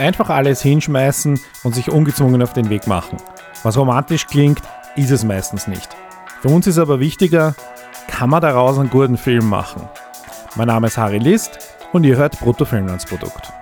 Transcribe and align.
Einfach 0.00 0.30
alles 0.30 0.62
hinschmeißen 0.62 1.38
und 1.62 1.74
sich 1.74 1.90
ungezwungen 1.90 2.42
auf 2.42 2.54
den 2.54 2.70
Weg 2.70 2.86
machen. 2.86 3.18
Was 3.62 3.76
romantisch 3.76 4.26
klingt, 4.26 4.62
ist 4.96 5.10
es 5.10 5.24
meistens 5.24 5.66
nicht. 5.66 5.94
Für 6.40 6.48
uns 6.48 6.66
ist 6.66 6.78
aber 6.78 7.00
wichtiger, 7.00 7.54
kann 8.08 8.30
man 8.30 8.40
daraus 8.40 8.78
einen 8.78 8.88
guten 8.88 9.18
Film 9.18 9.46
machen. 9.46 9.86
Mein 10.56 10.68
Name 10.68 10.86
ist 10.86 10.96
Harry 10.96 11.18
List 11.18 11.58
und 11.92 12.04
ihr 12.04 12.16
hört 12.16 12.40
Bruttofilmlandsprodukt. 12.40 13.52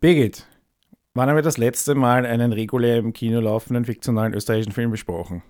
Birgit, 0.00 0.46
wann 1.16 1.28
haben 1.28 1.36
wir 1.36 1.42
das 1.42 1.58
letzte 1.58 1.94
Mal 1.94 2.24
einen 2.26 2.52
regulär 2.52 2.98
im 2.98 3.12
Kino 3.12 3.40
laufenden 3.40 3.84
fiktionalen 3.84 4.34
österreichischen 4.34 4.72
Film 4.72 4.90
besprochen? 4.90 5.42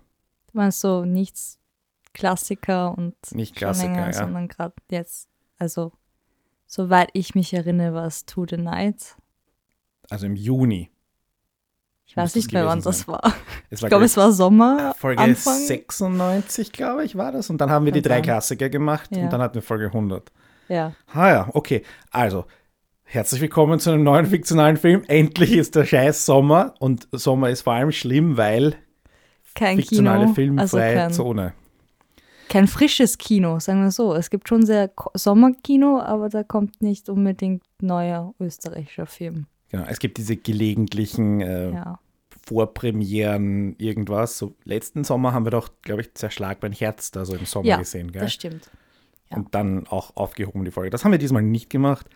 Du 0.53 0.59
meinst 0.59 0.81
so 0.81 1.05
nichts 1.05 1.59
Klassiker 2.15 2.97
und 2.97 3.15
Nicht 3.33 3.57
Klassiker, 3.57 3.93
länger, 3.93 4.07
ja. 4.07 4.13
sondern 4.15 4.49
gerade 4.49 4.75
jetzt, 4.91 5.29
also 5.59 5.93
soweit 6.67 7.11
ich 7.13 7.35
mich 7.35 7.53
erinnere, 7.53 7.95
war 7.95 8.07
es 8.07 8.25
To 8.25 8.47
the 8.49 8.57
Night. 8.57 9.17
Also 10.09 10.27
im 10.27 10.37
Juni. 10.37 10.91
Ich 12.09 12.17
weiß 12.17 12.37
nicht 12.37 12.53
mehr, 12.53 12.65
wann 12.67 12.81
das 12.81 13.09
war. 13.09 13.35
Es 13.69 13.83
Ich 13.83 13.89
glaube, 13.89 14.05
es 14.05 14.17
war 14.17 14.31
Sommer, 14.33 14.95
Folge 14.97 15.21
Anfang. 15.21 15.59
96, 15.59 16.71
glaube 16.73 17.05
ich, 17.05 17.17
war 17.17 17.33
das. 17.33 17.51
Und 17.51 17.61
dann 17.61 17.71
haben 17.71 17.85
wir 17.85 17.93
die 17.93 18.01
drei 18.01 18.15
sein. 18.17 18.23
Klassiker 18.23 18.69
gemacht 18.71 19.15
Ja. 19.15 19.25
und 19.25 19.33
dann 19.33 19.43
hatten 19.43 19.57
wir 19.57 19.63
Folge 19.63 19.87
100. 19.87 20.31
Ja, 20.69 20.93
Ah 21.13 21.29
ja, 21.31 21.49
okay. 21.53 21.83
Also, 22.11 22.47
herzlich 23.07 23.41
willkommen 23.41 23.79
zu 23.79 23.91
einem 23.91 24.03
neuen 24.03 24.27
fiktionalen 24.27 24.77
Film. 24.77 25.05
Endlich 25.07 25.53
ist 25.53 25.77
der 25.77 25.85
scheiß 25.85 26.27
Sommer 26.27 26.75
und 26.81 27.09
Sommer 27.13 27.51
ist 27.51 27.63
vor 27.63 27.73
allem 27.73 27.93
schlimm, 27.93 28.37
weil 28.37 28.75
kein 29.55 29.77
fiktionale 29.77 30.25
Kino, 30.25 30.35
filmfreie 30.35 30.61
also 30.61 30.77
kein, 30.77 31.13
Zone. 31.13 31.55
kein 32.49 32.67
frisches 32.67 33.17
Kino, 33.17 33.61
sagen 33.61 33.83
wir 33.83 33.93
so. 33.93 34.13
Es 34.15 34.29
gibt 34.29 34.49
schon 34.49 34.67
sehr 34.67 34.91
Sommerkino, 35.15 36.01
aber 36.01 36.29
da 36.29 36.43
kommt 36.43 36.83
nicht 36.83 37.09
unbedingt 37.09 37.63
neuer 37.81 38.35
österreichischer 38.41 39.07
Film. 39.07 39.47
Genau, 39.71 39.85
es 39.89 39.99
gibt 39.99 40.19
diese 40.19 40.37
gelegentlichen 40.37 41.41
äh, 41.41 41.71
Ja, 41.71 41.99
Vorpremieren, 42.45 43.77
irgendwas. 43.79 44.37
So, 44.39 44.55
letzten 44.65 45.05
Sommer 45.05 45.33
haben 45.33 45.47
wir 45.47 45.51
doch, 45.51 45.71
glaube 45.83 46.03
ich, 46.03 46.15
Zerschlag 46.15 46.59
mein 46.61 46.73
Herz 46.73 47.13
da 47.13 47.25
so 47.25 47.35
im 47.35 47.47
Sommer 47.47 47.67
ja 47.67 47.77
gesehen, 47.79 48.13
gell? 48.13 48.23
das 48.23 48.33
stimmt. 48.33 48.71
ja. 49.31 49.37
Und 49.37 49.55
dann 49.55 49.87
auch 49.87 50.17
aufgehoben 50.17 50.65
die 50.65 50.71
Folge. 50.71 50.91
Das 50.91 51.05
haben 51.05 51.13
wir 51.13 51.19
diesmal 51.19 51.43
nicht 51.43 51.71
gemacht. 51.71 52.09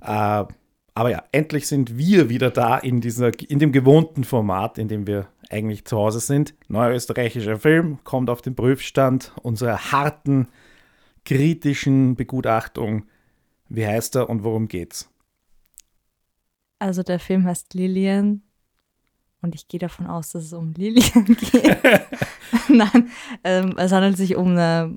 Äh, 0.00 0.44
aber 0.96 1.10
ja, 1.10 1.24
endlich 1.30 1.66
sind 1.66 1.98
wir 1.98 2.30
wieder 2.30 2.50
da 2.50 2.78
in, 2.78 3.02
dieser, 3.02 3.30
in 3.50 3.58
dem 3.58 3.70
gewohnten 3.70 4.24
Format, 4.24 4.78
in 4.78 4.88
dem 4.88 5.06
wir 5.06 5.28
eigentlich 5.50 5.84
zu 5.84 5.98
Hause 5.98 6.20
sind. 6.20 6.54
Neuer 6.68 6.94
österreichischer 6.94 7.58
Film 7.58 7.98
kommt 8.02 8.30
auf 8.30 8.40
den 8.40 8.54
Prüfstand 8.54 9.32
unserer 9.42 9.92
harten, 9.92 10.48
kritischen 11.26 12.16
Begutachtung. 12.16 13.04
Wie 13.68 13.86
heißt 13.86 14.16
er 14.16 14.30
und 14.30 14.42
worum 14.42 14.68
geht's? 14.68 15.10
Also 16.78 17.02
der 17.02 17.18
Film 17.18 17.44
heißt 17.44 17.74
Lillian 17.74 18.42
und 19.42 19.54
ich 19.54 19.68
gehe 19.68 19.80
davon 19.80 20.06
aus, 20.06 20.32
dass 20.32 20.44
es 20.44 20.52
um 20.52 20.72
Lillian 20.74 21.24
geht. 21.24 21.78
Nein, 22.68 23.10
ähm, 23.44 23.74
es 23.76 23.92
handelt 23.92 24.16
sich 24.16 24.36
um 24.36 24.52
eine 24.52 24.96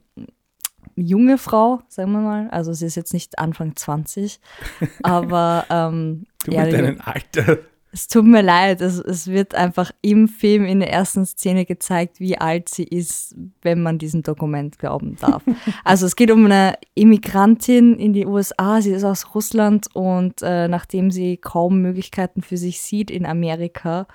junge 0.99 1.37
Frau, 1.37 1.81
sagen 1.87 2.11
wir 2.11 2.19
mal. 2.19 2.49
Also 2.49 2.73
sie 2.73 2.85
ist 2.85 2.95
jetzt 2.95 3.13
nicht 3.13 3.39
Anfang 3.39 3.75
20, 3.75 4.39
aber 5.03 5.65
ähm, 5.69 6.25
Du 6.45 6.51
ja, 6.51 6.63
mit 6.63 6.73
deinem 6.73 7.01
Alter. 7.03 7.59
es 7.91 8.07
tut 8.07 8.25
mir 8.25 8.41
leid, 8.41 8.81
es, 8.81 8.99
es 8.99 9.27
wird 9.27 9.55
einfach 9.55 9.91
im 10.01 10.27
Film 10.27 10.65
in 10.65 10.79
der 10.79 10.91
ersten 10.91 11.25
Szene 11.25 11.65
gezeigt, 11.65 12.19
wie 12.19 12.37
alt 12.37 12.69
sie 12.69 12.83
ist, 12.83 13.35
wenn 13.61 13.81
man 13.81 13.97
diesem 13.97 14.23
Dokument 14.23 14.79
glauben 14.79 15.17
darf. 15.19 15.43
also 15.83 16.05
es 16.05 16.15
geht 16.15 16.31
um 16.31 16.45
eine 16.45 16.75
Immigrantin 16.95 17.95
in 17.95 18.13
die 18.13 18.25
USA, 18.25 18.81
sie 18.81 18.91
ist 18.91 19.03
aus 19.03 19.35
Russland 19.35 19.87
und 19.93 20.41
äh, 20.41 20.67
nachdem 20.67 21.11
sie 21.11 21.37
kaum 21.37 21.81
Möglichkeiten 21.81 22.41
für 22.41 22.57
sich 22.57 22.81
sieht 22.81 23.11
in 23.11 23.25
Amerika, 23.25 24.07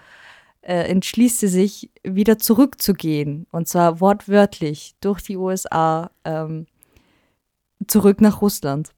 äh, 0.62 0.88
entschließt 0.88 1.40
sie 1.40 1.48
sich, 1.48 1.90
wieder 2.02 2.38
zurückzugehen. 2.38 3.46
Und 3.50 3.68
zwar 3.68 4.00
wortwörtlich 4.00 4.94
durch 5.00 5.20
die 5.20 5.36
USA 5.36 6.10
ähm, 6.24 6.66
zurück 7.86 8.20
nach 8.20 8.40
Russland. 8.42 8.92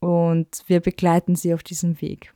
Und 0.00 0.48
wir 0.66 0.80
begleiten 0.80 1.34
sie 1.36 1.52
auf 1.54 1.62
diesem 1.62 2.00
Weg. 2.00 2.32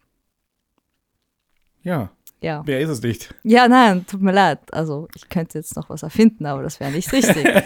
Ja, 1.82 2.10
Ja. 2.41 2.62
wer 2.64 2.80
ist 2.80 2.88
es 2.88 3.03
nicht? 3.03 3.34
Ja, 3.44 3.69
nein, 3.69 4.04
tut 4.06 4.20
mir 4.20 4.32
leid. 4.32 4.58
Also 4.72 5.08
ich 5.14 5.28
könnte 5.28 5.58
jetzt 5.58 5.76
noch 5.76 5.88
was 5.91 6.02
erfinden, 6.02 6.47
aber 6.47 6.62
das 6.62 6.81
wäre 6.81 6.91
nicht 6.92 7.12
richtig. 7.12 7.47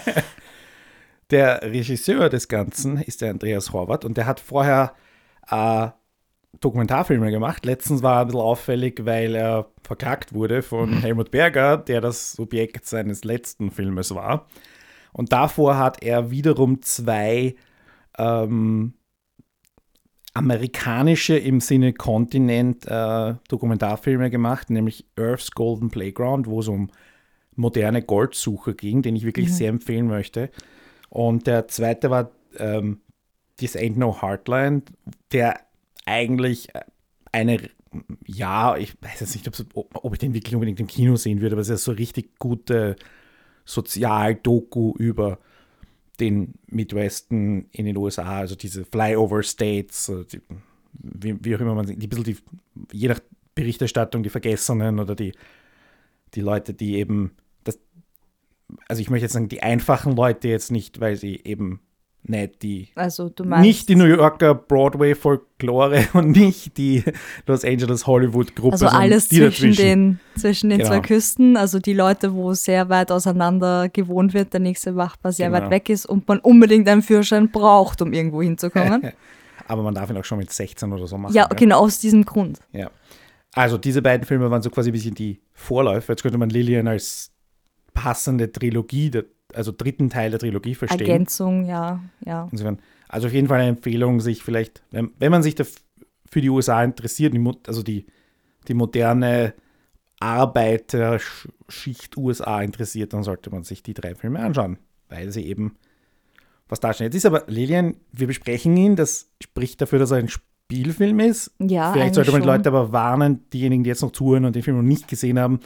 Der 1.30 1.60
Regisseur 1.62 2.28
des 2.28 2.46
Ganzen 2.46 2.98
ist 2.98 3.20
der 3.20 3.30
Andreas 3.30 3.72
Horvath 3.72 4.04
und 4.04 4.16
der 4.16 4.26
hat 4.26 4.38
vorher 4.38 4.94
äh, 5.50 5.88
Dokumentarfilme 6.60 7.32
gemacht. 7.32 7.66
Letztens 7.66 8.04
war 8.04 8.18
er 8.18 8.20
ein 8.20 8.26
bisschen 8.28 8.40
auffällig, 8.42 9.04
weil 9.04 9.34
er 9.34 9.66
verklagt 9.82 10.34
wurde 10.34 10.62
von 10.62 11.00
Helmut 11.00 11.32
Berger, 11.32 11.78
der 11.78 12.00
das 12.00 12.32
Subjekt 12.34 12.86
seines 12.86 13.24
letzten 13.24 13.72
Filmes 13.72 14.14
war. 14.14 14.46
Und 15.12 15.32
davor 15.32 15.78
hat 15.78 16.00
er 16.00 16.30
wiederum 16.30 16.80
zwei 16.82 17.56
ähm, 18.18 18.94
amerikanische 20.34 21.36
im 21.36 21.60
Sinne 21.60 21.92
Kontinent 21.94 22.86
äh, 22.86 23.34
Dokumentarfilme 23.48 24.30
gemacht, 24.30 24.68
nämlich 24.70 25.06
Earth's 25.16 25.50
Golden 25.50 25.88
Playground, 25.90 26.46
wo 26.46 26.60
es 26.60 26.68
um 26.68 26.90
moderne 27.54 28.02
Goldsuche 28.02 28.74
ging, 28.74 29.00
den 29.00 29.16
ich 29.16 29.24
wirklich 29.24 29.52
sehr 29.54 29.70
empfehlen 29.70 30.06
möchte. 30.08 30.50
Und 31.08 31.46
der 31.46 31.68
zweite 31.68 32.10
war 32.10 32.30
ähm, 32.58 33.00
This 33.56 33.76
Ain't 33.76 33.98
No 33.98 34.20
Heartland, 34.20 34.92
der 35.32 35.60
eigentlich 36.04 36.68
eine, 37.32 37.58
ja, 38.26 38.76
ich 38.76 38.94
weiß 39.02 39.20
jetzt 39.20 39.34
nicht, 39.34 39.48
ob, 39.74 40.04
ob 40.04 40.12
ich 40.12 40.18
den 40.18 40.34
wirklich 40.34 40.54
unbedingt 40.54 40.80
im 40.80 40.86
Kino 40.86 41.16
sehen 41.16 41.40
würde, 41.40 41.54
aber 41.54 41.62
es 41.62 41.70
ist 41.70 41.84
so 41.84 41.92
richtig 41.92 42.38
gute 42.38 42.96
Sozialdoku 43.64 44.94
über 44.98 45.38
den 46.20 46.54
Midwesten 46.66 47.68
in 47.72 47.86
den 47.86 47.96
USA, 47.96 48.38
also 48.38 48.54
diese 48.54 48.84
Flyover 48.84 49.42
States, 49.42 50.08
äh, 50.08 50.24
die, 50.24 50.40
wie, 50.92 51.44
wie 51.44 51.56
auch 51.56 51.60
immer 51.60 51.74
man 51.74 51.86
die 51.86 52.06
bisschen 52.06 52.24
die, 52.24 52.36
je 52.92 53.08
nach 53.08 53.20
Berichterstattung, 53.54 54.22
die 54.22 54.30
Vergessenen 54.30 54.98
oder 54.98 55.14
die, 55.14 55.32
die 56.34 56.40
Leute, 56.40 56.74
die 56.74 56.96
eben 56.96 57.32
das, 57.64 57.78
also 58.88 59.00
ich 59.00 59.10
möchte 59.10 59.24
jetzt 59.24 59.32
sagen, 59.32 59.48
die 59.48 59.62
einfachen 59.62 60.12
Leute 60.12 60.48
jetzt 60.48 60.70
nicht, 60.70 61.00
weil 61.00 61.16
sie 61.16 61.40
eben 61.44 61.80
nicht 62.28 62.62
die 62.62 62.88
Also 62.94 63.28
du 63.28 63.44
meinst. 63.44 63.66
nicht 63.66 63.88
die 63.88 63.94
New 63.96 64.04
Yorker 64.04 64.54
Broadway-Folklore 64.54 66.08
und 66.14 66.30
nicht 66.36 66.76
die 66.76 67.04
Los 67.46 67.64
Angeles 67.64 68.06
Hollywood-Gruppe, 68.06 68.72
also 68.74 68.86
alles 68.88 69.28
zwischen 69.28 69.44
dazwischen. 69.70 69.76
den, 69.76 70.20
zwischen 70.36 70.70
den 70.70 70.78
Genau. 70.78 70.90
zwei 70.90 71.00
Küsten, 71.00 71.56
also 71.56 71.78
die 71.78 71.92
Leute, 71.94 72.34
wo 72.34 72.52
sehr 72.54 72.88
weit 72.88 73.10
auseinander 73.12 73.88
gewohnt 73.88 74.34
wird, 74.34 74.52
der 74.52 74.60
nächste 74.60 74.92
Nachbar 74.92 75.32
sehr 75.32 75.50
Genau. 75.50 75.62
weit 75.62 75.70
weg 75.70 75.88
ist 75.88 76.06
und 76.06 76.26
man 76.28 76.38
unbedingt 76.40 76.88
einen 76.88 77.02
Führerschein 77.02 77.50
braucht, 77.50 78.02
um 78.02 78.12
irgendwo 78.12 78.42
hinzukommen. 78.42 79.12
Aber 79.68 79.82
man 79.82 79.94
darf 79.94 80.10
ihn 80.10 80.16
auch 80.16 80.24
schon 80.24 80.38
mit 80.38 80.50
16 80.52 80.92
oder 80.92 81.06
so 81.06 81.18
machen. 81.18 81.34
ja, 81.34 81.46
gell? 81.48 81.56
genau 81.58 81.80
aus 81.80 81.98
diesem 81.98 82.24
Grund. 82.24 82.60
Ja. 82.72 82.90
Also 83.52 83.78
diese 83.78 84.02
beiden 84.02 84.26
Filme 84.26 84.50
waren 84.50 84.62
so 84.62 84.70
quasi 84.70 84.90
ein 84.90 84.92
bisschen 84.92 85.14
die 85.14 85.40
Vorläufer. 85.54 86.12
Jetzt 86.12 86.22
könnte 86.22 86.38
man 86.38 86.50
Lillian 86.50 86.86
als 86.86 87.30
passende 87.94 88.52
Trilogie, 88.52 89.10
der, 89.10 89.24
also 89.54 89.72
dritten 89.72 90.10
Teil 90.10 90.30
der 90.30 90.40
Trilogie 90.40 90.74
verstehen. 90.74 91.00
Ergänzung, 91.00 91.66
ja, 91.66 92.00
ja. 92.24 92.48
Insofern, 92.50 92.78
also 93.08 93.28
auf 93.28 93.32
jeden 93.32 93.48
Fall 93.48 93.60
eine 93.60 93.70
Empfehlung, 93.70 94.20
sich 94.20 94.42
vielleicht, 94.42 94.82
wenn, 94.90 95.10
wenn 95.18 95.30
man 95.30 95.42
sich 95.42 95.54
für 96.28 96.40
die 96.40 96.50
USA 96.50 96.82
interessiert, 96.82 97.34
also 97.66 97.82
die, 97.82 98.06
die 98.68 98.74
moderne 98.74 99.54
Arbeiterschicht 100.20 102.16
USA 102.16 102.62
interessiert, 102.62 103.12
dann 103.12 103.22
sollte 103.22 103.50
man 103.50 103.64
sich 103.64 103.82
die 103.82 103.94
drei 103.94 104.14
Filme 104.14 104.40
anschauen, 104.40 104.78
weil 105.08 105.30
sie 105.30 105.46
eben 105.46 105.76
was 106.68 106.80
darstellen. 106.80 107.08
Jetzt 107.08 107.16
ist 107.16 107.26
aber 107.26 107.44
Lilian, 107.46 107.96
wir 108.12 108.26
besprechen 108.26 108.76
ihn, 108.76 108.96
das 108.96 109.30
spricht 109.42 109.80
dafür, 109.80 109.98
dass 109.98 110.10
er 110.10 110.18
ein 110.18 110.28
Spielfilm 110.28 111.20
ist. 111.20 111.52
Ja, 111.60 111.92
Vielleicht 111.92 112.14
sollte 112.14 112.32
man 112.32 112.40
die 112.40 112.46
Leute 112.46 112.68
aber 112.70 112.92
warnen, 112.92 113.48
diejenigen, 113.50 113.84
die 113.84 113.88
jetzt 113.88 114.02
noch 114.02 114.12
zuhören 114.12 114.44
und 114.44 114.56
den 114.56 114.62
Film 114.62 114.78
noch 114.78 114.82
nicht 114.82 115.06
gesehen 115.06 115.38
haben. 115.38 115.60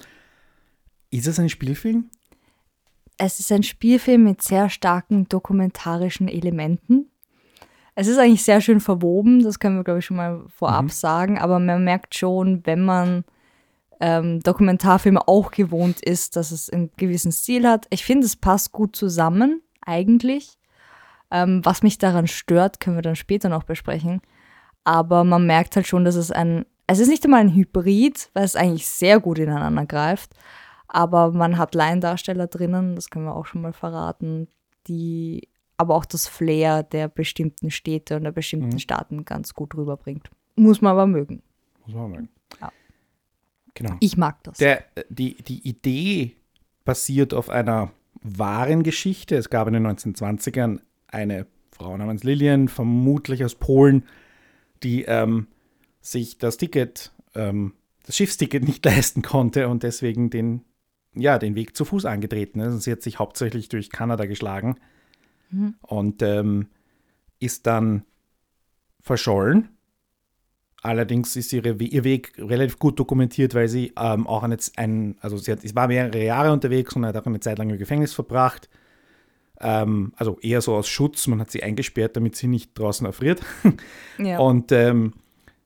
Ist 1.10 1.26
es 1.26 1.38
ein 1.38 1.48
Spielfilm? 1.48 2.10
Es 3.22 3.38
ist 3.38 3.52
ein 3.52 3.62
Spielfilm 3.62 4.24
mit 4.24 4.40
sehr 4.40 4.70
starken 4.70 5.28
dokumentarischen 5.28 6.26
Elementen. 6.26 7.10
Es 7.94 8.06
ist 8.06 8.18
eigentlich 8.18 8.44
sehr 8.44 8.62
schön 8.62 8.80
verwoben, 8.80 9.42
das 9.42 9.58
können 9.58 9.76
wir, 9.76 9.84
glaube 9.84 9.98
ich, 9.98 10.06
schon 10.06 10.16
mal 10.16 10.42
vorab 10.48 10.84
Mhm. 10.84 10.88
sagen, 10.88 11.38
aber 11.38 11.58
man 11.58 11.84
merkt 11.84 12.14
schon, 12.14 12.64
wenn 12.64 12.82
man 12.82 13.24
ähm, 14.00 14.40
Dokumentarfilme 14.40 15.28
auch 15.28 15.50
gewohnt 15.50 16.00
ist, 16.00 16.36
dass 16.36 16.50
es 16.50 16.70
einen 16.70 16.90
gewissen 16.96 17.30
Stil 17.30 17.68
hat. 17.68 17.86
Ich 17.90 18.06
finde, 18.06 18.24
es 18.24 18.36
passt 18.36 18.72
gut 18.72 18.96
zusammen, 18.96 19.60
eigentlich. 19.84 20.56
Ähm, 21.30 21.60
was 21.62 21.82
mich 21.82 21.98
daran 21.98 22.26
stört, 22.26 22.80
können 22.80 22.96
wir 22.96 23.02
dann 23.02 23.16
später 23.16 23.50
noch 23.50 23.64
besprechen. 23.64 24.22
Aber 24.84 25.24
man 25.24 25.46
merkt 25.46 25.76
halt 25.76 25.86
schon, 25.86 26.06
dass 26.06 26.14
es 26.14 26.30
ein 26.32 26.64
es 26.86 26.98
ist 26.98 27.08
nicht 27.08 27.22
einmal 27.24 27.40
ein 27.40 27.54
Hybrid, 27.54 28.30
weil 28.32 28.44
es 28.44 28.56
eigentlich 28.56 28.88
sehr 28.88 29.20
gut 29.20 29.38
ineinander 29.38 29.86
greift. 29.86 30.32
Aber 30.92 31.30
man 31.30 31.56
hat 31.56 31.74
Laiendarsteller 31.74 32.48
drinnen, 32.48 32.96
das 32.96 33.10
können 33.10 33.24
wir 33.24 33.36
auch 33.36 33.46
schon 33.46 33.62
mal 33.62 33.72
verraten, 33.72 34.48
die 34.88 35.48
aber 35.76 35.94
auch 35.94 36.04
das 36.04 36.26
Flair 36.26 36.82
der 36.82 37.08
bestimmten 37.08 37.70
Städte 37.70 38.16
und 38.16 38.24
der 38.24 38.32
bestimmten 38.32 38.74
Mhm. 38.74 38.78
Staaten 38.80 39.24
ganz 39.24 39.54
gut 39.54 39.74
rüberbringt. 39.76 40.30
Muss 40.56 40.82
man 40.82 40.92
aber 40.92 41.06
mögen. 41.06 41.42
Muss 41.86 41.94
man 41.94 42.10
sagen. 42.12 42.28
Ja. 42.60 42.72
Genau. 43.74 43.96
Ich 44.00 44.16
mag 44.16 44.42
das. 44.42 44.58
Der, 44.58 44.84
die, 45.08 45.36
die 45.36 45.66
Idee 45.66 46.36
basiert 46.84 47.32
auf 47.32 47.48
einer 47.48 47.92
wahren 48.20 48.82
Geschichte. 48.82 49.36
Es 49.36 49.48
gab 49.48 49.68
in 49.68 49.74
den 49.74 49.86
1920ern 49.86 50.80
eine 51.06 51.46
Frau 51.70 51.96
namens 51.96 52.24
Lillian, 52.24 52.68
vermutlich 52.68 53.44
aus 53.44 53.54
Polen, 53.54 54.04
die 54.82 55.04
ähm, 55.04 55.46
sich 56.02 56.36
das 56.36 56.56
Ticket, 56.56 57.12
ähm, 57.34 57.74
das 58.04 58.16
Schiffsticket 58.16 58.64
nicht 58.64 58.84
leisten 58.84 59.22
konnte 59.22 59.68
und 59.68 59.82
deswegen 59.82 60.28
den, 60.30 60.62
ja, 61.14 61.38
den 61.38 61.54
Weg 61.54 61.76
zu 61.76 61.84
Fuß 61.84 62.04
angetreten 62.04 62.60
ist. 62.60 62.82
Sie 62.82 62.92
hat 62.92 63.02
sich 63.02 63.18
hauptsächlich 63.18 63.68
durch 63.68 63.90
Kanada 63.90 64.26
geschlagen 64.26 64.76
und 65.82 66.22
ähm, 66.22 66.68
ist 67.40 67.66
dann 67.66 68.04
verschollen. 69.00 69.70
Allerdings 70.82 71.36
ist 71.36 71.52
ihre, 71.52 71.72
ihr 71.72 72.04
Weg 72.04 72.32
relativ 72.38 72.78
gut 72.78 72.98
dokumentiert, 72.98 73.54
weil 73.54 73.68
sie 73.68 73.92
ähm, 73.98 74.26
auch 74.26 74.42
eine, 74.42 74.56
ein, 74.76 75.16
also 75.20 75.36
sie, 75.36 75.52
hat, 75.52 75.60
sie 75.60 75.74
war 75.74 75.88
mehrere 75.88 76.24
Jahre 76.24 76.52
unterwegs 76.52 76.94
und 76.96 77.04
hat 77.04 77.16
auch 77.16 77.26
eine 77.26 77.40
Zeit 77.40 77.58
lang 77.58 77.68
im 77.68 77.78
Gefängnis 77.78 78.14
verbracht. 78.14 78.70
Ähm, 79.60 80.12
also 80.16 80.38
eher 80.40 80.62
so 80.62 80.74
aus 80.74 80.88
Schutz, 80.88 81.26
man 81.26 81.40
hat 81.40 81.50
sie 81.50 81.62
eingesperrt, 81.62 82.16
damit 82.16 82.36
sie 82.36 82.46
nicht 82.46 82.78
draußen 82.78 83.06
erfriert. 83.06 83.42
ja. 84.18 84.38
Und 84.38 84.72
ähm, 84.72 85.12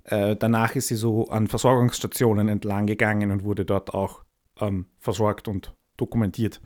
äh, 0.02 0.34
danach 0.34 0.74
ist 0.74 0.88
sie 0.88 0.96
so 0.96 1.28
an 1.28 1.46
Versorgungsstationen 1.46 2.48
entlang 2.48 2.86
gegangen 2.86 3.30
und 3.30 3.44
wurde 3.44 3.64
dort 3.64 3.94
auch 3.94 4.23
ähm, 4.60 4.86
versorgt 4.98 5.48
und 5.48 5.74
dokumentiert. 5.96 6.60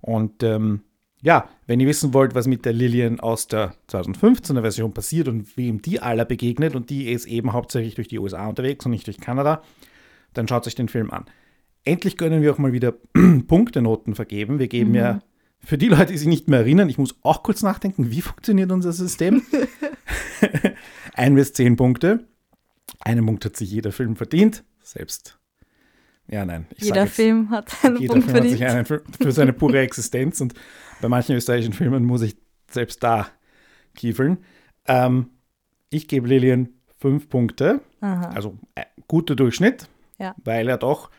Und 0.00 0.42
ähm, 0.42 0.82
ja, 1.20 1.48
wenn 1.66 1.80
ihr 1.80 1.88
wissen 1.88 2.14
wollt, 2.14 2.34
was 2.34 2.46
mit 2.46 2.64
der 2.64 2.72
Lillian 2.72 3.18
aus 3.18 3.48
der 3.48 3.74
2015er 3.90 4.60
Version 4.60 4.92
passiert 4.92 5.28
und 5.28 5.56
wem 5.56 5.82
die 5.82 6.00
aller 6.00 6.24
begegnet, 6.24 6.76
und 6.76 6.90
die 6.90 7.10
ist 7.10 7.26
eben 7.26 7.52
hauptsächlich 7.52 7.96
durch 7.96 8.08
die 8.08 8.18
USA 8.18 8.46
unterwegs 8.46 8.84
und 8.84 8.92
nicht 8.92 9.06
durch 9.06 9.18
Kanada, 9.18 9.62
dann 10.32 10.46
schaut 10.46 10.66
euch 10.66 10.76
den 10.76 10.88
Film 10.88 11.10
an. 11.10 11.24
Endlich 11.84 12.16
können 12.16 12.42
wir 12.42 12.52
auch 12.52 12.58
mal 12.58 12.72
wieder 12.72 12.92
Punktenoten 13.46 14.14
vergeben. 14.14 14.58
Wir 14.58 14.68
geben 14.68 14.94
ja 14.94 15.20
für 15.60 15.78
die 15.78 15.88
Leute, 15.88 16.12
die 16.12 16.18
sich 16.18 16.28
nicht 16.28 16.48
mehr 16.48 16.60
erinnern, 16.60 16.88
ich 16.88 16.98
muss 16.98 17.16
auch 17.22 17.42
kurz 17.42 17.62
nachdenken, 17.62 18.10
wie 18.10 18.20
funktioniert 18.20 18.70
unser 18.70 18.92
System? 18.92 19.42
Ein 21.14 21.34
bis 21.34 21.52
zehn 21.52 21.76
Punkte. 21.76 22.26
Einen 23.00 23.26
Punkt 23.26 23.44
hat 23.44 23.56
sich 23.56 23.70
jeder 23.70 23.92
Film 23.92 24.16
verdient. 24.16 24.64
Selbst. 24.82 25.38
Ja, 26.30 26.44
nein. 26.44 26.66
Jeder 26.76 27.04
jetzt, 27.04 27.14
Film 27.14 27.50
hat 27.50 27.72
einen 27.82 27.96
Jeder 27.98 28.12
Punkt 28.14 28.30
Film 28.30 28.44
hat 28.44 28.48
sich 28.50 28.64
einen 28.64 28.84
für, 28.84 29.02
für 29.20 29.32
seine 29.32 29.52
pure 29.52 29.78
Existenz 29.80 30.40
und 30.40 30.54
bei 31.00 31.08
manchen 31.08 31.36
österreichischen 31.36 31.72
Filmen 31.72 32.04
muss 32.04 32.22
ich 32.22 32.36
selbst 32.70 33.02
da 33.02 33.28
kiefeln. 33.94 34.38
Ähm, 34.86 35.30
ich 35.90 36.06
gebe 36.08 36.28
Lilian 36.28 36.68
fünf 36.98 37.28
Punkte, 37.28 37.80
Aha. 38.00 38.30
also 38.30 38.58
äh, 38.74 38.84
guter 39.06 39.36
Durchschnitt, 39.36 39.88
Ja. 40.18 40.34
weil 40.44 40.68
er 40.68 40.76
doch 40.76 41.10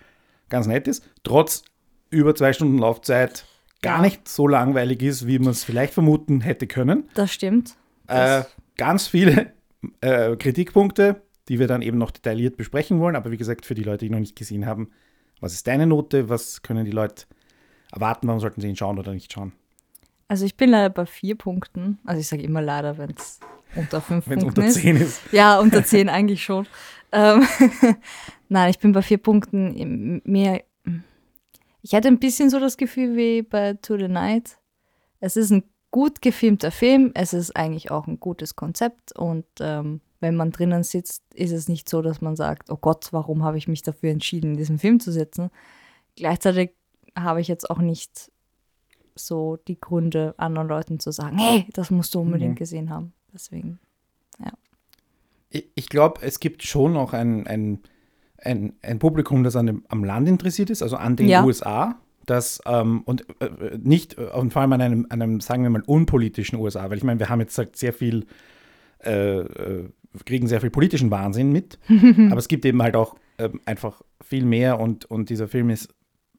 ganz 0.50 0.68
nett 0.68 0.88
ist, 0.88 1.08
trotz 1.24 1.64
über 2.12 2.36
zwei 2.36 2.54
Stunden 2.54 2.78
Laufzeit 2.78 3.46
gar 3.82 3.98
Ja. 3.98 4.02
nicht 4.04 4.28
so 4.28 4.48
langweilig 4.48 5.02
ist, 5.02 5.26
wie 5.26 5.40
man 5.40 5.50
es 5.52 5.64
vielleicht 5.64 5.94
vermuten 5.94 6.42
hätte 6.42 6.68
können. 6.68 7.10
Das 7.16 7.32
stimmt. 7.34 7.72
Äh, 8.08 8.16
Das- 8.16 8.56
ganz 8.78 9.08
viele 9.08 9.54
äh, 10.02 10.36
Kritikpunkte, 10.36 11.22
die 11.50 11.60
wir 11.60 11.68
dann 11.68 11.82
eben 11.82 11.98
noch 11.98 12.12
detailliert 12.12 12.56
besprechen 12.56 13.00
wollen. 13.00 13.16
Aber 13.16 13.32
wie 13.32 13.38
gesagt, 13.38 13.66
für 13.66 13.76
die 13.76 13.84
Leute, 13.84 14.06
die 14.06 14.12
noch 14.12 14.20
nicht 14.20 14.36
gesehen 14.36 14.66
haben, 14.66 14.92
was 15.42 15.54
ist 15.54 15.68
deine 15.68 15.88
Note? 15.88 16.30
Was 16.30 16.62
können 16.62 16.86
die 16.86 16.92
Leute 16.92 17.26
erwarten? 17.92 18.28
Warum 18.28 18.40
sollten 18.40 18.62
sie 18.62 18.70
ihn 18.70 18.76
schauen 18.76 19.00
oder 19.00 19.12
nicht 19.14 19.34
schauen? 19.34 19.54
Also 20.28 20.46
ich 20.46 20.56
bin 20.56 20.70
leider 20.70 20.90
bei 20.90 21.06
vier 21.06 21.36
Punkten. 21.36 21.98
Also 22.06 22.22
ich 22.22 22.28
sage 22.28 22.44
immer 22.44 22.62
leider, 22.62 22.98
wenn 22.98 23.12
es 23.18 23.40
unter 23.76 24.00
fünf 24.00 24.26
Punkten 24.26 24.48
unter 24.48 24.64
ist. 24.64 24.76
10 24.76 24.98
ist. 24.98 25.22
Ja, 25.32 25.60
unter 25.60 25.84
zehn 25.84 26.08
eigentlich 26.08 26.44
schon. 26.44 26.68
Ähm, 27.12 27.46
Nein, 28.50 28.70
ich 28.70 28.80
bin 28.80 28.92
bei 28.92 29.02
vier 29.02 29.18
Punkten 29.18 30.22
mehr. 30.26 30.64
Ich 31.82 31.96
hatte 31.96 32.08
ein 32.08 32.20
bisschen 32.20 32.50
so 32.50 32.60
das 32.60 32.78
Gefühl 32.78 33.16
wie 33.16 33.42
bei 33.42 33.74
To 33.74 33.98
the 33.98 34.08
Night. 34.08 34.58
Es 35.20 35.36
ist 35.36 35.52
ein 35.52 35.64
gut 35.92 36.22
gefilmter 36.22 36.72
Film, 36.72 37.12
es 37.16 37.34
ist 37.34 37.56
eigentlich 37.56 37.90
auch 37.90 38.06
ein 38.06 38.20
gutes 38.20 38.56
Konzept 38.56 39.18
und 39.18 39.46
ähm, 39.60 40.02
wenn 40.20 40.36
man 40.36 40.52
drinnen 40.52 40.84
sitzt, 40.84 41.24
ist 41.34 41.52
es 41.52 41.68
nicht 41.70 41.88
so, 41.90 42.02
dass 42.02 42.22
man 42.22 42.36
sagt, 42.36 42.70
oh 42.70 42.78
Gott, 42.78 43.10
warum 43.12 43.44
habe 43.44 43.58
ich 43.58 43.68
mich 43.68 43.82
dafür 43.82 44.12
entschieden, 44.12 44.52
in 44.52 44.58
diesem 44.58 44.80
Film 44.80 45.00
zu 45.00 45.12
sitzen. 45.12 45.50
Gleichzeitig 46.16 46.72
habe 47.18 47.42
ich 47.42 47.48
jetzt 47.48 47.70
auch 47.70 47.80
nicht 47.80 48.32
so 49.16 49.58
die 49.68 49.80
Gründe, 49.80 50.34
anderen 50.38 50.68
Leuten 50.68 51.00
zu 51.00 51.12
sagen, 51.12 51.38
hey, 51.38 51.66
das 51.74 51.92
musst 51.92 52.14
du 52.16 52.22
unbedingt 52.22 52.52
Mhm. 52.52 52.56
gesehen 52.56 52.90
haben. 52.90 53.14
Deswegen. 53.34 53.80
Ich, 55.52 55.66
ich 55.74 55.90
glaube, 55.90 56.22
es 56.22 56.40
gibt 56.40 56.62
schon 56.64 56.94
noch 56.94 57.14
ein, 57.14 57.48
ein, 57.48 57.80
ein, 58.38 58.74
ein 58.84 59.00
Publikum, 59.00 59.44
das 59.44 59.56
an 59.56 59.66
dem, 59.66 59.84
am 59.90 60.04
Land 60.04 60.28
interessiert 60.28 60.70
ist, 60.70 60.84
also 60.84 60.96
an 60.96 61.16
den 61.16 61.28
Ja. 61.28 61.44
USA. 61.44 61.96
Das, 62.28 62.62
ähm, 62.68 63.02
und 63.06 63.26
äh, 63.42 63.76
nicht, 63.82 64.16
äh, 64.20 64.26
und 64.26 64.54
vor 64.54 64.62
allem 64.62 64.74
an 64.74 64.82
einem, 64.82 65.08
an 65.10 65.22
einem, 65.22 65.42
sagen 65.42 65.64
wir 65.64 65.72
mal, 65.72 65.82
unpolitischen 65.82 66.60
USA, 66.60 66.88
weil 66.92 66.98
ich 66.98 67.04
meine, 67.04 67.20
wir 67.20 67.30
haben 67.30 67.40
jetzt 67.40 67.58
halt 67.58 67.76
sehr 67.76 67.94
viel, 67.94 68.28
äh, 69.04 69.40
äh, 69.40 69.90
kriegen 70.26 70.48
sehr 70.48 70.62
viel 70.62 70.70
politischen 70.70 71.12
Wahnsinn 71.12 71.52
mit, 71.52 71.80
aber 72.30 72.38
es 72.38 72.48
gibt 72.48 72.66
eben 72.66 72.82
halt 72.82 72.96
auch 72.96 73.16
ähm, 73.38 73.60
einfach 73.66 74.02
viel 74.22 74.46
mehr 74.46 74.80
und, 74.80 75.06
und 75.06 75.30
dieser 75.30 75.48
Film 75.48 75.70
ist 75.70 75.94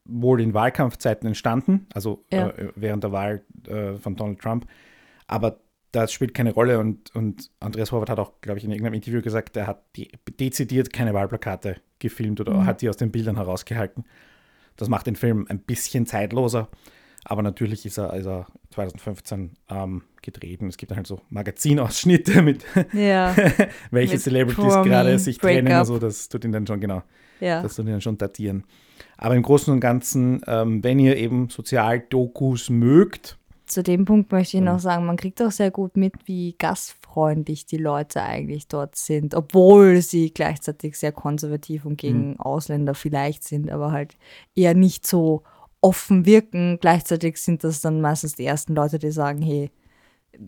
wohl 0.05 0.41
in 0.41 0.55
Wahlkampfzeiten 0.55 1.27
entstanden, 1.27 1.87
also 1.95 2.25
Ja. 2.33 2.49
äh, 2.49 2.69
während 2.75 3.05
der 3.05 3.13
Wahl 3.13 3.43
äh, 3.69 3.95
von 3.95 4.17
Donald 4.17 4.41
Trump, 4.41 4.67
aber 5.27 5.61
das 5.93 6.13
spielt 6.13 6.35
keine 6.35 6.53
Rolle 6.53 6.79
und, 6.79 7.15
und 7.17 7.51
Andreas 7.59 7.91
Horvath 7.91 8.11
hat 8.11 8.19
auch, 8.21 8.41
glaube 8.43 8.59
ich, 8.59 8.65
in 8.65 8.71
irgendeinem 8.71 8.95
Interview 8.95 9.23
gesagt, 9.23 9.57
er 9.57 9.67
hat 9.67 9.83
die, 9.97 10.09
dezidiert 10.39 10.93
keine 10.93 11.15
Wahlplakate 11.15 11.77
gefilmt 11.99 12.41
oder 12.41 12.55
Mhm. 12.55 12.67
hat 12.67 12.81
die 12.83 12.89
aus 12.89 12.97
den 12.97 13.11
Bildern 13.11 13.37
herausgehalten. 13.37 14.05
Das 14.77 14.89
macht 14.89 15.07
den 15.09 15.17
Film 15.17 15.47
ein 15.49 15.59
bisschen 15.59 16.07
zeitloser, 16.07 16.69
aber 17.25 17.43
natürlich 17.43 17.85
ist 17.87 17.99
er, 17.99 18.15
ist 18.15 18.27
er 18.27 18.47
2015 18.71 19.51
ähm, 19.69 20.03
gedreht 20.23 20.61
und 20.63 20.69
es 20.69 20.77
gibt 20.77 20.91
dann 20.91 20.97
halt 20.97 21.07
so 21.07 21.21
Magazinausschnitte 21.31 22.43
mit 22.43 22.65
Ja, 22.93 23.35
welche 23.91 24.15
Mit 24.15 24.23
Celebrities 24.23 24.65
Promi, 24.75 24.89
gerade 24.89 25.19
sich 25.19 25.39
trennen 25.39 25.67
Breakup. 25.67 25.81
und 25.81 25.87
so, 25.87 25.99
das 25.99 26.29
tut 26.29 26.45
ihn 26.45 26.53
dann 26.53 26.67
schon 26.67 26.81
genau, 26.81 27.03
ja. 27.41 27.63
das 27.63 27.77
tut 27.77 27.87
ihn 27.87 27.93
dann 27.93 28.01
schon 28.01 28.19
datieren. 28.19 28.65
Aber 29.17 29.35
im 29.35 29.43
Großen 29.43 29.73
und 29.73 29.81
Ganzen, 29.81 30.41
ähm, 30.47 30.83
wenn 30.83 30.99
ihr 30.99 31.17
eben 31.17 31.49
Sozialdokus 31.51 32.71
mögt, 32.71 33.37
Zu 33.67 33.83
dem 33.83 34.05
Punkt 34.05 34.33
möchte 34.33 34.57
ich 34.57 34.63
noch 34.63 34.81
sagen, 34.81 35.07
man 35.07 35.17
kriegt 35.17 35.41
auch 35.43 35.51
sehr 35.53 35.71
gut 35.71 35.97
mit, 35.97 36.15
wie 36.27 36.55
gastfreundlich 36.59 37.67
die 37.67 37.77
Leute 37.77 38.23
eigentlich 38.23 38.67
dort 38.67 38.97
sind, 38.97 39.35
obwohl 39.35 40.01
sie 40.03 40.33
gleichzeitig 40.33 40.97
sehr 40.99 41.13
konservativ 41.13 41.85
und 41.85 41.97
gegen 41.97 42.31
Mhm. 42.31 42.41
Ausländer 42.41 42.95
vielleicht 42.95 43.45
sind, 43.45 43.71
aber 43.71 43.93
halt 43.93 44.17
eher 44.57 44.75
nicht 44.75 45.07
so 45.07 45.43
offen 45.81 46.27
wirken. 46.27 46.79
Gleichzeitig 46.81 47.39
sind 47.39 47.65
das 47.65 47.81
dann 47.81 48.01
meistens 48.01 48.35
die 48.37 48.45
ersten 48.45 48.75
Leute, 48.75 48.99
die 48.99 49.11
sagen, 49.11 49.41
hey, 49.43 49.71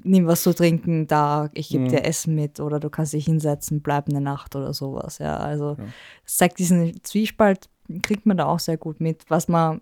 nimm 0.05 0.27
was 0.27 0.43
zu 0.43 0.55
trinken 0.55 1.07
da, 1.07 1.51
ich 1.55 1.69
gebe 1.69 1.85
Mhm. 1.85 1.89
dir 1.89 2.05
Essen 2.05 2.35
mit 2.35 2.61
oder 2.61 2.81
du 2.81 2.89
kannst 2.91 3.13
dich 3.13 3.25
hinsetzen, 3.25 3.81
bleib 3.83 4.09
eine 4.09 4.21
Nacht 4.21 4.55
oder 4.57 4.73
sowas. 4.73 5.19
Ja, 5.19 5.37
also 5.39 5.77
es 6.25 6.37
zeigt 6.37 6.59
diesen 6.59 7.03
Zwiespalt, 7.03 7.69
kriegt 8.03 8.25
man 8.27 8.37
da 8.37 8.47
auch 8.47 8.61
sehr 8.61 8.77
gut 8.77 9.01
mit, 9.01 9.25
was 9.29 9.49
man 9.49 9.81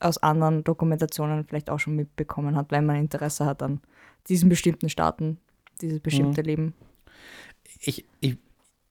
aus 0.00 0.18
anderen 0.18 0.62
Dokumentationen 0.64 1.44
vielleicht 1.44 1.70
auch 1.70 1.78
schon 1.80 1.96
mitbekommen 1.96 2.56
hat, 2.56 2.70
wenn 2.70 2.86
man 2.86 2.96
Interesse 2.96 3.46
hat 3.46 3.62
an 3.62 3.80
diesen 4.28 4.48
bestimmten 4.48 4.88
Staaten, 4.88 5.38
dieses 5.80 6.00
bestimmte 6.00 6.42
Leben. 6.42 6.74
ich, 7.80 8.04
ich, 8.20 8.36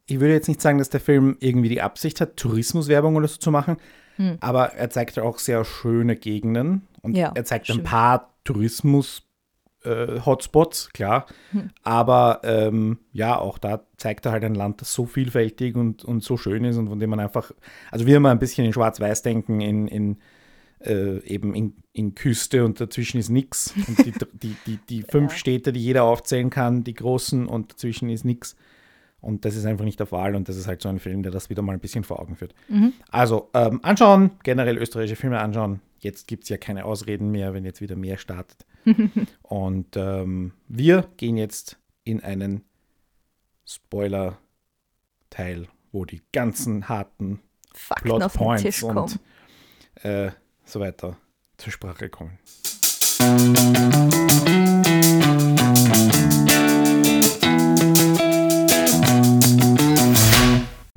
ich 0.08 0.20
würde 0.20 0.34
jetzt 0.34 0.48
nicht 0.48 0.62
sagen, 0.62 0.80
dass 0.80 0.90
der 0.90 1.00
Film 1.00 1.38
irgendwie 1.40 1.70
die 1.70 1.82
Absicht 1.82 2.20
hat, 2.20 2.36
Tourismuswerbung 2.38 3.16
oder 3.16 3.28
so 3.28 3.38
zu 3.38 3.52
machen, 3.52 3.78
Hm. 4.18 4.38
aber 4.42 4.74
er 4.74 4.90
zeigt 4.90 5.18
auch 5.20 5.40
sehr 5.40 5.64
schöne 5.66 6.16
Gegenden 6.16 6.88
und 7.02 7.16
Ja, 7.16 7.32
er 7.34 7.46
zeigt 7.46 7.70
ein 7.70 7.74
stimmt. 7.76 7.88
paar 7.88 8.34
Tourismus-Hotspots, 9.84 10.90
klar, 10.94 11.26
Hm. 11.52 11.70
aber 11.84 12.42
ähm, 12.44 13.00
ja, 13.14 13.38
auch 13.40 13.58
da 13.58 13.82
zeigt 13.98 14.26
er 14.26 14.32
halt 14.32 14.44
ein 14.44 14.56
Land, 14.56 14.82
das 14.82 14.94
so 14.94 15.06
vielfältig 15.06 15.76
und, 15.76 16.04
und 16.04 16.24
so 16.24 16.38
schön 16.38 16.64
ist 16.66 16.78
und 16.78 16.90
von 16.90 17.00
dem 17.00 17.10
man 17.10 17.20
einfach, 17.20 17.52
also 17.92 18.06
wir 18.06 18.18
immer 18.18 18.32
ein 18.32 18.40
bisschen 18.40 18.66
in 18.66 18.74
Schwarz-Weiß 18.74 19.22
denken, 19.22 19.62
in, 19.62 19.88
in 19.88 20.18
äh, 20.80 21.20
eben 21.26 21.56
in, 21.56 21.74
in 21.94 22.14
Küste 22.14 22.64
und 22.64 22.80
dazwischen 22.80 23.18
ist 23.20 23.30
nichts. 23.30 23.74
Und 23.88 23.98
die, 24.06 24.14
die, 24.34 24.56
die, 24.68 24.78
die 24.90 25.02
fünf 25.02 25.32
Ja. 25.32 25.38
Städte, 25.40 25.74
die 25.74 25.84
jeder 25.84 26.04
aufzählen 26.04 26.52
kann, 26.52 26.84
die 26.84 26.94
großen 26.94 27.48
und 27.48 27.72
dazwischen 27.74 28.10
ist 28.10 28.26
nichts. 28.26 28.56
Und 29.28 29.44
das 29.44 29.58
ist 29.58 29.66
einfach 29.66 29.84
nicht 29.84 30.00
der 30.00 30.06
Fall 30.06 30.36
und 30.36 30.48
das 30.48 30.56
ist 30.56 30.68
halt 30.68 30.82
so 30.82 30.88
ein 30.88 31.00
Film, 31.00 31.22
der 31.22 31.34
das 31.34 31.50
wieder 31.50 31.62
mal 31.62 31.74
ein 31.74 31.82
bisschen 31.82 32.06
vor 32.06 32.22
Augen 32.22 32.38
führt. 32.38 32.56
Mhm. 32.70 32.94
Also 33.12 33.50
ähm, 33.54 33.82
anschauen, 33.84 34.32
generell 34.42 34.78
österreichische 34.78 35.18
Filme 35.18 35.42
anschauen. 35.42 35.82
Jetzt 36.00 36.30
gibt 36.30 36.44
es 36.44 36.50
ja 36.50 36.56
keine 36.56 36.86
Ausreden 36.86 37.30
mehr, 37.30 37.54
wenn 37.54 37.66
jetzt 37.66 37.82
wieder 37.82 37.98
mehr 37.98 38.18
startet. 38.18 38.66
und 39.42 39.98
ähm, 39.98 40.54
wir 40.70 41.10
gehen 41.18 41.36
jetzt 41.36 41.78
in 42.06 42.24
einen 42.24 42.64
Spoiler-Teil, 43.66 45.68
wo 45.92 46.06
die 46.06 46.22
ganzen 46.32 46.88
harten 46.88 47.42
Fakten 47.74 48.12
auf 48.12 48.20
den 48.20 48.30
Plotpoints 48.30 48.64
Tisch 48.64 48.80
kommen. 48.80 48.98
und 48.98 49.20
äh, 50.06 50.32
so 50.64 50.80
weiter 50.80 51.18
zur 51.58 51.74
Sprache 51.74 52.08
kommen. 52.08 52.40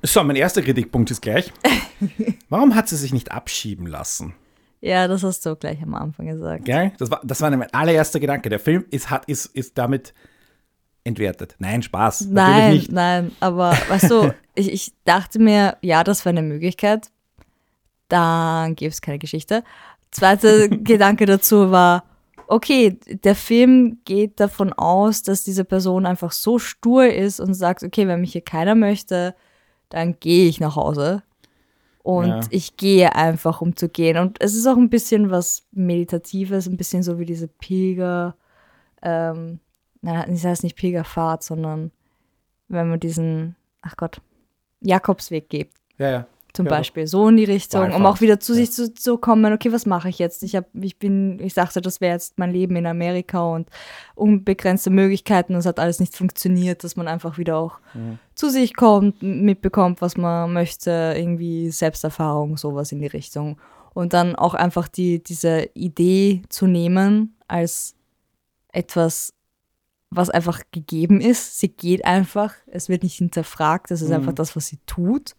So, 0.02 0.24
mein 0.24 0.36
erster 0.36 0.62
Kritikpunkt 0.62 1.10
ist 1.10 1.20
gleich. 1.20 1.52
Warum 2.48 2.74
hat 2.74 2.88
sie 2.88 2.96
sich 2.96 3.12
nicht 3.12 3.32
abschieben 3.32 3.86
lassen? 3.86 4.34
Ja, 4.80 5.06
das 5.08 5.22
hast 5.22 5.44
du 5.44 5.54
gleich 5.56 5.82
am 5.82 5.94
Anfang 5.94 6.26
gesagt. 6.26 6.64
Gell? 6.64 6.92
Das 6.98 7.10
war, 7.10 7.20
das 7.22 7.40
war 7.42 7.50
mein 7.50 7.72
allererster 7.74 8.18
Gedanke. 8.18 8.48
Der 8.48 8.60
Film 8.60 8.86
ist, 8.90 9.10
hat, 9.10 9.26
ist, 9.26 9.46
ist 9.46 9.76
damit 9.76 10.14
entwertet. 11.04 11.54
Nein, 11.58 11.82
Spaß. 11.82 12.28
Nein, 12.30 12.86
nein, 12.90 13.32
aber 13.40 13.72
weißt 13.88 14.10
du, 14.10 14.34
ich, 14.54 14.72
ich 14.72 14.92
dachte 15.04 15.38
mir, 15.38 15.76
ja, 15.82 16.02
das 16.02 16.24
wäre 16.24 16.36
eine 16.36 16.46
Möglichkeit. 16.46 17.10
Dann 18.08 18.74
gäbe 18.74 18.90
es 18.90 19.02
keine 19.02 19.18
Geschichte. 19.18 19.64
Zweiter 20.10 20.68
Gedanke 20.68 21.26
dazu 21.26 21.70
war, 21.70 22.04
okay, 22.46 22.98
der 23.06 23.34
Film 23.34 23.98
geht 24.04 24.40
davon 24.40 24.72
aus, 24.72 25.22
dass 25.22 25.44
diese 25.44 25.64
Person 25.64 26.06
einfach 26.06 26.32
so 26.32 26.58
stur 26.58 27.06
ist 27.06 27.38
und 27.38 27.52
sagt, 27.52 27.82
okay, 27.82 28.08
wenn 28.08 28.22
mich 28.22 28.32
hier 28.32 28.40
keiner 28.40 28.74
möchte, 28.74 29.34
dann 29.90 30.18
gehe 30.18 30.48
ich 30.48 30.58
nach 30.60 30.76
Hause. 30.76 31.22
Und 32.02 32.26
Ja. 32.28 32.40
ich 32.50 32.76
gehe 32.78 33.14
einfach, 33.14 33.60
um 33.60 33.76
zu 33.76 33.88
gehen. 33.88 34.16
Und 34.16 34.40
es 34.40 34.54
ist 34.54 34.66
auch 34.66 34.76
ein 34.78 34.88
bisschen 34.88 35.30
was 35.30 35.66
Meditatives, 35.72 36.66
ein 36.66 36.78
bisschen 36.78 37.02
so 37.02 37.18
wie 37.18 37.26
diese 37.26 37.46
Pilger, 37.46 38.34
ähm, 39.02 39.60
nein, 40.00 40.24
das 40.30 40.44
heißt 40.44 40.62
nicht 40.64 40.76
Pilgerfahrt, 40.76 41.42
sondern 41.42 41.90
wenn 42.68 42.88
man 42.88 43.00
diesen, 43.00 43.54
ach 43.82 43.96
Gott, 43.96 44.22
Jakobsweg 44.80 45.48
geht, 45.50 45.70
Ja, 45.98 46.10
ja. 46.10 46.26
Zum 46.52 46.66
Ja, 46.66 46.70
Beispiel, 46.70 47.06
so 47.06 47.28
in 47.28 47.36
die 47.36 47.44
Richtung, 47.44 47.82
um 47.82 47.90
Wallfahrt, 47.90 48.06
auch 48.06 48.20
wieder 48.20 48.40
zu 48.40 48.52
ja. 48.52 48.56
sich 48.56 48.72
zu, 48.72 48.92
zu 48.92 49.18
kommen, 49.18 49.52
okay, 49.52 49.72
was 49.72 49.86
mache 49.86 50.08
ich 50.08 50.18
jetzt? 50.18 50.42
Ich, 50.42 50.56
hab, 50.56 50.66
ich 50.74 50.98
bin, 50.98 51.38
ich 51.40 51.54
sagte, 51.54 51.80
das 51.80 52.00
wäre 52.00 52.14
jetzt 52.14 52.38
mein 52.38 52.52
Leben 52.52 52.76
in 52.76 52.86
Amerika 52.86 53.42
und 53.42 53.68
unbegrenzte 54.14 54.90
Möglichkeiten, 54.90 55.54
das 55.54 55.66
hat 55.66 55.78
alles 55.78 56.00
nicht 56.00 56.16
funktioniert, 56.16 56.84
dass 56.84 56.96
man 56.96 57.08
einfach 57.08 57.38
wieder 57.38 57.56
auch 57.56 57.78
zu 58.34 58.48
sich 58.48 58.74
kommt, 58.74 59.22
mitbekommt, 59.22 60.00
was 60.00 60.16
man 60.16 60.52
möchte, 60.52 61.14
irgendwie 61.16 61.70
Selbsterfahrung, 61.70 62.56
sowas 62.56 62.92
in 62.92 63.00
die 63.00 63.06
Richtung. 63.06 63.58
Und 63.92 64.12
dann 64.12 64.36
auch 64.36 64.54
einfach 64.54 64.88
die, 64.88 65.22
diese 65.22 65.68
Idee 65.74 66.42
zu 66.48 66.66
nehmen 66.66 67.36
als 67.48 67.96
etwas, 68.72 69.34
was 70.10 70.30
einfach 70.30 70.62
gegeben 70.72 71.20
ist. 71.20 71.58
Sie 71.58 71.68
geht 71.68 72.04
einfach, 72.04 72.54
es 72.66 72.88
wird 72.88 73.02
nicht 73.02 73.16
hinterfragt, 73.18 73.90
das 73.90 74.02
ist 74.02 74.10
einfach 74.10 74.32
das, 74.32 74.56
was 74.56 74.66
sie 74.66 74.78
tut. 74.86 75.34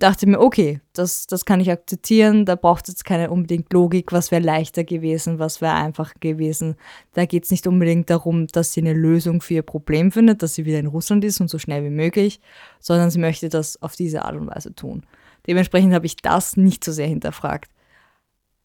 Dachte 0.00 0.26
mir, 0.26 0.40
okay, 0.40 0.80
das, 0.94 1.26
das 1.26 1.44
kann 1.44 1.60
ich 1.60 1.70
akzeptieren, 1.70 2.46
da 2.46 2.56
braucht 2.56 2.88
es 2.88 2.94
jetzt 2.94 3.04
keine 3.04 3.30
unbedingt 3.30 3.70
Logik, 3.70 4.12
was 4.12 4.30
wäre 4.30 4.40
leichter 4.40 4.82
gewesen, 4.82 5.38
was 5.38 5.60
wäre 5.60 5.74
einfacher 5.74 6.14
gewesen. 6.20 6.76
Da 7.12 7.26
geht 7.26 7.44
es 7.44 7.50
nicht 7.50 7.66
unbedingt 7.66 8.08
darum, 8.08 8.46
dass 8.46 8.72
sie 8.72 8.80
eine 8.80 8.94
Lösung 8.94 9.42
für 9.42 9.54
ihr 9.54 9.62
Problem 9.62 10.10
findet, 10.10 10.42
dass 10.42 10.54
sie 10.54 10.64
wieder 10.64 10.78
in 10.78 10.86
Russland 10.86 11.22
ist 11.22 11.42
und 11.42 11.48
so 11.48 11.58
schnell 11.58 11.84
wie 11.84 11.90
möglich, 11.90 12.40
sondern 12.80 13.10
sie 13.10 13.18
möchte 13.18 13.50
das 13.50 13.80
auf 13.82 13.94
diese 13.94 14.24
Art 14.24 14.36
und 14.36 14.46
Weise 14.46 14.74
tun. 14.74 15.02
Dementsprechend 15.46 15.92
habe 15.92 16.06
ich 16.06 16.16
das 16.16 16.56
nicht 16.56 16.82
so 16.82 16.92
sehr 16.92 17.06
hinterfragt. 17.06 17.70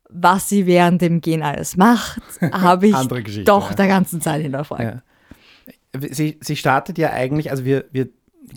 Was 0.10 0.48
sie 0.48 0.65
während 0.65 1.01
dem 1.01 1.20
Gehen 1.20 1.44
alles 1.44 1.75
macht, 1.75 2.22
habe 2.42 2.88
ich 2.88 3.44
doch 3.44 3.72
ja. 3.72 3.75
der 3.75 3.88
ganzen 3.88 4.22
Zeit 4.22 4.42
hinterfragt. 4.42 4.84
Ja. 4.84 5.01
Sie, 6.00 6.38
sie 6.39 6.56
startet 6.56 6.98
ja 6.98 7.12
eigentlich, 7.12 7.51
also 7.51 7.65
wir, 7.65 7.84
wir 7.92 8.08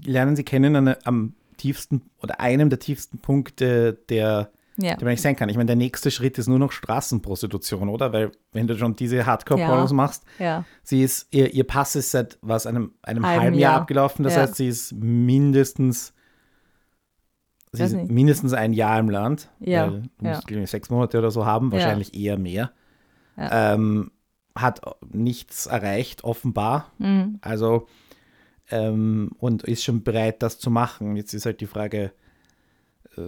lernen 0.04 0.36
sie 0.36 0.44
kennen 0.44 0.76
an, 0.76 0.94
am 1.02 1.34
tiefsten 1.58 2.10
oder 2.22 2.40
einem 2.40 2.70
der 2.70 2.78
tiefsten 2.78 3.18
Punkte, 3.18 3.92
der, 4.08 4.50
Ja. 4.78 4.94
der 4.96 5.04
man 5.04 5.10
nicht 5.12 5.20
sein 5.22 5.36
kann. 5.36 5.48
Ich 5.50 5.56
meine, 5.56 5.66
der 5.66 5.76
nächste 5.76 6.10
Schritt 6.10 6.38
ist 6.38 6.46
nur 6.46 6.58
noch 6.58 6.72
Straßenprostitution, 6.72 7.88
oder? 7.90 8.12
Weil 8.14 8.32
wenn 8.52 8.66
du 8.66 8.78
schon 8.78 8.96
diese 8.96 9.26
Hardcore-Pornos 9.26 9.90
Ja. 9.90 9.96
machst, 9.96 10.24
ja. 10.38 10.64
sie 10.82 11.02
ist, 11.02 11.26
ihr, 11.30 11.52
ihr 11.52 11.64
Pass 11.64 11.94
ist 11.96 12.10
seit 12.12 12.38
was, 12.40 12.66
einem, 12.66 12.94
einem 13.02 13.26
Halben 13.26 13.42
halben 13.42 13.58
Jahr 13.58 13.72
Jahr. 13.72 13.80
abgelaufen. 13.82 14.22
Das 14.24 14.36
heißt, 14.36 14.54
sie 14.54 14.68
ist 14.68 14.92
mindestens 14.94 16.14
sie 17.72 17.82
ist 17.82 17.92
nicht. 17.92 18.10
mindestens 18.10 18.54
ein 18.54 18.72
Jahr 18.72 18.98
im 18.98 19.10
Land. 19.10 19.50
Ja, 19.60 19.92
Weil 19.92 20.02
du 20.18 20.24
musst, 20.26 20.50
ich, 20.50 20.70
sechs 20.70 20.88
Monate 20.90 21.18
oder 21.18 21.30
so 21.30 21.44
haben, 21.44 21.70
wahrscheinlich 21.72 22.14
eher 22.14 22.38
mehr. 22.38 22.72
Ähm, 23.36 24.10
hat 24.56 24.80
nichts 25.12 25.66
erreicht, 25.66 26.24
offenbar. 26.24 26.90
Mhm. 26.98 27.38
Also, 27.42 27.86
ähm, 28.70 29.30
und 29.38 29.62
ist 29.64 29.84
schon 29.84 30.02
bereit, 30.02 30.42
das 30.42 30.58
zu 30.58 30.70
machen. 30.70 31.16
Jetzt 31.16 31.34
ist 31.34 31.46
halt 31.46 31.60
die 31.60 31.66
Frage, 31.66 32.12
äh, 33.16 33.20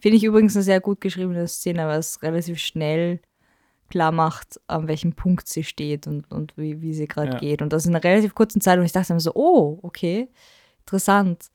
Finde 0.00 0.16
ich 0.16 0.24
übrigens 0.24 0.56
eine 0.56 0.62
sehr 0.62 0.80
gut 0.80 1.00
geschriebene 1.02 1.46
Szene, 1.46 1.86
weil 1.86 1.98
es 1.98 2.22
relativ 2.22 2.58
schnell 2.58 3.20
klar 3.90 4.12
macht, 4.12 4.58
an 4.66 4.88
welchem 4.88 5.12
Punkt 5.12 5.46
sie 5.46 5.62
steht 5.64 6.06
und, 6.06 6.30
und 6.30 6.56
wie, 6.56 6.80
wie 6.80 6.94
sie 6.94 7.06
gerade 7.06 7.32
Ja. 7.32 7.38
geht. 7.38 7.60
Und 7.60 7.72
das 7.72 7.84
in 7.84 7.94
einer 7.94 8.02
relativ 8.02 8.34
kurzen 8.34 8.60
Zeit. 8.62 8.78
Und 8.78 8.84
ich 8.86 8.92
dachte 8.92 9.12
mir 9.12 9.20
so, 9.20 9.32
oh, 9.34 9.78
okay, 9.82 10.28
interessant. 10.80 11.50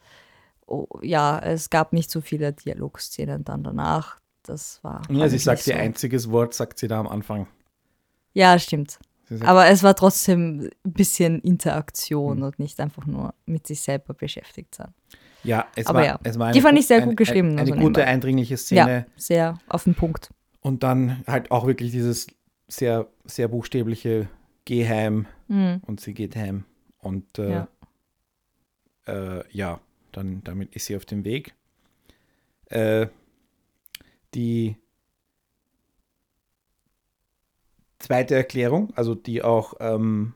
Oh, 0.68 0.86
ja, 1.02 1.40
es 1.40 1.70
gab 1.70 1.92
nicht 1.94 2.12
so 2.12 2.22
viele 2.22 2.54
Dialogszenen 2.54 3.44
dann 3.44 3.64
danach. 3.64 4.20
Das 4.44 4.84
war. 4.84 5.02
ja, 5.10 5.28
sie 5.28 5.38
ich 5.38 5.44
sagt 5.44 5.66
ihr 5.66 5.74
so. 5.76 5.80
einziges 5.80 6.30
Wort, 6.30 6.54
sagt 6.54 6.78
sie 6.78 6.88
da 6.88 7.00
am 7.00 7.08
Anfang. 7.08 7.48
Ja, 8.34 8.60
stimmt. 8.60 9.00
Aber 9.42 9.68
es 9.68 9.82
war 9.84 9.96
trotzdem 9.96 10.70
ein 10.86 10.94
bisschen 10.94 11.40
Interaktion 11.42 12.38
Hm. 12.38 12.44
und 12.44 12.60
nicht 12.60 12.80
einfach 12.80 13.06
nur 13.06 13.34
mit 13.46 13.66
sich 13.68 13.82
selber 13.82 14.14
beschäftigt 14.14 14.76
sein. 14.76 14.94
ja, 15.44 15.66
es 15.76 15.88
aber 15.88 16.00
war, 16.00 16.06
ja. 16.06 16.20
es 16.24 16.38
war 16.40 16.52
Die 16.52 16.62
fand 16.62 16.78
ich 16.80 16.88
sehr 16.88 17.00
gut 17.00 17.10
eine, 17.10 17.16
geschrieben, 17.16 17.50
Eine, 17.52 17.62
also 17.62 17.74
eine 17.74 17.82
gute, 17.82 18.00
nebenbei. 18.00 18.08
eindringliche 18.08 18.58
Szene. 18.58 19.06
Ja, 19.08 19.14
sehr 19.16 19.60
auf 19.68 19.84
den 19.86 19.96
Punkt. 19.96 20.30
Und 20.62 20.84
dann 20.84 21.24
halt 21.28 21.52
auch 21.52 21.66
wirklich 21.68 21.92
dieses 21.92 22.28
sehr, 22.68 23.08
sehr 23.26 23.48
buchstäbliche 23.48 24.28
Geh 24.66 24.88
heim 24.88 25.28
Mhm. 25.48 25.82
und 25.86 26.00
sie 26.02 26.14
geht 26.16 26.36
heim. 26.36 26.66
Und 27.00 27.38
äh, 27.38 27.52
Ja. 27.52 27.68
äh, 29.08 29.44
ja, 29.52 29.80
dann 30.12 30.44
damit 30.44 30.76
ist 30.76 30.88
sie 30.88 30.96
auf 30.96 31.06
dem 31.06 31.24
Weg. 31.24 31.54
Äh, 32.70 33.08
die 34.34 34.76
zweite 38.06 38.36
Erklärung, 38.36 38.94
also 38.96 39.16
die 39.16 39.44
auch, 39.44 39.76
ähm, 39.80 40.34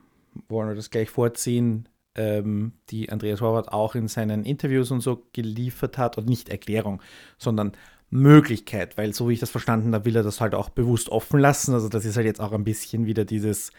wollen 0.48 0.68
wir 0.68 0.74
das 0.74 0.90
gleich 0.90 1.10
vorziehen, 1.10 1.88
ähm, 2.14 2.72
die 2.90 3.10
Andreas 3.10 3.40
Horvath 3.40 3.68
auch 3.68 3.94
in 3.94 4.08
seinen 4.08 4.44
Interviews 4.44 4.90
und 4.90 5.00
so 5.00 5.26
geliefert 5.32 5.98
hat, 5.98 6.18
und 6.18 6.28
nicht 6.28 6.48
Erklärung, 6.48 7.00
sondern 7.38 7.72
Möglichkeit, 8.10 8.98
weil 8.98 9.14
so 9.14 9.28
wie 9.28 9.34
ich 9.34 9.40
das 9.40 9.50
verstanden 9.50 9.94
habe, 9.94 10.04
will 10.04 10.16
er 10.16 10.24
das 10.24 10.40
halt 10.40 10.54
auch 10.54 10.68
bewusst 10.68 11.08
offen 11.10 11.38
lassen. 11.38 11.74
Also 11.74 11.88
das 11.88 12.04
ist 12.04 12.16
halt 12.16 12.26
jetzt 12.26 12.40
auch 12.40 12.52
ein 12.52 12.64
bisschen 12.64 13.06
wieder 13.06 13.24
dieses 13.24 13.70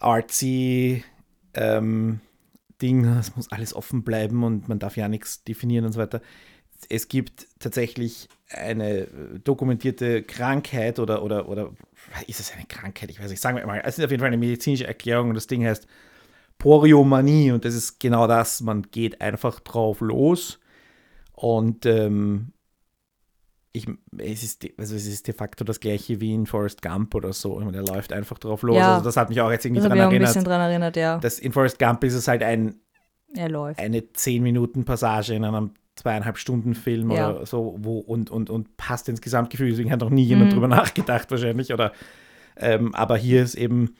artsy 0.00 1.04
ähm, 1.54 2.20
Ding, 2.82 3.04
es 3.04 3.36
muss 3.36 3.50
alles 3.52 3.74
offen 3.74 4.02
bleiben 4.02 4.42
und 4.42 4.68
man 4.68 4.78
darf 4.78 4.96
ja 4.96 5.08
nichts 5.08 5.44
definieren 5.44 5.84
und 5.84 5.92
so 5.92 6.00
weiter. 6.00 6.20
Es 6.88 7.08
gibt 7.08 7.46
tatsächlich 7.58 8.28
eine 8.50 9.00
äh, 9.00 9.06
dokumentierte 9.44 10.22
Krankheit 10.22 10.98
oder, 10.98 11.22
oder, 11.22 11.48
oder 11.48 11.70
ist 12.26 12.40
es 12.40 12.52
eine 12.52 12.64
Krankheit? 12.66 13.10
Ich 13.10 13.20
weiß 13.22 13.30
nicht, 13.30 13.40
sagen 13.40 13.56
wir 13.58 13.66
mal, 13.66 13.82
es 13.84 13.98
ist 13.98 14.04
auf 14.04 14.10
jeden 14.10 14.20
Fall 14.20 14.28
eine 14.28 14.38
medizinische 14.38 14.86
Erklärung 14.86 15.28
und 15.30 15.34
das 15.34 15.46
Ding 15.46 15.64
heißt 15.66 15.86
Poriomanie 16.58 17.52
und 17.52 17.64
das 17.64 17.74
ist 17.74 18.00
genau 18.00 18.26
das, 18.26 18.60
man 18.60 18.82
geht 18.82 19.20
einfach 19.20 19.60
drauf 19.60 20.00
los 20.00 20.58
und 21.32 21.86
ähm, 21.86 22.52
ich, 23.72 23.86
es, 24.16 24.42
ist, 24.42 24.62
de- 24.64 24.74
also 24.76 24.96
es 24.96 25.06
ist 25.06 25.28
de 25.28 25.34
facto 25.34 25.62
das 25.62 25.78
gleiche 25.78 26.20
wie 26.20 26.34
in 26.34 26.46
Forrest 26.46 26.82
Gump 26.82 27.14
oder 27.14 27.32
so. 27.32 27.58
Ich 27.60 27.64
meine, 27.64 27.82
Der 27.82 27.94
läuft 27.94 28.12
einfach 28.12 28.38
drauf 28.38 28.62
los. 28.62 28.76
Ja. 28.76 28.94
Also 28.94 29.04
das 29.04 29.16
hat 29.16 29.28
mich 29.28 29.40
auch 29.40 29.50
jetzt 29.50 29.64
irgendwie 29.66 29.82
Das 29.82 29.88
daran 29.88 30.00
auch 30.00 30.06
ein 30.06 30.12
erinnert. 30.12 30.28
bisschen 30.30 30.44
dran 30.44 30.60
erinnert, 30.60 30.96
ja. 30.96 31.18
dass 31.18 31.38
in 31.38 31.52
Forrest 31.52 31.78
Gump 31.78 32.02
ist 32.02 32.14
es 32.14 32.26
halt 32.26 32.42
ein, 32.42 32.80
eine 33.78 34.10
10 34.12 34.42
Minuten 34.42 34.84
Passage 34.84 35.34
in 35.34 35.44
einem 35.44 35.74
zweieinhalb 35.98 36.38
Stunden 36.38 36.74
Film 36.74 37.10
Ja. 37.10 37.30
oder 37.32 37.46
so 37.46 37.76
wo, 37.80 37.98
und, 37.98 38.30
und, 38.30 38.48
und 38.50 38.76
passt 38.76 39.08
ins 39.08 39.20
Gesamtgefühl. 39.20 39.70
Deswegen 39.70 39.90
hat 39.92 40.00
noch 40.00 40.10
nie 40.10 40.24
jemand 40.24 40.50
Mhm. 40.50 40.54
drüber 40.54 40.68
nachgedacht 41.08 41.30
wahrscheinlich. 41.30 41.72
Oder, 41.72 41.92
ähm, 42.56 42.94
aber 42.94 43.16
hier 43.16 43.42
ist 43.42 43.54
eben, 43.54 43.94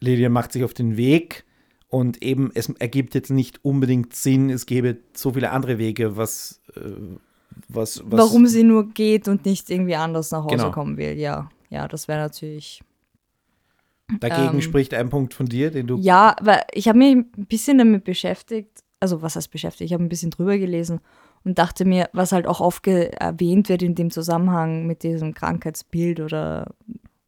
Lydia 0.00 0.28
macht 0.28 0.52
sich 0.52 0.64
auf 0.64 0.74
den 0.74 0.96
Weg 0.96 1.44
und 1.88 2.22
eben 2.22 2.50
es 2.54 2.68
ergibt 2.78 3.14
jetzt 3.14 3.30
nicht 3.30 3.64
unbedingt 3.64 4.14
Sinn, 4.14 4.48
es 4.50 4.66
gäbe 4.66 4.98
so 5.14 5.32
viele 5.32 5.50
andere 5.50 5.78
Wege, 5.78 6.16
was, 6.16 6.60
äh, 6.76 6.80
was, 7.68 8.00
was 8.04 8.18
Warum 8.20 8.46
sie 8.46 8.62
nur 8.62 8.88
geht 8.90 9.26
und 9.28 9.44
nicht 9.44 9.68
irgendwie 9.70 9.96
anders 9.96 10.30
nach 10.30 10.44
Hause 10.44 10.56
Genau. 10.56 10.70
kommen 10.70 10.96
will, 10.96 11.18
ja. 11.18 11.50
Ja, 11.68 11.86
das 11.88 12.08
wäre 12.08 12.18
natürlich. 12.20 12.80
dagegen 14.20 14.54
ähm, 14.56 14.60
spricht 14.62 14.92
ein 14.94 15.08
Punkt 15.08 15.34
von 15.34 15.46
dir, 15.46 15.70
den 15.70 15.86
du 15.86 15.96
Ja, 15.98 16.34
weil 16.40 16.62
ich 16.72 16.88
habe 16.88 16.98
mich 16.98 17.14
ein 17.16 17.46
bisschen 17.46 17.78
damit 17.78 18.04
beschäftigt, 18.04 18.82
also 18.98 19.22
was 19.22 19.36
heißt 19.36 19.50
beschäftigt, 19.50 19.86
ich 19.90 19.92
habe 19.92 20.02
ein 20.04 20.08
bisschen 20.08 20.30
drüber 20.30 20.58
gelesen 20.58 21.00
und 21.44 21.58
dachte 21.58 21.84
mir, 21.84 22.08
was 22.12 22.32
halt 22.32 22.46
auch 22.46 22.60
oft 22.60 22.86
erwähnt 22.86 23.68
wird 23.68 23.82
in 23.82 23.94
dem 23.94 24.10
Zusammenhang 24.10 24.86
mit 24.86 25.02
diesem 25.02 25.34
Krankheitsbild 25.34 26.20
oder 26.20 26.74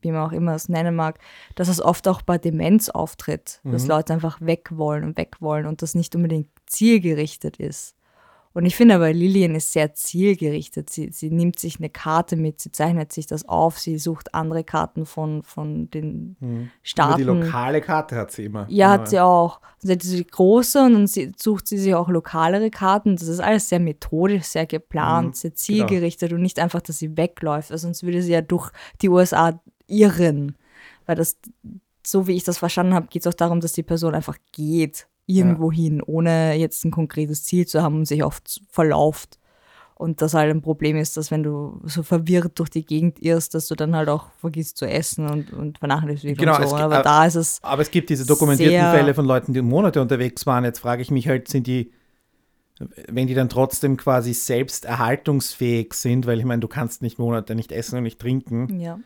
wie 0.00 0.11
man 0.11 0.26
auch 0.26 0.33
immer 0.33 0.54
es 0.54 0.69
nennen 0.69 0.97
mag, 0.97 1.19
dass 1.54 1.69
es 1.69 1.81
oft 1.81 2.09
auch 2.09 2.23
bei 2.23 2.37
Demenz 2.37 2.88
auftritt, 2.88 3.61
dass 3.64 3.85
Mhm. 3.85 3.88
Leute 3.88 4.12
einfach 4.12 4.40
weg 4.40 4.71
wollen 4.73 5.04
und 5.04 5.16
weg 5.16 5.37
wollen 5.40 5.66
und 5.66 5.81
das 5.81 5.95
nicht 5.95 6.14
unbedingt 6.16 6.49
zielgerichtet 6.66 7.57
ist. 7.59 7.95
Und 8.54 8.66
ich 8.66 8.76
finde 8.76 8.97
aber, 8.97 9.12
Lillian 9.12 9.54
ist 9.54 9.73
sehr 9.73 9.94
zielgerichtet. 9.94 10.90
Sie, 10.90 11.11
sie 11.11 11.30
nimmt 11.30 11.59
sich 11.59 11.78
eine 11.78 11.88
Karte 11.88 12.37
mit, 12.37 12.61
sie 12.61 12.71
zeichnet 12.71 13.11
sich 13.12 13.26
das 13.26 13.49
auf, 13.49 13.78
sie 13.78 13.99
sucht 13.99 14.35
andere 14.35 14.62
Karten 14.62 15.06
von, 15.06 15.42
von 15.42 15.90
den 15.90 16.37
Aber 16.40 16.68
Staaten. 16.82 17.16
die 17.18 17.25
lokale 17.25 17.80
Karte 17.80 18.16
hat 18.16 18.30
sie 18.30 18.44
immer. 18.44 18.66
Ja, 18.68 18.90
hat 18.90 19.09
sie 19.09 19.21
auch. 19.21 19.61
Sie 19.78 19.90
hat 19.90 20.02
diese 20.02 20.23
große 20.23 20.82
und 20.82 20.92
dann 20.92 21.06
sucht 21.37 21.66
sie 21.66 21.78
sich 21.78 21.94
auch 21.94 22.09
lokalere 22.09 22.71
Karten. 22.71 23.16
Das 23.16 23.26
ist 23.26 23.40
alles 23.40 23.68
sehr 23.68 23.80
methodisch, 23.80 24.44
sehr 24.44 24.66
geplant, 24.66 25.28
Mhm, 25.28 25.32
sehr 25.35 25.54
zielgerichtet 25.54 26.32
und 26.32 26.42
nicht 26.42 26.59
einfach, 26.59 26.82
dass 26.82 26.99
sie 26.99 27.16
wegläuft, 27.16 27.71
weil 27.71 27.78
sonst 27.78 28.02
würde 28.02 28.23
sie 28.23 28.32
ja 28.32 28.42
durch 28.42 28.71
die 29.00 29.09
USA 29.09 29.61
irren. 29.87 30.56
Weil 31.06 31.16
das, 31.16 31.37
so 32.06 32.26
wie 32.26 32.32
ich 32.37 32.44
das 32.44 32.59
verstanden 32.59 32.94
habe, 32.94 33.06
geht 33.09 33.23
es 33.23 33.26
auch 33.26 33.35
darum, 33.37 33.61
dass 33.61 33.73
die 33.73 33.82
Person 33.82 34.14
einfach 34.14 34.37
geht, 34.52 35.09
irgendwo 35.26 35.71
hin, 35.73 36.02
ohne 36.02 36.55
jetzt 36.55 36.85
ein 36.85 36.91
konkretes 36.91 37.45
Ziel 37.45 37.67
zu 37.67 37.83
haben 37.83 37.97
und 37.99 38.07
sich 38.07 38.25
oft 38.25 38.61
verlauft. 38.71 39.38
Und 39.95 40.21
das 40.21 40.35
halt 40.35 40.50
ein 40.50 40.62
Problem 40.62 40.97
ist, 40.97 41.17
dass 41.17 41.31
wenn 41.31 41.45
du 41.45 41.81
so 41.85 42.02
verwirrt 42.02 42.59
durch 42.59 42.71
die 42.71 42.85
Gegend 42.85 43.21
irrst, 43.23 43.55
dass 43.55 43.69
du 43.69 43.76
dann 43.76 43.95
halt 43.95 44.09
auch 44.09 44.31
vergisst 44.38 44.76
zu 44.79 44.87
essen 44.87 45.29
und, 45.29 45.52
und 45.52 45.79
vernachlässigst 45.79 46.41
Genau, 46.41 46.57
und 46.57 46.62
so. 46.64 46.71
gibt- 46.71 46.81
Aber 46.81 47.02
da 47.02 47.25
ist 47.25 47.37
es 47.37 47.59
Aber 47.62 47.83
es 47.83 47.91
gibt 47.91 48.11
diese 48.11 48.26
dokumentierten 48.26 48.91
Fälle 48.91 49.14
von 49.14 49.25
Leuten, 49.25 49.52
die 49.52 49.62
Monate 49.62 50.02
unterwegs 50.02 50.45
waren. 50.45 50.64
Jetzt 50.64 50.81
frage 50.81 51.02
ich 51.02 51.12
mich 51.12 51.29
halt, 51.29 51.47
sind 51.47 51.69
die, 51.69 51.93
wenn 53.07 53.29
die 53.29 53.35
dann 53.35 53.49
trotzdem 53.49 53.97
quasi 53.97 54.33
selbst 54.35 54.87
erhaltungsfähig 54.87 55.95
sind, 55.95 56.26
weil 56.26 56.41
ich 56.41 56.45
meine, 56.45 56.61
du 56.61 56.69
kannst 56.69 57.02
nicht 57.02 57.21
Monate 57.21 57.55
nicht 57.55 57.71
essen 57.71 57.97
und 57.99 58.02
nicht 58.02 58.19
trinken 58.21 58.81
Ja. 58.81 58.99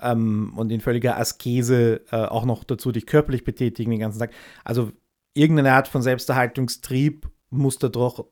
ähm, 0.00 0.52
und 0.54 0.70
in 0.70 0.80
völliger 0.80 1.18
Askese 1.18 2.02
äh, 2.12 2.16
auch 2.26 2.44
noch 2.44 2.62
dazu 2.62 2.92
dich 2.92 3.06
körperlich 3.06 3.42
betätigen 3.42 3.90
den 3.90 3.98
ganzen 3.98 4.20
Tag. 4.20 4.30
Also 4.64 4.92
irgendeine 5.34 5.72
Art 5.72 5.88
von 5.88 6.02
Selbsterhaltungstrieb 6.02 7.28
muss 7.50 7.78
da 7.78 7.88
doch 7.88 8.26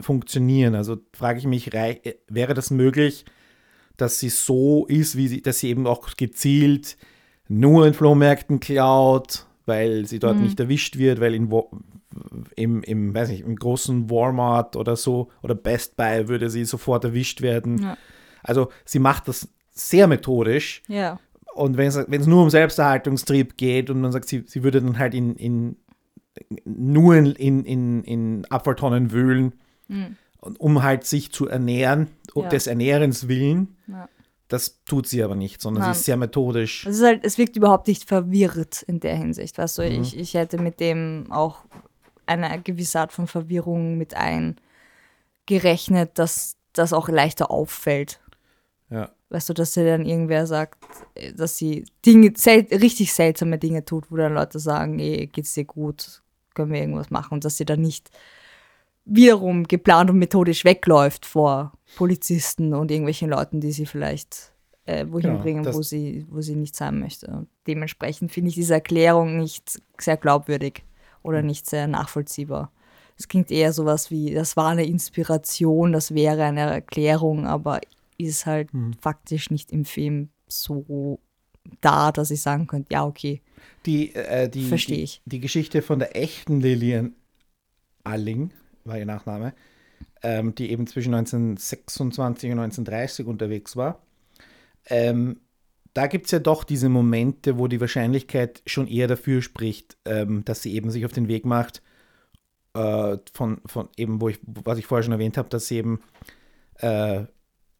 funktionieren. 0.00 0.74
Also 0.74 0.98
frage 1.14 1.38
ich 1.38 1.46
mich, 1.46 1.72
wäre 1.72 2.54
das 2.54 2.70
möglich, 2.70 3.24
dass 3.96 4.18
sie 4.18 4.28
so 4.28 4.86
ist, 4.86 5.16
wie 5.16 5.28
sie, 5.28 5.42
dass 5.42 5.60
sie 5.60 5.68
eben 5.68 5.86
auch 5.86 6.16
gezielt 6.16 6.96
nur 7.48 7.86
in 7.86 7.94
Flohmärkten 7.94 8.60
klaut, 8.60 9.46
weil 9.64 10.06
sie 10.06 10.18
dort 10.18 10.36
nicht 10.38 10.60
erwischt 10.60 10.98
wird, 10.98 11.20
weil 11.20 11.34
in 11.34 11.50
im, 12.56 12.82
im, 12.82 13.14
weiß 13.14 13.28
nicht, 13.30 13.42
im 13.42 13.56
großen 13.56 14.10
Walmart 14.10 14.74
oder 14.76 14.96
so 14.96 15.30
oder 15.42 15.54
Best 15.54 15.96
Buy 15.96 16.28
würde 16.28 16.50
sie 16.50 16.64
sofort 16.64 17.04
erwischt 17.04 17.42
werden. 17.42 17.82
Ja. 17.82 17.98
Also 18.42 18.68
sie 18.84 18.98
macht 18.98 19.28
das 19.28 19.48
sehr 19.72 20.06
methodisch 20.06 20.82
Ja. 20.88 21.18
und 21.54 21.76
wenn 21.76 21.88
es, 21.88 21.96
wenn 21.96 22.20
es 22.20 22.26
nur 22.26 22.42
um 22.42 22.50
Selbsterhaltungstrieb 22.50 23.56
geht 23.56 23.90
und 23.90 24.00
man 24.00 24.12
sagt, 24.12 24.28
sie, 24.28 24.44
sie 24.46 24.62
würde 24.62 24.80
dann 24.80 24.98
halt 24.98 25.14
in, 25.14 25.36
in 25.36 25.76
nur 26.64 27.16
in, 27.16 27.64
in, 27.64 28.02
in, 28.04 28.44
Abfalltonnen 28.50 29.12
wühlen, 29.12 29.52
und 30.40 30.60
um 30.60 30.82
halt 30.82 31.04
sich 31.04 31.32
zu 31.32 31.48
ernähren, 31.48 32.08
Ja. 32.34 32.48
des 32.48 32.66
Ernährens 32.66 33.28
willen. 33.28 33.76
Ja. 33.86 34.08
Das 34.48 34.80
tut 34.84 35.08
sie 35.08 35.22
aber 35.24 35.34
nicht, 35.34 35.60
sondern 35.60 35.82
Nein. 35.82 35.94
sie 35.94 35.98
ist 36.00 36.04
sehr 36.06 36.16
methodisch. 36.16 36.86
Es 36.86 36.96
ist 36.98 37.02
halt, 37.04 37.24
es 37.24 37.36
wirkt 37.36 37.56
überhaupt 37.56 37.88
nicht 37.88 38.04
verwirrt 38.04 38.82
in 38.82 39.00
der 39.00 39.16
Hinsicht. 39.16 39.58
Weißt 39.58 39.78
du, 39.78 39.82
Mhm. 39.82 40.02
ich, 40.02 40.16
ich 40.16 40.34
hätte 40.34 40.58
mit 40.58 40.78
dem 40.78 41.26
auch 41.30 41.64
eine 42.26 42.60
gewisse 42.62 43.00
Art 43.00 43.12
von 43.12 43.26
Verwirrung 43.26 43.98
mit 43.98 44.14
eingerechnet, 45.46 46.18
dass 46.18 46.56
das 46.72 46.92
auch 46.92 47.08
leichter 47.08 47.50
auffällt. 47.50 48.20
Ja. 48.90 49.10
Weißt 49.30 49.48
du, 49.48 49.54
dass 49.54 49.74
sie 49.74 49.84
dann 49.84 50.04
irgendwer 50.06 50.46
sagt, 50.46 50.78
dass 51.34 51.56
sie 51.56 51.84
Dinge, 52.04 52.32
sel 52.36 52.66
richtig 52.70 53.12
seltsame 53.12 53.58
Dinge 53.58 53.84
tut, 53.84 54.10
wo 54.10 54.16
dann 54.16 54.34
Leute 54.34 54.60
sagen, 54.60 54.98
ey, 55.00 55.26
geht's 55.26 55.54
dir 55.54 55.64
gut, 55.64 56.22
können 56.56 56.72
wir 56.72 56.80
irgendwas 56.80 57.10
machen 57.10 57.34
und 57.34 57.44
dass 57.44 57.56
sie 57.56 57.64
dann 57.64 57.80
nicht 57.82 58.10
wiederum 59.04 59.64
geplant 59.68 60.10
und 60.10 60.18
methodisch 60.18 60.64
wegläuft 60.64 61.24
vor 61.26 61.72
Polizisten 61.94 62.74
und 62.74 62.90
irgendwelchen 62.90 63.30
Leuten, 63.30 63.60
die 63.60 63.70
sie 63.72 63.86
vielleicht 63.86 64.52
äh, 64.86 65.06
wohin 65.08 65.22
Genau, 65.22 65.38
bringen, 65.42 65.64
wo 65.66 65.82
sie, 65.82 66.26
wo 66.28 66.40
sie 66.40 66.56
nicht 66.56 66.74
sein 66.74 66.98
möchte. 66.98 67.26
Und 67.28 67.48
dementsprechend 67.66 68.32
finde 68.32 68.48
ich 68.50 68.56
diese 68.56 68.74
Erklärung 68.74 69.36
nicht 69.38 69.80
sehr 69.98 70.16
glaubwürdig 70.16 70.82
oder 71.22 71.38
Hm. 71.38 71.46
nicht 71.46 71.66
sehr 71.70 71.86
nachvollziehbar. 71.86 72.72
Es 73.18 73.28
klingt 73.28 73.50
eher 73.50 73.72
sowas 73.72 74.10
wie, 74.10 74.34
das 74.34 74.56
war 74.56 74.68
eine 74.68 74.84
Inspiration, 74.84 75.92
das 75.92 76.12
wäre 76.14 76.42
eine 76.44 76.62
Erklärung, 76.62 77.46
aber 77.46 77.80
ist 78.18 78.44
halt 78.46 78.72
Hm. 78.72 78.92
faktisch 79.00 79.50
nicht 79.50 79.72
im 79.72 79.84
Film 79.84 80.30
so 80.48 81.20
da, 81.80 82.12
dass 82.12 82.30
ich 82.30 82.40
sagen 82.42 82.66
könnte, 82.66 82.92
ja, 82.92 83.04
okay. 83.06 83.40
Die, 83.84 84.14
äh, 84.14 84.48
die, 84.48 84.68
Versteh 84.68 84.96
die, 84.96 85.02
ich. 85.02 85.22
die 85.24 85.40
Geschichte 85.40 85.82
von 85.82 85.98
der 85.98 86.16
echten 86.16 86.60
Lillian 86.60 87.14
Alling, 88.04 88.50
war 88.84 88.98
ihr 88.98 89.06
Nachname, 89.06 89.52
ähm, 90.22 90.54
die 90.54 90.70
eben 90.70 90.86
zwischen 90.86 91.14
1926 91.14 92.52
und 92.52 92.58
1930 92.58 93.26
unterwegs 93.26 93.76
war. 93.76 94.00
Ähm, 94.88 95.40
da 95.94 96.06
gibt 96.06 96.26
es 96.26 96.32
ja 96.32 96.38
doch 96.38 96.64
diese 96.64 96.88
Momente, 96.88 97.58
wo 97.58 97.68
die 97.68 97.80
Wahrscheinlichkeit 97.80 98.62
schon 98.66 98.86
eher 98.86 99.08
dafür 99.08 99.40
spricht, 99.40 99.96
ähm, 100.04 100.44
dass 100.44 100.62
sie 100.62 100.74
eben 100.74 100.90
sich 100.90 101.06
auf 101.06 101.12
den 101.12 101.28
Weg 101.28 101.46
macht, 101.46 101.82
äh, 102.74 103.16
von, 103.32 103.60
von 103.64 103.88
eben, 103.96 104.20
wo 104.20 104.28
ich, 104.28 104.38
was 104.42 104.78
ich 104.78 104.86
vorher 104.86 105.02
schon 105.02 105.12
erwähnt 105.12 105.38
habe, 105.38 105.48
dass 105.48 105.68
sie 105.68 105.76
eben 105.78 106.00
äh, 106.80 107.24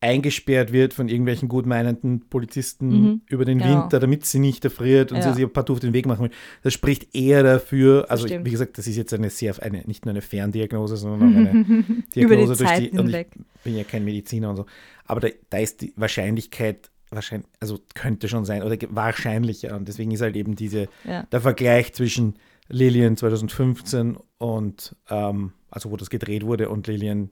eingesperrt 0.01 0.73
wird 0.73 0.93
von 0.95 1.09
irgendwelchen 1.09 1.49
gutmeinenden 1.49 2.29
Polizisten 2.29 2.89
Mhm. 2.89 3.21
über 3.29 3.45
den 3.45 3.59
Genau. 3.59 3.83
Winter, 3.85 3.99
damit 3.99 4.27
sie 4.27 4.39
nicht 4.39 4.63
erfriert 4.65 5.11
und 5.11 5.19
Ja. 5.19 5.33
sie 5.33 5.41
sich 5.43 5.53
partout 5.53 5.73
auf 5.75 5.81
den 5.81 5.95
Weg 5.95 6.07
machen 6.07 6.25
will. 6.25 6.31
Das 6.63 6.75
spricht 6.75 7.15
eher 7.15 7.43
dafür, 7.43 8.07
also 8.11 8.27
ich, 8.27 8.45
wie 8.45 8.51
gesagt, 8.51 8.77
das 8.79 8.87
ist 8.87 8.97
jetzt 8.97 9.15
eine 9.15 9.31
sehr, 9.31 9.61
eine, 9.63 9.83
nicht 9.87 10.05
nur 10.05 10.11
eine 10.11 10.21
Ferndiagnose, 10.23 10.97
sondern 10.97 11.23
auch 11.33 11.37
eine 11.39 11.51
Über 11.65 11.85
die 11.87 12.11
Diagnose 12.15 12.57
durch 12.57 12.69
Zeit 12.71 12.79
die, 12.83 12.91
und 12.91 13.09
ich 13.09 13.15
hinweg. 13.17 13.29
bin 13.65 13.77
ja 13.77 13.85
kein 13.85 14.05
Mediziner 14.05 14.51
und 14.51 14.57
so, 14.57 14.67
aber 15.07 15.21
da, 15.21 15.29
da 15.51 15.59
ist 15.59 15.81
die 15.81 15.95
Wahrscheinlichkeit, 15.97 16.91
wahrscheinlich, 17.11 17.49
also 17.61 17.79
könnte 17.95 18.29
schon 18.29 18.45
sein, 18.45 18.63
oder 18.63 18.77
wahrscheinlicher 18.91 19.75
und 19.77 19.89
deswegen 19.89 20.11
ist 20.11 20.21
halt 20.21 20.37
eben 20.37 20.57
diese, 20.57 20.89
Ja. 21.05 21.23
der 21.23 21.41
Vergleich 21.41 21.95
zwischen 21.95 22.35
Lillian 22.69 23.17
2015 23.17 24.19
und, 24.39 24.95
ähm, 25.09 25.53
also 25.71 25.91
wo 25.91 25.97
das 25.97 26.11
gedreht 26.11 26.45
wurde 26.45 26.69
und 26.69 26.87
Lillian 26.87 27.31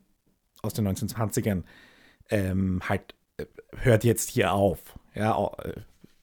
aus 0.63 0.73
den 0.73 0.87
1920ern, 0.89 1.65
ähm, 2.31 2.81
halt 2.89 3.15
äh, 3.37 3.47
hört 3.77 4.05
jetzt 4.05 4.31
hier 4.31 4.53
auf. 4.53 4.99
Ja, 5.15 5.37
äh, 5.63 5.73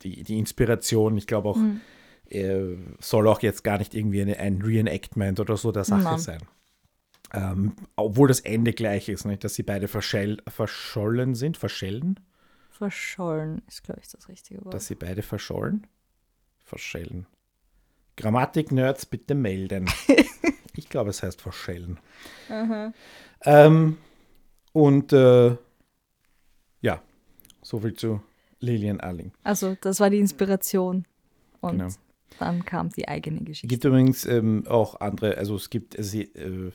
die, 0.02 0.24
die 0.24 0.38
Inspiration, 0.40 1.18
ich 1.18 1.28
glaube 1.28 1.50
auch, 1.50 1.58
Mhm. 1.58 1.82
äh, 2.30 2.76
soll 3.00 3.28
auch 3.28 3.42
jetzt 3.42 3.64
gar 3.64 3.78
nicht 3.78 3.94
irgendwie 3.94 4.22
eine, 4.22 4.38
ein 4.40 4.62
Reenactment 4.62 5.40
oder 5.40 5.58
so 5.58 5.72
der 5.72 5.84
Sache 5.84 6.04
Nein. 6.04 6.18
sein. 6.20 6.42
Ähm, 7.34 7.74
obwohl 7.96 8.28
das 8.28 8.42
Ende 8.42 8.74
gleich 8.74 9.08
ist, 9.08 9.26
nicht? 9.26 9.44
dass 9.44 9.56
sie 9.56 9.64
beide 9.64 9.88
verschell, 9.88 10.38
verschollen 10.48 11.36
sind, 11.36 11.58
verschellen, 11.58 12.20
Verschollen 12.70 13.62
ist, 13.68 13.84
glaube 13.84 14.02
ich, 14.02 14.08
das 14.10 14.28
richtige 14.28 14.66
Wort. 14.66 14.74
dass 14.74 14.88
sie 14.88 14.96
beide 14.96 15.22
verschollen, 15.22 15.86
verschellen. 16.64 17.28
Grammatik-Nerds 18.18 19.06
bitte 19.06 19.36
melden. 19.36 19.88
ich 20.76 20.90
glaube, 20.90 21.12
es 21.12 21.22
heißt 21.22 21.40
verschellen. 21.42 22.00
Ähm, 23.44 23.98
und 24.74 25.14
äh, 25.14 25.56
soviel 27.62 27.94
zu 27.94 28.22
Lilian 28.60 29.00
Alling. 29.00 29.32
Also, 29.44 29.76
das 29.82 30.00
war 30.00 30.10
die 30.10 30.20
Inspiration. 30.20 31.06
Und 31.62 31.78
Genau. 31.78 31.88
dann 32.40 32.66
kam 32.66 32.90
die 32.90 33.08
eigene 33.08 33.42
Geschichte. 33.42 33.68
gibt 33.68 33.84
übrigens 33.86 34.26
ähm, 34.26 34.66
auch 34.68 35.00
andere, 35.00 35.38
also 35.38 35.56
es 35.56 35.70
gibt, 35.70 35.98
also, 35.98 36.18
äh, 36.20 36.72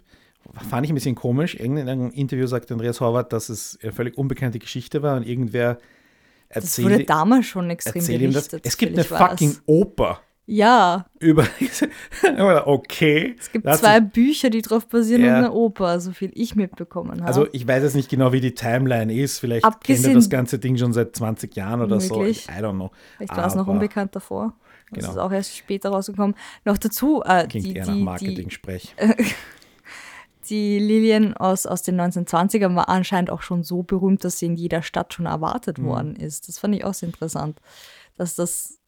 fand 0.68 0.84
ich 0.86 0.92
ein 0.92 0.94
bisschen 0.94 1.14
komisch, 1.16 1.54
in 1.54 1.78
einem 1.78 2.10
Interview 2.10 2.46
sagt 2.46 2.70
Andreas 2.70 3.00
Horvath, 3.00 3.32
dass 3.32 3.48
es 3.48 3.78
eine 3.82 3.92
völlig 3.92 4.16
unbekannte 4.16 4.58
Geschichte 4.58 5.02
war 5.02 5.16
und 5.16 5.26
irgendwer 5.26 5.78
das 6.48 6.78
wurde 6.80 6.92
erzählt, 6.94 7.10
damals 7.10 7.46
schon 7.46 7.68
extrem 7.70 7.96
erzählt 7.96 8.22
ihm 8.22 8.32
das. 8.32 8.48
berichtet. 8.48 8.66
Es 8.66 8.76
gibt 8.76 8.92
eine 8.94 9.02
fucking 9.04 9.56
Oper 9.66 10.20
Ja, 10.48 11.06
über, 11.18 11.44
okay. 12.66 13.34
es 13.38 13.50
gibt 13.50 13.68
zwei 13.74 14.00
Bücher, 14.00 14.48
die 14.48 14.62
drauf 14.62 14.86
basieren 14.86 15.24
Ja. 15.24 15.30
und 15.30 15.44
eine 15.46 15.52
Oper, 15.52 15.98
so 16.00 16.12
viel 16.12 16.30
ich 16.34 16.54
mitbekommen 16.54 17.12
habe. 17.20 17.24
Also 17.26 17.48
ich 17.52 17.66
weiß 17.66 17.82
jetzt 17.82 17.96
nicht 17.96 18.08
genau, 18.08 18.32
wie 18.32 18.40
die 18.40 18.54
Timeline 18.54 19.12
ist. 19.12 19.40
Vielleicht 19.40 19.64
kennt 19.64 19.74
Abgesehen- 19.74 20.10
er 20.12 20.14
das 20.14 20.30
ganze 20.30 20.58
Ding 20.60 20.76
schon 20.76 20.92
seit 20.92 21.16
20 21.16 21.54
Jahren 21.56 21.80
oder 21.82 21.96
Möglich. 21.96 22.44
so. 22.46 22.52
I 22.52 22.62
don't 22.62 22.74
know. 22.74 22.90
Vielleicht 23.16 23.36
war 23.36 23.46
es 23.46 23.54
noch 23.56 23.66
unbekannt 23.66 24.14
davor. 24.14 24.54
Das 24.92 25.00
Genau. 25.00 25.10
ist 25.10 25.18
auch 25.18 25.32
erst 25.32 25.56
später 25.56 25.88
rausgekommen. 25.90 26.36
Noch 26.64 26.78
dazu, 26.78 27.22
äh, 27.24 27.48
Klingt 27.48 27.66
die, 27.66 27.74
eher 27.74 27.84
nach 27.86 27.92
die, 27.92 27.98
die, 27.98 28.04
Marketing-Sprech. 28.04 28.94
die 30.48 30.78
Lilien 30.78 31.36
aus, 31.36 31.66
aus 31.66 31.82
den 31.82 32.00
1920ern 32.00 32.76
war 32.76 32.88
anscheinend 32.88 33.30
auch 33.30 33.42
schon 33.42 33.64
so 33.64 33.82
berühmt, 33.82 34.22
dass 34.24 34.38
sie 34.38 34.46
in 34.46 34.54
jeder 34.54 34.82
Stadt 34.82 35.12
schon 35.12 35.26
erwartet 35.26 35.78
Mhm. 35.78 35.86
worden 35.86 36.14
ist. 36.16 36.46
Das 36.48 36.60
fand 36.60 36.74
ich 36.76 36.84
auch 36.84 36.94
sehr 36.94 37.08
interessant, 37.08 37.58
dass 38.16 38.36
das 38.36 38.78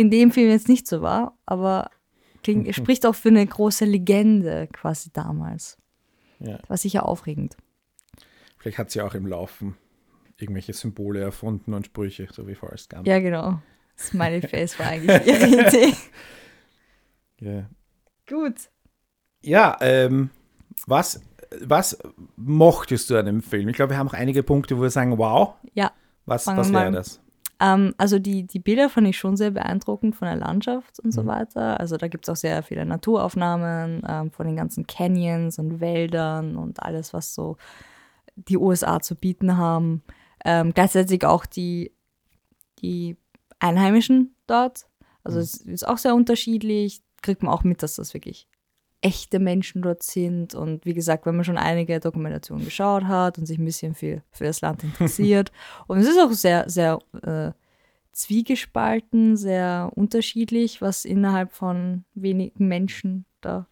in 0.00 0.10
dem 0.10 0.32
Film 0.32 0.50
jetzt 0.50 0.68
nicht 0.68 0.86
so 0.86 1.02
war, 1.02 1.36
aber 1.46 1.90
klingt, 2.42 2.74
spricht 2.74 3.04
auch 3.06 3.14
für 3.14 3.28
eine 3.28 3.46
große 3.46 3.84
Legende 3.84 4.68
quasi 4.72 5.10
damals. 5.12 5.78
Ja. 6.38 6.58
War 6.68 6.76
sicher 6.76 7.06
aufregend. 7.06 7.56
Vielleicht 8.58 8.78
hat 8.78 8.90
sie 8.90 9.02
auch 9.02 9.14
im 9.14 9.26
Laufen 9.26 9.76
irgendwelche 10.38 10.72
Symbole 10.72 11.20
erfunden 11.20 11.74
und 11.74 11.86
Sprüche, 11.86 12.28
so 12.32 12.46
wie 12.48 12.54
Forrest 12.54 12.88
Gump. 12.88 13.06
Ja, 13.06 13.18
genau. 13.18 13.60
Smiley 13.98 14.40
Face 14.48 14.78
war 14.78 14.86
eigentlich 14.86 15.26
ihre 15.26 15.46
Idee. 15.46 15.94
Ja, 17.42 17.70
Gut. 18.28 18.68
ja 19.40 19.78
ähm, 19.80 20.28
was 20.86 21.22
was 21.62 21.96
mochtest 22.36 23.08
du 23.08 23.16
an 23.16 23.24
dem 23.24 23.42
Film? 23.42 23.66
Ich 23.70 23.76
glaube, 23.76 23.92
wir 23.92 23.98
haben 23.98 24.08
auch 24.08 24.12
einige 24.12 24.42
Punkte, 24.42 24.76
wo 24.76 24.82
wir 24.82 24.90
sagen, 24.90 25.16
wow. 25.16 25.54
Ja. 25.72 25.90
Was, 26.26 26.46
was 26.46 26.70
wäre 26.70 26.92
das? 26.92 27.18
Ähm, 27.60 27.94
also 27.98 28.18
die, 28.18 28.46
die 28.46 28.58
Bilder 28.58 28.88
fand 28.88 29.06
ich 29.08 29.18
schon 29.18 29.36
sehr 29.36 29.50
beeindruckend 29.50 30.16
von 30.16 30.26
der 30.26 30.36
Landschaft 30.36 30.98
und 31.00 31.06
Mhm. 31.08 31.12
so 31.12 31.26
weiter. 31.26 31.78
Also 31.78 31.96
da 31.96 32.08
gibt 32.08 32.24
es 32.26 32.28
auch 32.32 32.36
sehr 32.36 32.62
viele 32.62 32.84
Naturaufnahmen 32.86 34.02
ähm, 34.08 34.30
von 34.30 34.46
den 34.46 34.56
ganzen 34.56 34.86
Canyons 34.86 35.58
und 35.58 35.80
Wäldern 35.80 36.56
und 36.56 36.82
alles, 36.82 37.12
was 37.12 37.34
so 37.34 37.56
die 38.36 38.56
USA 38.56 39.00
zu 39.00 39.14
bieten 39.16 39.56
haben. 39.56 40.02
Ähm, 40.44 40.72
gleichzeitig 40.72 41.24
auch 41.26 41.44
die, 41.46 41.92
die 42.80 43.16
Einheimischen 43.58 44.34
dort. 44.46 44.86
Also 45.22 45.38
Mhm. 45.38 45.42
es 45.42 45.54
ist 45.56 45.86
auch 45.88 45.98
sehr 45.98 46.14
unterschiedlich. 46.14 47.02
Kriegt 47.22 47.42
man 47.42 47.52
auch 47.52 47.64
mit, 47.64 47.82
dass 47.82 47.96
das 47.96 48.14
wirklich 48.14 48.48
echte 49.02 49.38
Menschen 49.38 49.82
dort 49.82 50.02
sind. 50.02 50.54
Und 50.54 50.84
wie 50.84 50.94
gesagt, 50.94 51.26
wenn 51.26 51.36
man 51.36 51.44
schon 51.44 51.58
einige 51.58 52.00
Dokumentationen 52.00 52.64
geschaut 52.64 53.04
hat 53.04 53.38
und 53.38 53.46
sich 53.46 53.58
ein 53.58 53.64
bisschen 53.64 53.94
für, 53.94 54.22
für 54.30 54.44
das 54.44 54.60
Land 54.60 54.84
interessiert. 54.84 55.52
und 55.86 55.98
es 55.98 56.08
ist 56.08 56.20
auch 56.20 56.32
sehr, 56.32 56.68
sehr 56.68 56.98
äh, 57.22 57.52
zwiegespalten, 58.12 59.36
sehr 59.36 59.90
unterschiedlich, 59.94 60.82
was 60.82 61.04
innerhalb 61.04 61.52
von 61.52 62.04
wenigen 62.14 62.68
Menschen 62.68 63.24
da 63.40 63.66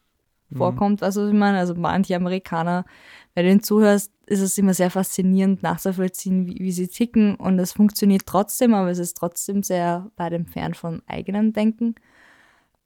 vorkommt. 0.56 1.02
Also 1.02 1.28
ich 1.28 1.34
meine, 1.34 1.58
also 1.58 1.74
manche 1.74 2.16
Amerikaner, 2.16 2.86
wenn 3.34 3.44
du 3.44 3.50
ihnen 3.50 3.62
zuhörst, 3.62 4.12
ist 4.26 4.40
es 4.40 4.56
immer 4.56 4.72
sehr 4.72 4.90
faszinierend 4.90 5.62
nachzuvollziehen, 5.62 6.46
wie, 6.46 6.58
wie 6.60 6.72
sie 6.72 6.88
ticken 6.88 7.34
und 7.34 7.58
es 7.58 7.72
funktioniert 7.72 8.22
trotzdem, 8.24 8.72
aber 8.72 8.88
es 8.88 8.98
ist 8.98 9.16
trotzdem 9.16 9.62
sehr 9.62 10.10
weit 10.16 10.32
entfernt 10.32 10.76
vom 10.76 11.02
eigenen 11.06 11.52
Denken 11.52 11.96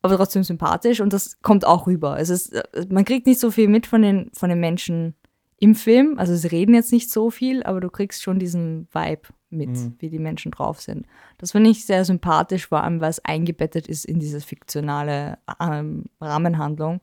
aber 0.03 0.17
trotzdem 0.17 0.43
sympathisch 0.43 1.01
und 1.01 1.13
das 1.13 1.41
kommt 1.43 1.65
auch 1.65 1.87
rüber. 1.87 2.19
Es 2.19 2.29
ist, 2.29 2.53
äh, 2.53 2.63
man 2.91 3.05
kriegt 3.05 3.27
nicht 3.27 3.41
so 3.41 3.51
viel 3.51 3.69
mit 3.69 3.87
von 3.87 4.03
den, 4.03 4.31
von 4.35 4.49
den 4.51 4.61
Menschen 4.61 5.15
im 5.59 5.75
Film. 5.77 6.19
Also 6.19 6.35
sie 6.35 6.49
reden 6.49 6.75
jetzt 6.75 6.93
nicht 6.93 7.09
so 7.11 7.31
viel, 7.31 7.63
aber 7.63 7.81
du 7.81 7.89
kriegst 7.89 8.23
schon 8.23 8.39
diesen 8.41 8.89
Vibe 8.93 9.29
mit, 9.51 9.69
wie 10.01 10.09
die 10.11 10.19
Menschen 10.19 10.51
drauf 10.51 10.81
sind. 10.81 11.07
Das 11.39 11.53
finde 11.53 11.71
ich 11.71 11.85
sehr 11.87 12.05
sympathisch, 12.05 12.67
vor 12.67 12.83
allem 12.83 13.01
weil 13.01 13.11
es 13.11 13.25
eingebettet 13.25 13.87
ist 13.87 14.05
in 14.05 14.19
diese 14.19 14.41
fiktionale 14.41 15.39
ähm, 15.61 16.07
Rahmenhandlung 16.21 17.01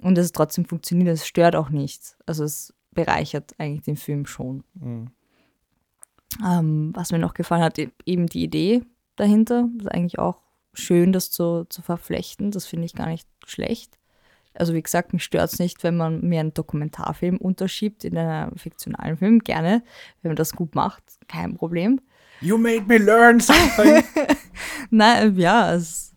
und 0.00 0.18
es 0.18 0.32
trotzdem 0.32 0.64
funktioniert. 0.66 1.08
Es 1.08 1.26
stört 1.26 1.56
auch 1.56 1.70
nicht. 1.70 2.16
Also 2.26 2.44
es 2.44 2.74
bereichert 2.92 3.54
eigentlich 3.58 3.82
den 3.82 3.96
Film 3.96 4.26
schon. 4.26 4.62
Ähm, 6.44 6.90
was 6.94 7.12
mir 7.12 7.18
noch 7.18 7.34
gefallen 7.34 7.62
hat, 7.62 7.78
e- 7.78 7.90
eben 8.04 8.26
die 8.26 8.42
Idee 8.42 8.82
dahinter. 9.14 9.68
Das 9.76 9.86
ist 9.86 9.92
eigentlich 9.92 10.18
auch 10.18 10.42
schön, 10.78 11.12
das 11.12 11.30
zu, 11.30 11.66
zu 11.68 11.82
verflechten. 11.82 12.50
Das 12.50 12.66
finde 12.66 12.86
ich 12.86 12.94
gar 12.94 13.08
nicht 13.08 13.28
schlecht. 13.46 13.98
Also 14.54 14.74
wie 14.74 14.82
gesagt, 14.82 15.12
mich 15.12 15.24
stört 15.24 15.52
es 15.52 15.58
nicht, 15.58 15.82
wenn 15.82 15.96
man 15.96 16.22
mir 16.22 16.40
einen 16.40 16.54
Dokumentarfilm 16.54 17.36
unterschiebt 17.36 18.04
in 18.04 18.16
einen 18.16 18.56
fiktionalen 18.56 19.16
Film. 19.16 19.40
Gerne, 19.40 19.82
wenn 20.22 20.30
man 20.30 20.36
das 20.36 20.52
gut 20.52 20.74
macht, 20.74 21.02
kein 21.28 21.54
Problem. 21.54 22.00
You 22.40 22.58
made 22.58 22.84
me 22.86 22.98
learn 22.98 23.40
something. 23.40 24.02
Nein, 24.90 25.36
ja, 25.38 25.74
es, 25.74 26.14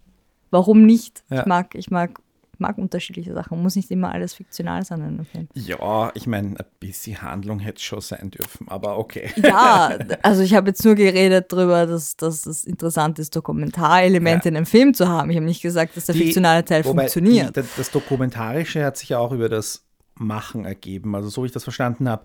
warum 0.51 0.85
nicht? 0.85 1.23
Ja. 1.29 1.41
Ich, 1.41 1.45
mag, 1.45 1.75
ich 1.75 1.91
mag, 1.91 2.19
mag 2.59 2.77
unterschiedliche 2.77 3.33
Sachen. 3.33 3.61
Muss 3.61 3.75
nicht 3.75 3.89
immer 3.91 4.11
alles 4.11 4.33
fiktional 4.33 4.83
sein 4.85 4.99
in 4.99 5.05
einem 5.05 5.25
Film. 5.25 5.47
ja, 5.53 6.11
ich 6.13 6.27
meine, 6.27 6.49
ein 6.59 6.65
bisschen 6.79 7.21
Handlung 7.21 7.59
hätte 7.59 7.81
schon 7.81 8.01
sein 8.01 8.31
dürfen, 8.31 8.67
aber 8.67 8.97
okay. 8.97 9.29
Ja, 9.43 9.97
also 10.21 10.41
ich 10.41 10.53
habe 10.53 10.67
jetzt 10.69 10.83
nur 10.85 10.95
geredet 10.95 11.51
darüber, 11.51 11.85
dass, 11.85 12.15
dass 12.17 12.45
es 12.45 12.65
interessant 12.65 13.19
ist, 13.19 13.35
Dokumentarelemente 13.35 14.45
Ja. 14.47 14.49
in 14.51 14.57
einem 14.57 14.65
Film 14.65 14.93
zu 14.93 15.07
haben. 15.07 15.29
Ich 15.29 15.35
habe 15.37 15.45
nicht 15.45 15.61
gesagt, 15.61 15.95
dass 15.97 16.05
der 16.05 16.13
Die- 16.15 16.23
fiktionale 16.23 16.63
Teil 16.65 16.83
funktioniert. 16.83 17.55
Die, 17.55 17.63
das, 17.77 17.91
Dokumentarische 17.91 18.83
hat 18.83 18.97
sich 18.97 19.09
ja 19.09 19.19
auch 19.19 19.31
über 19.31 19.49
das 19.49 19.85
Machen 20.15 20.65
ergeben. 20.65 21.15
Also 21.15 21.29
so 21.29 21.43
wie 21.43 21.47
ich 21.47 21.51
das 21.53 21.63
verstanden 21.63 22.09
habe, 22.09 22.23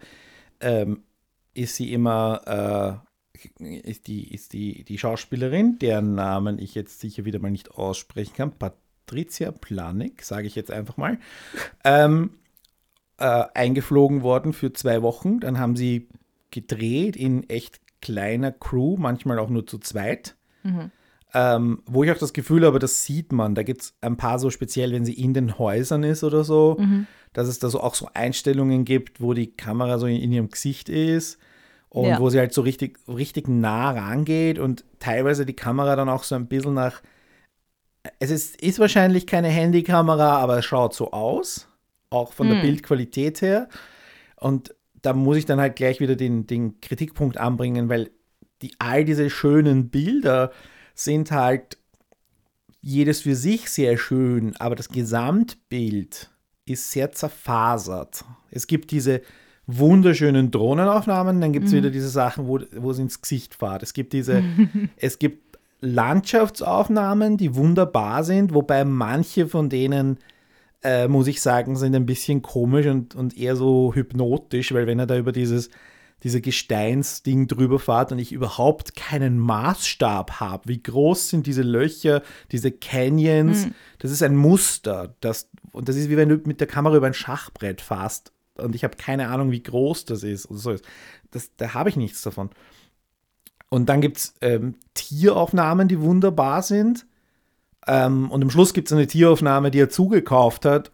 ähm, 0.61 1.03
ist 1.55 1.77
sie 1.77 1.93
immer, 1.93 3.01
äh, 3.61 3.65
ist, 3.89 4.07
die, 4.09 4.33
ist 4.35 4.53
die, 4.53 4.85
die 4.85 4.99
Schauspielerin, 4.99 5.79
deren 5.79 6.15
Namen 6.15 6.59
ich 6.59 6.75
jetzt 6.75 7.01
sicher 7.01 7.25
wieder 7.25 7.39
mal 7.39 7.51
nicht 7.51 7.71
aussprechen 7.73 8.35
kann, 8.35 8.53
Patricia 9.07 9.51
Planik, 9.53 10.23
sage 10.23 10.47
ich 10.47 10.55
jetzt 10.55 10.71
einfach 10.71 10.97
mal, 10.97 11.19
ähm, 11.85 12.31
äh, 13.19 13.45
eingeflogen 13.55 14.23
worden 14.23 14.53
für 14.53 14.73
zwei 14.73 15.03
Wochen. 15.03 15.41
Dann 15.41 15.59
haben 15.59 15.77
sie 15.77 16.09
gedreht 16.51 17.17
in 17.17 17.49
echt 17.49 17.81
kleiner 18.01 18.53
Crew, 18.53 18.97
manchmal 18.99 19.39
auch 19.39 19.51
nur 19.51 19.67
zu 19.67 19.79
zweit. 19.79 20.37
Ähm, 21.37 21.83
wo 21.87 22.05
ich 22.05 22.13
auch 22.13 22.19
das 22.19 22.33
Gefühl 22.33 22.65
habe, 22.65 22.79
das 22.79 23.05
sieht 23.05 23.33
man. 23.33 23.55
Da 23.55 23.63
gibt 23.65 23.83
es 23.83 23.95
ein 24.01 24.17
paar 24.17 24.39
so 24.39 24.51
speziell, 24.51 24.93
wenn 24.93 25.05
sie 25.05 25.15
in 25.15 25.35
den 25.35 25.59
Häusern 25.59 26.05
ist 26.05 26.23
oder 26.23 26.45
so, 26.45 26.77
dass 27.33 27.49
es 27.49 27.59
da 27.59 27.69
so 27.69 27.81
auch 27.81 27.95
so 27.97 28.09
Einstellungen 28.15 28.85
gibt, 28.85 29.21
wo 29.21 29.35
die 29.35 29.49
Kamera 29.49 29.99
so 29.99 30.07
in, 30.07 30.17
in 30.17 30.31
ihrem 30.33 30.49
Gesicht 30.49 30.89
ist 30.89 31.39
und 31.89 32.07
Ja. 32.07 32.21
wo 32.21 32.31
sie 32.31 32.39
halt 32.39 32.55
so 32.55 32.63
richtig, 32.63 33.01
richtig 33.09 33.49
nah 33.49 33.91
rangeht 33.91 34.61
und 34.61 34.85
teilweise 35.01 35.45
die 35.45 35.55
Kamera 35.55 35.97
dann 35.97 36.09
auch 36.09 36.23
so 36.23 36.37
ein 36.37 36.47
bisschen 36.47 36.75
nach. 36.75 37.03
Es 38.19 38.31
ist, 38.31 38.61
ist 38.61 38.79
wahrscheinlich 38.79 39.27
keine 39.27 39.49
Handykamera, 39.49 40.39
aber 40.39 40.59
es 40.59 40.65
schaut 40.65 40.95
so 40.95 41.13
aus, 41.13 41.69
auch 42.11 42.33
von 42.33 42.49
der 42.49 42.61
Bildqualität 42.61 43.41
her. 43.41 43.69
Und 44.37 44.75
da 45.01 45.13
muss 45.13 45.37
ich 45.37 45.47
dann 45.47 45.61
halt 45.61 45.77
gleich 45.77 46.01
wieder 46.01 46.17
den, 46.17 46.47
den 46.47 46.81
Kritikpunkt 46.81 47.39
anbringen, 47.39 47.89
weil 47.89 48.11
die, 48.63 48.73
all 48.79 49.05
diese 49.05 49.31
schönen 49.31 49.91
Bilder 49.91 50.51
sind 50.95 51.31
halt 51.31 51.79
jedes 52.81 53.23
für 53.23 53.35
sich 53.35 53.71
sehr 53.71 53.97
schön, 53.97 54.55
aber 54.57 54.75
das 54.75 54.91
Gesamtbild 54.91 56.31
ist 56.67 56.91
sehr 56.91 57.13
zerfasert. 57.13 58.25
Es 58.51 58.67
gibt 58.67 58.91
diese 58.91 59.23
wunderschönen 59.67 60.51
Drohnenaufnahmen, 60.51 61.41
dann 61.41 61.53
gibt 61.53 61.67
es 61.67 61.73
wieder 61.73 61.91
diese 61.91 62.11
Sachen, 62.11 62.47
wo, 62.47 62.61
wo 62.77 62.91
es 62.91 62.99
ins 62.99 63.21
Gesicht 63.21 63.55
fährt. 63.55 63.83
Es 63.83 63.95
gibt 63.95 64.13
diese, 64.13 64.43
es 64.97 65.19
gibt 65.19 65.44
Landschaftsaufnahmen, 65.85 67.37
die 67.37 67.55
wunderbar 67.55 68.25
sind, 68.25 68.55
wobei 68.55 68.85
manche 68.85 69.47
von 69.47 69.69
denen 69.69 70.19
äh, 70.83 71.09
muss 71.09 71.27
ich 71.27 71.41
sagen, 71.41 71.77
sind 71.77 71.95
ein 71.95 72.07
bisschen 72.07 72.43
komisch 72.43 72.87
und, 72.87 73.15
und 73.15 73.37
eher 73.37 73.57
so 73.57 73.95
hypnotisch, 73.95 74.73
weil 74.73 74.87
wenn 74.87 74.99
er 74.99 75.07
da 75.07 75.17
über 75.17 75.33
dieses 75.33 75.71
diese 76.23 76.41
Gesteinsding 76.41 77.49
drüber 77.49 77.79
fährt 77.79 78.11
und 78.11 78.19
ich 78.19 78.33
überhaupt 78.33 78.97
keinen 78.97 79.39
Maßstab 79.39 80.41
habe, 80.41 80.69
wie 80.69 80.83
groß 80.83 81.29
sind 81.29 81.47
diese 81.47 81.61
Löcher, 81.61 82.23
diese 82.51 82.73
Canyons, 82.73 83.69
das 83.99 84.11
ist 84.11 84.23
ein 84.23 84.35
Muster. 84.35 85.15
Das, 85.21 85.51
und 85.73 85.91
das 85.91 85.97
ist 85.97 86.09
wie 86.09 86.17
wenn 86.17 86.31
du 86.31 86.41
mit 86.47 86.61
der 86.61 86.67
Kamera 86.67 86.97
über 86.97 87.07
ein 87.07 87.15
Schachbrett 87.15 87.83
fährst 87.83 88.33
und 88.57 88.75
ich 88.75 88.85
habe 88.85 88.97
keine 88.97 89.29
Ahnung, 89.29 89.51
wie 89.51 89.63
groß 89.63 90.07
das 90.07 90.23
ist. 90.23 90.47
Und 90.47 90.57
so. 90.57 90.75
das, 91.31 91.51
da 91.57 91.75
habe 91.75 91.91
ich 91.91 91.97
nichts 91.97 92.23
davon. 92.23 92.51
Und 93.75 93.87
dann 93.87 94.01
gibt 94.01 94.19
es 94.19 94.35
ähm, 94.41 94.77
Tieraufnahmen, 94.95 95.89
die 95.89 96.01
wunderbar 96.01 96.63
sind. 96.63 97.07
Ähm, 97.89 98.31
und 98.31 98.41
am 98.41 98.49
Schluss 98.49 98.73
gibt 98.73 98.87
es 98.87 98.93
eine 98.93 99.09
Tieraufnahme, 99.09 99.73
die 99.73 99.81
er 99.81 99.91
zugekauft 99.91 100.65
hat, 100.65 100.93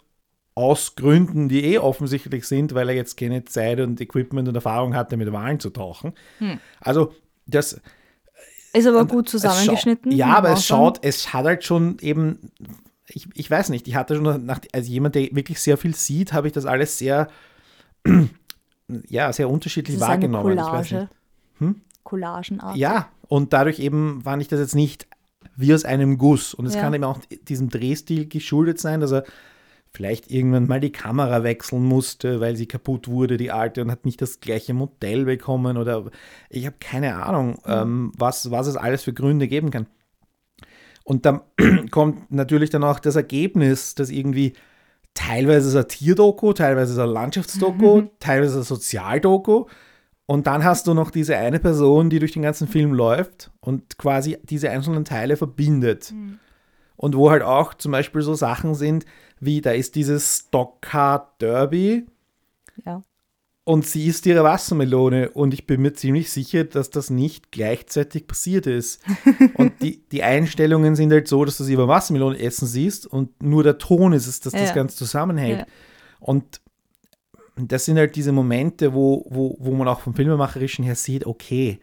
aus 0.55 0.97
Gründen, 0.97 1.51
die 1.51 1.62
eh 1.62 1.77
offensichtlich 1.77 2.47
sind, 2.47 2.75
weil 2.75 2.88
er 2.88 2.95
jetzt 2.95 3.19
keine 3.19 3.45
Zeit 3.45 3.81
und 3.81 4.01
Equipment 4.01 4.49
und 4.49 4.55
Erfahrung 4.55 4.95
hatte, 4.95 5.19
mit 5.19 5.31
Wahlen 5.31 5.61
zu 5.61 5.69
tauchen. 5.69 6.14
Also, 6.81 7.12
das. 7.45 7.79
Ist 8.73 8.87
aber 8.87 9.05
gut 9.05 9.27
es 9.27 9.33
zusammengeschnitten. 9.33 10.12
Ja, 10.12 10.29
aber 10.29 10.53
es 10.53 10.64
schaut, 10.64 11.01
es 11.03 11.35
hat 11.35 11.45
halt 11.45 11.64
schon 11.64 11.99
eben. 12.01 12.51
Ich, 13.09 13.29
ich 13.35 13.51
weiß 13.51 13.69
nicht, 13.69 13.88
ich 13.88 13.95
hatte 13.95 14.16
schon, 14.16 14.47
nach, 14.47 14.61
als 14.73 14.88
jemand, 14.88 15.16
der 15.16 15.29
wirklich 15.33 15.61
sehr 15.61 15.77
viel 15.77 15.95
sieht, 15.95 16.33
habe 16.33 16.47
ich 16.47 16.55
das 16.55 16.64
alles 16.64 16.97
sehr, 16.97 17.29
ja, 19.07 19.31
sehr 19.35 19.51
unterschiedlich 19.51 19.99
Das 19.99 20.03
ist 20.03 20.09
eine 20.09 20.33
wahrgenommen. 20.33 20.57
Weiß 20.57 20.88
Collage. 20.88 21.09
nicht. 21.59 21.77
Collagenart. 22.05 22.77
Ja, 22.77 23.09
und 23.29 23.53
dadurch 23.53 23.79
eben 23.79 24.23
fand 24.23 24.43
ich 24.43 24.49
das 24.49 24.61
jetzt 24.61 24.75
nicht 24.75 25.07
wie 25.57 25.75
aus 25.75 25.85
einem 25.85 26.19
Guss. 26.19 26.55
Und 26.55 26.67
es 26.67 26.75
Ja. 26.75 26.81
kann 26.83 26.95
eben 26.95 27.05
auch 27.05 27.19
diesem 27.49 27.69
Drehstil 27.69 28.29
geschuldet 28.29 28.79
sein, 28.79 29.01
dass 29.01 29.13
er 29.13 29.25
vielleicht 29.93 30.31
irgendwann 30.31 30.69
mal 30.69 30.81
die 30.81 30.93
Kamera 30.93 31.43
wechseln 31.43 31.83
musste, 31.83 32.41
weil 32.41 32.57
sie 32.57 32.67
kaputt 32.67 33.09
wurde, 33.09 33.37
die 33.37 33.51
alte, 33.51 33.83
und 33.83 33.91
hat 33.91 34.05
nicht 34.05 34.23
das 34.23 34.41
gleiche 34.41 34.73
Modell 34.73 35.25
bekommen 35.25 35.77
oder 35.77 36.11
ich 36.49 36.67
habe 36.67 36.77
keine 36.79 37.25
Ahnung, 37.25 37.59
ähm, 37.67 38.13
was, 38.17 38.51
was 38.51 38.69
es 38.69 38.77
alles 38.77 39.03
für 39.03 39.13
Gründe 39.13 39.49
geben 39.49 39.71
kann. 39.71 39.87
Und 41.03 41.27
dann 41.27 41.41
kommt 41.91 42.31
natürlich 42.31 42.71
dann 42.71 42.85
auch 42.85 43.01
das 43.01 43.17
Ergebnis, 43.17 43.97
dass 43.97 44.11
irgendwie 44.11 44.53
teilweise 45.15 45.69
ist 45.71 45.77
ein 45.77 45.89
Tierdoku, 45.89 46.53
teilweise 46.53 46.93
ist 46.93 46.99
ein 47.01 47.09
Landschaftsdoku, 47.09 48.03
teilweise 48.21 48.59
ein 48.59 48.63
Sozialdoku. 48.65 49.67
Und 50.31 50.47
dann 50.47 50.62
hast 50.62 50.87
du 50.87 50.95
noch 50.95 51.11
diese 51.11 51.37
eine 51.37 51.59
Person, 51.59 52.09
die 52.09 52.21
durch 52.21 52.31
den 52.31 52.43
ganzen 52.43 52.69
Film 52.69 52.93
läuft 52.95 53.51
und 53.59 53.99
quasi 53.99 54.38
diese 54.45 54.71
einzelnen 54.71 55.05
Teile 55.05 55.37
verbindet. 55.37 56.14
Und 56.95 57.16
wo 57.16 57.33
halt 57.33 57.43
auch 57.43 57.75
zum 57.75 57.90
Beispiel 57.90 58.23
so 58.23 58.35
Sachen 58.35 58.77
sind, 58.77 59.07
wie 59.40 59.61
da 59.61 59.73
ist 59.73 59.97
dieses 59.97 60.45
Stockcar 60.47 61.35
Derby 61.40 62.07
Ja. 62.85 63.03
und 63.64 63.85
sie 63.87 64.07
isst 64.07 64.25
ihre 64.25 64.45
Wassermelone 64.45 65.31
und 65.31 65.53
ich 65.53 65.66
bin 65.66 65.83
mir 65.83 65.95
ziemlich 65.95 66.31
sicher, 66.31 66.62
dass 66.62 66.90
das 66.90 67.11
nicht 67.11 67.51
gleichzeitig 67.51 68.29
passiert 68.29 68.69
ist. 68.69 69.03
und 69.55 69.83
die, 69.83 70.09
die 70.12 70.23
Einstellungen 70.23 70.95
sind 70.95 71.11
halt 71.11 71.27
so, 71.27 71.45
dass 71.45 71.57
du 71.57 71.64
sie 71.64 71.73
über 71.75 71.88
Wassermelone 71.88 72.38
essen 72.38 72.69
siehst 72.69 73.05
und 73.05 73.43
nur 73.43 73.64
der 73.64 73.79
Ton 73.79 74.12
ist 74.12 74.29
es, 74.29 74.38
dass 74.38 74.53
das 74.53 74.69
Ja. 74.69 74.75
Ganze 74.77 74.97
zusammenhält. 74.97 75.59
Ja. 75.59 75.66
Und 76.21 76.61
das 77.68 77.85
sind 77.85 77.96
halt 77.99 78.16
diese 78.16 78.33
Momente, 78.33 78.94
wo, 78.94 79.27
wo, 79.29 79.57
wo 79.59 79.75
man 79.75 79.88
auch 79.88 80.01
vom 80.01 80.14
Filmemacherischen 80.14 80.85
her 80.85 80.94
sieht, 80.94 81.27
okay, 81.27 81.81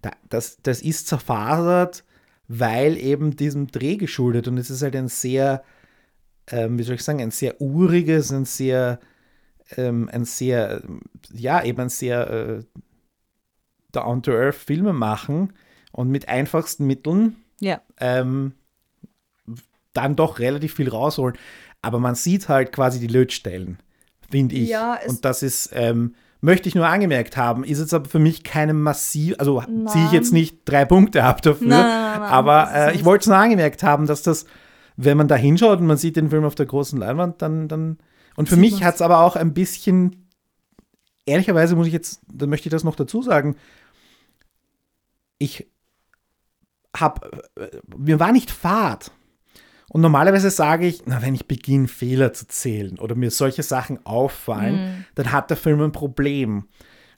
da, 0.00 0.10
das, 0.28 0.58
das 0.62 0.82
ist 0.82 1.06
zerfasert, 1.06 2.04
weil 2.48 2.96
eben 2.96 3.36
diesem 3.36 3.68
Dreh 3.68 3.96
geschuldet 3.96 4.48
und 4.48 4.58
es 4.58 4.70
ist 4.70 4.82
halt 4.82 4.96
ein 4.96 5.08
sehr, 5.08 5.62
ähm, 6.48 6.78
wie 6.78 6.82
soll 6.82 6.96
ich 6.96 7.04
sagen, 7.04 7.20
ein 7.20 7.30
sehr 7.30 7.60
uriges, 7.60 8.32
ein 8.32 8.44
sehr, 8.44 9.00
ähm, 9.76 10.08
ein 10.12 10.24
sehr, 10.24 10.82
ja, 11.32 11.62
eben 11.62 11.80
ein 11.80 11.88
sehr 11.88 12.30
äh, 12.30 12.62
down-to-earth 13.92 14.54
Filme 14.54 14.92
machen 14.92 15.52
und 15.92 16.08
mit 16.08 16.28
einfachsten 16.28 16.86
Mitteln 16.86 17.36
Ja. 17.60 17.80
ähm, 18.00 18.52
dann 19.92 20.16
doch 20.16 20.38
relativ 20.38 20.74
viel 20.74 20.88
rausholen. 20.88 21.36
Aber 21.82 21.98
man 21.98 22.14
sieht 22.14 22.48
halt 22.48 22.72
quasi 22.72 23.00
die 23.00 23.12
Lötstellen, 23.12 23.78
finde 24.32 24.56
ich. 24.56 24.68
Ja, 24.68 24.98
Und 25.06 25.24
das 25.24 25.42
ist, 25.44 25.70
ähm, 25.72 26.14
möchte 26.40 26.68
ich 26.68 26.74
nur 26.74 26.88
angemerkt 26.88 27.36
haben, 27.36 27.62
ist 27.62 27.78
jetzt 27.78 27.94
aber 27.94 28.08
für 28.08 28.18
mich 28.18 28.42
keine 28.42 28.74
massiv, 28.74 29.36
also 29.38 29.62
ziehe 29.86 30.06
ich 30.06 30.12
jetzt 30.12 30.32
nicht 30.32 30.62
drei 30.64 30.84
Punkte 30.84 31.22
ab 31.22 31.40
dafür, 31.42 31.68
Nein, 31.68 31.80
nein, 31.82 32.20
nein, 32.20 32.30
aber 32.30 32.74
äh, 32.74 32.94
ich 32.96 33.04
wollte 33.04 33.22
es 33.22 33.28
nur 33.28 33.36
angemerkt 33.36 33.84
haben, 33.84 34.06
dass 34.06 34.22
das, 34.22 34.46
wenn 34.96 35.16
man 35.16 35.28
da 35.28 35.36
hinschaut 35.36 35.78
und 35.78 35.86
man 35.86 35.96
sieht 35.98 36.16
den 36.16 36.30
Film 36.30 36.44
auf 36.44 36.56
der 36.56 36.66
großen 36.66 36.98
Leinwand, 36.98 37.40
dann, 37.40 37.68
dann 37.68 37.98
und 38.34 38.48
für 38.48 38.56
mich 38.56 38.82
hat 38.82 38.96
es 38.96 39.02
aber 39.02 39.20
auch 39.20 39.36
ein 39.36 39.54
bisschen, 39.54 40.26
ehrlicherweise 41.26 41.76
muss 41.76 41.86
ich 41.86 41.92
jetzt, 41.92 42.20
da 42.32 42.46
möchte 42.46 42.68
ich 42.68 42.72
das 42.72 42.82
noch 42.82 42.96
dazu 42.96 43.22
sagen, 43.22 43.56
ich 45.38 45.68
habe, 46.96 47.30
mir 47.96 48.20
war 48.20 48.32
nicht 48.32 48.50
fad. 48.50 49.10
Und 49.92 50.00
normalerweise 50.00 50.50
sage 50.50 50.86
ich, 50.86 51.02
na, 51.04 51.20
wenn 51.20 51.34
ich 51.34 51.46
beginne, 51.46 51.86
Fehler 51.86 52.32
zu 52.32 52.48
zählen 52.48 52.98
oder 52.98 53.14
mir 53.14 53.30
solche 53.30 53.62
Sachen 53.62 53.98
auffallen, 54.06 55.04
dann 55.14 55.32
hat 55.32 55.50
der 55.50 55.58
Film 55.58 55.82
ein 55.82 55.92
Problem. 55.92 56.64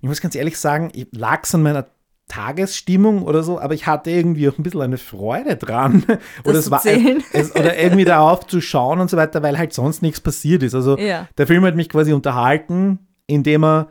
Ich 0.01 0.09
muss 0.09 0.21
ganz 0.21 0.35
ehrlich 0.35 0.59
sagen, 0.59 0.91
lag 1.13 1.45
es 1.45 1.55
an 1.55 1.63
meiner 1.63 1.87
Tagesstimmung 2.27 3.23
oder 3.23 3.45
so, 3.45 3.61
aber 3.61 3.75
ich 3.75 3.87
hatte 3.87 4.11
irgendwie 4.11 4.49
auch 4.49 4.59
ein 4.59 4.65
bisschen 4.65 4.81
eine 4.81 4.99
Freude 4.99 5.55
dran. 5.55 6.05
oder, 6.45 6.61
zu 6.61 6.71
zählen. 6.79 7.23
es, 7.33 7.55
oder 7.55 7.79
irgendwie 7.79 8.05
darauf 8.05 8.45
zu 8.49 8.61
schauen 8.61 8.99
und 8.99 9.09
so 9.09 9.17
weiter, 9.17 9.41
weil 9.45 9.57
halt 9.57 9.73
sonst 9.73 10.03
nichts 10.03 10.21
passiert 10.21 10.65
ist. 10.65 10.75
Also 10.75 10.99
Ja. 10.99 11.29
der 11.39 11.47
Film 11.47 11.65
hat 11.65 11.77
mich 11.77 11.89
quasi 11.89 12.13
unterhalten, 12.13 12.99
indem 13.29 13.63
er 13.63 13.89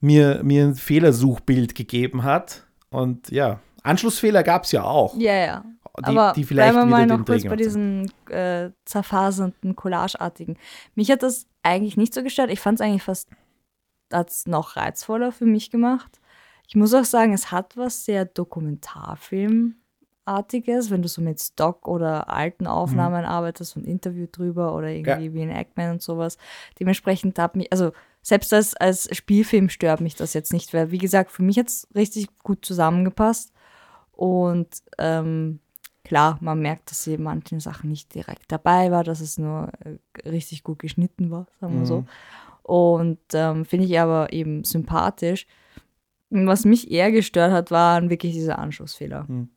mir, 0.00 0.40
mir 0.44 0.64
ein 0.66 0.74
Fehlersuchbild 0.76 1.74
gegeben 1.74 2.22
hat. 2.22 2.62
Und 2.90 3.30
ja, 3.30 3.58
Anschlussfehler 3.82 4.42
gab 4.42 4.64
es 4.64 4.72
ja 4.72 4.84
auch. 4.84 5.16
Ja, 5.16 5.32
ja. 5.34 5.64
Die- 5.98 6.04
Aber 6.04 6.32
die 6.34 6.44
vielleicht 6.44 6.72
bleiben 6.72 6.88
wir 6.88 6.90
mal 6.90 7.06
noch 7.06 7.24
kurz 7.26 7.42
bei 7.50 7.56
diesen 7.56 8.10
äh, 8.30 8.70
zerfasernden, 8.86 9.76
collageartigen. 9.76 10.56
Mich 10.94 11.10
hat 11.10 11.22
das 11.22 11.46
eigentlich 11.62 11.96
nicht 11.98 12.14
so 12.14 12.22
gestört. 12.22 12.50
Ich 12.50 12.60
fand 12.60 12.80
es 12.80 12.84
eigentlich 12.86 13.02
fast 13.02 13.28
hat's 14.12 14.46
noch 14.46 14.76
reizvoller 14.76 15.32
für 15.32 15.46
mich 15.46 15.70
gemacht. 15.70 16.20
Ich 16.68 16.76
muss 16.76 16.94
auch 16.94 17.04
sagen, 17.04 17.32
es 17.34 17.50
hat 17.50 17.76
was 17.76 18.04
sehr 18.04 18.24
Dokumentarfilmartiges, 20.26 20.90
wenn 20.90 21.02
du 21.02 21.08
so 21.08 21.20
mit 21.22 21.40
Stock 21.40 21.86
oder 21.88 22.28
alten 22.28 22.66
Aufnahmen 22.66 23.24
arbeitest 23.24 23.76
und 23.76 23.84
Interview 23.86 24.26
drüber 24.30 24.74
oder 24.74 24.88
irgendwie 24.88 25.34
wie 25.34 25.42
in 25.42 25.50
Eggman 25.50 25.92
und 25.92 26.02
sowas. 26.02 26.38
Dementsprechend 26.80 27.38
hat 27.38 27.56
mich, 27.56 27.70
also 27.72 27.92
selbst 28.22 28.52
als, 28.54 28.74
als 28.76 29.14
Spielfilm 29.14 29.68
stört 29.68 30.00
mich 30.00 30.14
das 30.14 30.32
jetzt 30.34 30.52
nicht, 30.52 30.72
weil 30.74 30.90
wie 30.90 30.98
gesagt, 30.98 31.30
für 31.32 31.42
mich 31.42 31.58
hat 31.58 31.68
es 31.68 31.88
richtig 31.94 32.28
gut 32.42 32.64
zusammengepasst. 32.64 33.51
Und 34.22 34.68
ähm, 34.98 35.58
klar, 36.04 36.38
man 36.40 36.60
merkt, 36.60 36.92
dass 36.92 37.02
sie 37.02 37.14
in 37.14 37.24
manchen 37.24 37.58
Sachen 37.58 37.90
nicht 37.90 38.14
direkt 38.14 38.52
dabei 38.52 38.92
war, 38.92 39.02
dass 39.02 39.20
es 39.20 39.36
nur 39.36 39.72
äh, 39.84 40.28
richtig 40.28 40.62
gut 40.62 40.78
geschnitten 40.78 41.32
war, 41.32 41.48
sagen 41.60 41.80
wir 41.80 41.86
so. 41.86 42.04
Und 42.62 43.18
ähm, 43.32 43.64
finde 43.64 43.86
ich 43.86 43.98
aber 43.98 44.32
eben 44.32 44.62
sympathisch. 44.62 45.48
Was 46.30 46.64
mich 46.64 46.88
eher 46.92 47.10
gestört 47.10 47.50
hat, 47.50 47.72
waren 47.72 48.10
wirklich 48.10 48.32
diese 48.32 48.58
Anschlussfehler. 48.58 49.26
Hm. 49.26 49.48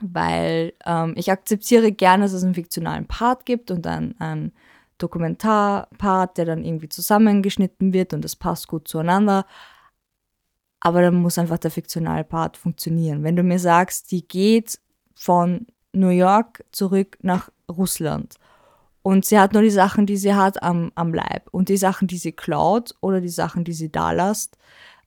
Weil 0.00 0.72
ähm, 0.84 1.14
ich 1.16 1.30
akzeptiere 1.30 1.92
gerne, 1.92 2.24
dass 2.24 2.32
es 2.32 2.42
einen 2.42 2.54
fiktionalen 2.54 3.06
Part 3.06 3.46
gibt 3.46 3.70
und 3.70 3.86
dann 3.86 4.16
einen 4.18 4.50
Dokumentarpart, 4.98 6.38
der 6.38 6.46
dann 6.46 6.64
irgendwie 6.64 6.88
zusammengeschnitten 6.88 7.92
wird 7.92 8.14
und 8.14 8.24
das 8.24 8.34
passt 8.34 8.66
gut 8.66 8.88
zueinander. 8.88 9.46
Aber 10.84 11.00
dann 11.00 11.14
muss 11.14 11.38
einfach 11.38 11.58
der 11.58 11.70
fiktionale 11.70 12.24
Part 12.24 12.56
funktionieren. 12.56 13.22
Wenn 13.22 13.36
du 13.36 13.44
mir 13.44 13.60
sagst, 13.60 14.10
die 14.10 14.26
geht 14.26 14.80
von 15.14 15.66
New 15.92 16.08
York 16.08 16.64
zurück 16.72 17.18
nach 17.22 17.50
Russland 17.70 18.34
und 19.02 19.24
sie 19.24 19.38
hat 19.38 19.52
nur 19.52 19.62
die 19.62 19.70
Sachen, 19.70 20.06
die 20.06 20.16
sie 20.16 20.34
hat 20.34 20.60
am, 20.60 20.90
am 20.96 21.14
Leib 21.14 21.48
und 21.52 21.68
die 21.68 21.76
Sachen, 21.76 22.08
die 22.08 22.18
sie 22.18 22.32
klaut 22.32 22.96
oder 23.00 23.20
die 23.20 23.28
Sachen, 23.28 23.62
die 23.62 23.74
sie 23.74 23.92
da 23.92 24.10
lässt, 24.10 24.58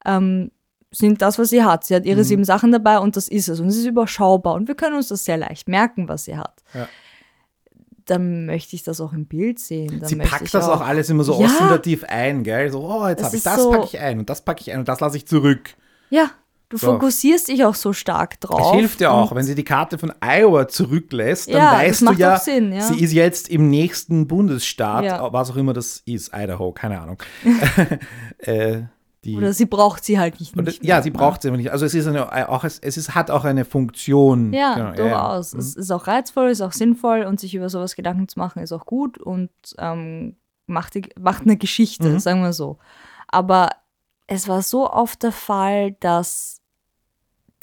ähm, 0.05 0.51
sind 0.91 1.21
das, 1.21 1.37
was 1.37 1.49
sie 1.49 1.61
hat. 1.61 1.83
Sie 1.83 1.93
hat 1.93 2.05
ihre 2.05 2.23
sieben 2.23 2.45
Sachen 2.45 2.71
dabei 2.71 2.99
und 2.99 3.17
das 3.17 3.27
ist 3.27 3.49
es. 3.49 3.59
Und 3.59 3.67
es 3.67 3.75
ist 3.75 3.85
überschaubar 3.85 4.53
und 4.53 4.69
wir 4.69 4.75
können 4.75 4.95
uns 4.95 5.09
das 5.09 5.25
sehr 5.25 5.35
leicht 5.35 5.67
merken, 5.67 6.07
was 6.07 6.23
sie 6.23 6.37
hat. 6.37 6.63
Ja. 6.73 6.87
Dann 8.05 8.45
möchte 8.45 8.75
ich 8.75 8.83
das 8.83 9.01
auch 9.01 9.13
im 9.13 9.25
Bild 9.25 9.59
sehen. 9.59 9.99
Dann 9.99 10.07
Sie 10.09 10.15
packt 10.15 10.53
das 10.53 10.69
auch 10.69 10.81
alles 10.81 11.09
immer 11.09 11.23
so 11.23 11.39
Ja. 11.39 11.47
ostentativ 11.47 12.03
ein, 12.07 12.43
gell? 12.43 12.71
So, 12.71 12.81
oh, 12.87 13.07
jetzt 13.07 13.19
Das 13.19 13.27
habe 13.27 13.37
ich 13.37 13.43
das, 13.43 13.61
so- 13.63 13.71
packe 13.71 13.85
ich 13.85 13.99
ein 13.99 14.19
und 14.19 14.29
das 14.29 14.43
packe 14.45 14.61
ich 14.61 14.71
ein 14.71 14.79
und 14.79 14.87
das 14.87 14.99
lasse 14.99 15.17
ich 15.17 15.25
zurück. 15.27 15.71
Ja, 16.11 16.29
du 16.69 16.77
So. 16.77 16.91
fokussierst 16.93 17.47
dich 17.47 17.65
auch 17.65 17.73
so 17.73 17.93
stark 17.93 18.39
drauf. 18.41 18.73
Es 18.73 18.79
hilft 18.79 19.01
ja 19.01 19.09
auch, 19.09 19.33
wenn 19.33 19.43
sie 19.43 19.55
die 19.55 19.63
Karte 19.63 19.97
von 19.97 20.13
Iowa 20.21 20.67
zurücklässt, 20.67 21.47
dann 21.49 21.57
Ja, 21.57 21.71
das 21.71 21.81
weißt 21.81 22.01
du 22.01 22.11
ja, 22.13 22.35
auch 22.35 22.39
Sinn, 22.41 22.73
ja. 22.73 22.81
sie 22.81 22.99
ist 23.03 23.11
jetzt 23.13 23.49
im 23.49 23.69
nächsten 23.71 24.27
Bundesstaat, 24.27 25.03
Ja. 25.05 25.33
was 25.33 25.49
auch 25.49 25.55
immer 25.55 25.73
das 25.73 26.03
ist, 26.05 26.31
Idaho, 26.31 26.71
keine 26.73 27.01
Ahnung. 27.01 27.17
äh, 28.37 28.81
die, 29.25 29.35
Oder 29.35 29.51
sie 29.53 29.65
braucht 29.65 30.05
sie 30.05 30.19
halt 30.19 30.39
nicht. 30.39 30.55
und, 30.55 30.65
nicht 30.65 30.83
ja, 30.85 31.01
sie 31.01 31.09
braucht 31.11 31.41
sie 31.41 31.47
aber 31.49 31.57
nicht. 31.57 31.71
Also 31.71 31.85
es 31.85 31.93
ist 31.93 32.07
eine, 32.07 32.49
auch 32.49 32.63
es 32.63 32.77
ist, 32.79 33.15
hat 33.15 33.31
auch 33.31 33.43
eine 33.43 33.65
Funktion. 33.65 34.53
Ja, 34.53 34.75
Genau, 34.75 34.93
durchaus. 34.93 35.53
Mhm. 35.53 35.59
Es 35.59 35.75
ist 35.75 35.91
auch 35.91 36.07
reizvoll, 36.07 36.49
ist 36.49 36.61
auch 36.61 36.71
sinnvoll 36.71 37.23
und 37.23 37.39
sich 37.39 37.55
über 37.55 37.69
sowas 37.69 37.95
Gedanken 37.95 38.27
zu 38.27 38.39
machen, 38.39 38.61
ist 38.61 38.71
auch 38.71 38.85
gut 38.85 39.17
und 39.17 39.49
ähm, 39.79 40.35
macht, 40.67 40.93
die, 40.95 41.09
macht 41.19 41.41
eine 41.43 41.57
Geschichte, 41.57 42.07
Mhm. 42.09 42.19
sagen 42.19 42.41
wir 42.41 42.53
so. 42.53 42.77
Aber 43.27 43.69
es 44.27 44.47
war 44.47 44.61
so 44.61 44.89
oft 44.89 45.21
der 45.23 45.31
Fall, 45.31 45.93
dass 45.99 46.61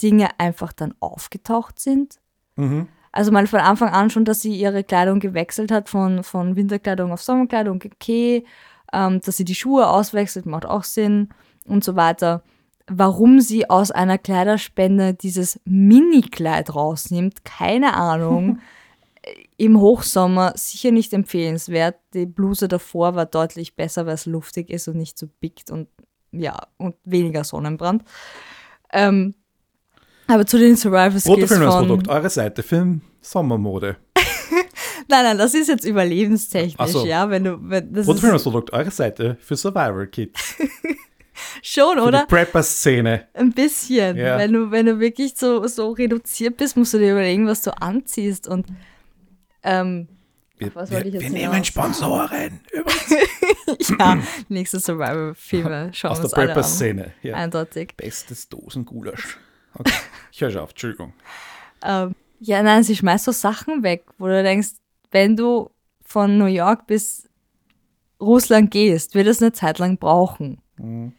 Dinge 0.03 0.29
einfach 0.38 0.72
dann 0.72 0.94
aufgetaucht 1.01 1.79
sind. 1.79 2.16
Mhm. 2.57 2.88
Also 3.12 3.31
mal 3.31 3.46
von 3.46 3.61
Anfang 3.61 3.90
an 3.90 4.11
schon, 4.11 4.25
dass 4.25 4.40
sie 4.40 4.55
ihre 4.57 4.85
Kleidung 4.85 5.20
gewechselt 5.20 5.70
hat 5.70 5.88
von, 5.88 6.25
von 6.25 6.57
Winterkleidung 6.57 7.12
auf 7.12 7.22
Sommerkleidung, 7.22 7.83
okay, 7.85 8.44
ähm, 8.92 9.20
dass 9.20 9.37
sie 9.37 9.44
die 9.44 9.55
Schuhe 9.55 9.87
auswechselt, 9.88 10.46
macht 10.46 10.66
auch 10.66 10.85
Sinn 10.85 11.29
und 11.66 11.85
so 11.85 11.96
weiter. 11.96 12.42
Warum 12.88 13.40
sie 13.40 13.70
aus 13.70 13.90
einer 13.90 14.18
Kleiderspende 14.18 15.14
dieses 15.14 15.61
Mini-Kleid 15.64 16.75
rausnimmt, 16.75 17.44
keine 17.44 17.94
Ahnung. 17.94 18.59
Im 19.57 19.81
Hochsommer 19.81 20.53
sicher 20.57 20.90
nicht 20.90 21.12
empfehlenswert. 21.12 21.94
Die 22.12 22.27
Bluse 22.27 22.66
davor 22.66 23.14
war 23.14 23.27
deutlich 23.27 23.77
besser, 23.77 24.05
weil 24.05 24.14
es 24.14 24.27
luftig 24.27 24.68
ist 24.68 24.88
und 24.88 24.96
nicht 24.96 25.16
so 25.16 25.29
pickt 25.40 25.70
und 25.70 25.87
ja, 26.33 26.59
und 26.79 26.96
weniger 27.05 27.44
Sonnenbrand. 27.44 28.03
Ähm, 28.92 29.35
aber 30.27 30.46
zu 30.46 30.59
den 30.59 30.77
Survival 30.77 31.20
Skills. 31.20 31.53
Filmhausprodukt, 31.53 32.09
eure 32.09 32.31
Seite 32.31 32.62
für 32.62 33.01
Sommermode. 33.20 33.96
Nein, 35.09 35.25
nein, 35.25 35.38
das 35.38 35.53
ist 35.53 35.68
jetzt 35.68 35.85
überlebenstechnisch, 35.85 36.90
so. 36.90 37.05
ja, 37.05 37.29
wenn 37.29 37.44
du, 37.44 37.59
wenn, 37.61 37.92
das 37.92 38.07
Filmhausprodukt, 38.07 38.72
eure 38.72 38.90
Seite 38.90 39.37
für 39.40 39.57
Survival 39.57 40.07
Kids. 40.07 40.55
schon, 41.62 41.99
Für 41.99 42.05
oder? 42.05 42.21
die 42.21 42.27
Prepper-Szene. 42.27 43.29
Ein 43.35 43.53
bisschen. 43.53 44.16
Ja. 44.16 44.38
Wenn 44.38 44.53
du, 44.53 44.71
wenn 44.71 44.87
du 44.87 45.01
wirklich 45.01 45.35
so, 45.37 45.66
so 45.66 45.90
reduziert 45.90 46.57
bist, 46.57 46.77
musst 46.77 46.95
du 46.95 46.99
dir 46.99 47.12
überlegen, 47.12 47.47
was 47.47 47.62
du 47.62 47.71
anziehst 47.81 48.49
und, 48.49 48.66
ähm, 49.62 50.09
Wir, 50.59 50.75
was 50.75 50.90
wir, 50.90 50.97
wollte 50.97 51.09
ich 51.09 51.14
jetzt 51.14 51.23
wir 51.23 51.31
nehmen 51.31 51.64
Sponsoren 51.64 52.61
ja, 53.99 54.18
nächste 54.49 54.81
Survival-Filme 54.81 55.92
aus 56.03 56.21
der. 56.21 56.29
Prepper-Szene. 56.29 57.12
Ja. 57.23 57.35
Eindeutig. 57.35 57.95
Bestes 57.97 58.49
Dosengulasch. 58.49 59.38
Okay. 59.75 59.92
Ich 60.31 60.40
höre 60.40 60.51
schon 60.51 60.61
auf, 60.61 60.71
Entschuldigung. 60.71 61.12
Ähm, 61.85 62.14
ja, 62.40 62.62
nein, 62.62 62.83
sie 62.83 62.97
schmeißt 62.97 63.25
so 63.25 63.33
Sachen 63.33 63.83
weg, 63.83 64.05
wo 64.18 64.27
du 64.27 64.42
denkst, 64.42 64.71
wenn 65.11 65.37
du 65.37 65.71
von 66.03 66.38
New 66.38 66.47
York 66.47 66.87
bis 66.87 67.29
Russland 68.21 68.71
gehst, 68.71 69.14
wird 69.14 69.27
es 69.27 69.40
eine 69.42 69.53
Zeit 69.53 69.79
lang 69.79 69.99
brauchen. 69.99 70.61
Mhm. 70.77 71.12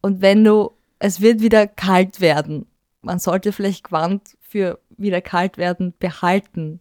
Und 0.00 0.20
wenn 0.22 0.44
du, 0.44 0.70
es 0.98 1.20
wird 1.20 1.40
wieder 1.40 1.66
kalt 1.66 2.20
werden, 2.20 2.66
man 3.02 3.18
sollte 3.18 3.52
vielleicht 3.52 3.84
Quant 3.84 4.22
für 4.40 4.78
wieder 4.96 5.20
kalt 5.20 5.58
werden 5.58 5.94
behalten 5.98 6.80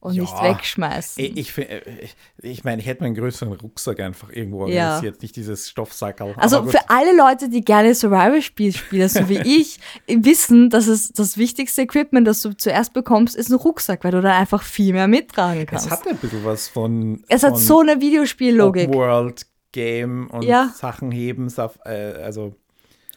und 0.00 0.14
Ja. 0.14 0.22
nicht 0.22 0.42
wegschmeißen. 0.42 1.22
Ich, 1.22 1.36
ich, 1.36 1.58
äh, 1.58 2.08
ich, 2.42 2.64
meine, 2.64 2.80
ich 2.80 2.88
hätte 2.88 3.02
meinen 3.04 3.14
größeren 3.14 3.52
Rucksack 3.52 4.00
einfach 4.00 4.30
irgendwo 4.30 4.66
Ja. 4.66 4.94
organisiert, 4.94 5.22
nicht 5.22 5.36
dieses 5.36 5.68
Stoffsackerl. 5.68 6.34
also 6.38 6.64
für 6.64 6.90
alle 6.90 7.16
Leute, 7.16 7.48
die 7.48 7.60
gerne 7.60 7.94
Survival-Spiel 7.94 8.72
spielen, 8.72 9.08
so 9.08 9.28
wie 9.28 9.38
ich, 9.60 9.78
wissen, 10.08 10.70
dass 10.70 10.88
es 10.88 11.12
das 11.12 11.36
wichtigste 11.38 11.82
Equipment, 11.82 12.26
das 12.26 12.42
du 12.42 12.56
zuerst 12.56 12.92
bekommst, 12.94 13.36
ist 13.36 13.50
ein 13.50 13.54
Rucksack, 13.56 14.02
weil 14.02 14.10
du 14.10 14.20
dann 14.22 14.32
einfach 14.32 14.62
viel 14.62 14.92
mehr 14.92 15.06
mittragen 15.08 15.66
kannst. 15.66 15.86
es 15.86 15.92
hat 15.92 16.06
ein 16.08 16.16
bisschen 16.16 16.44
was 16.44 16.66
von, 16.68 17.22
Es 17.28 17.42
hat 17.44 17.52
von 17.52 17.60
so 17.60 17.80
eine 17.80 18.00
Videospiellogik. 18.00 18.92
World 18.92 19.46
Game 19.72 20.28
und 20.30 20.42
Ja. 20.44 20.70
Sachen 20.74 21.10
heben, 21.10 21.52
äh, 21.84 21.90
also 22.22 22.54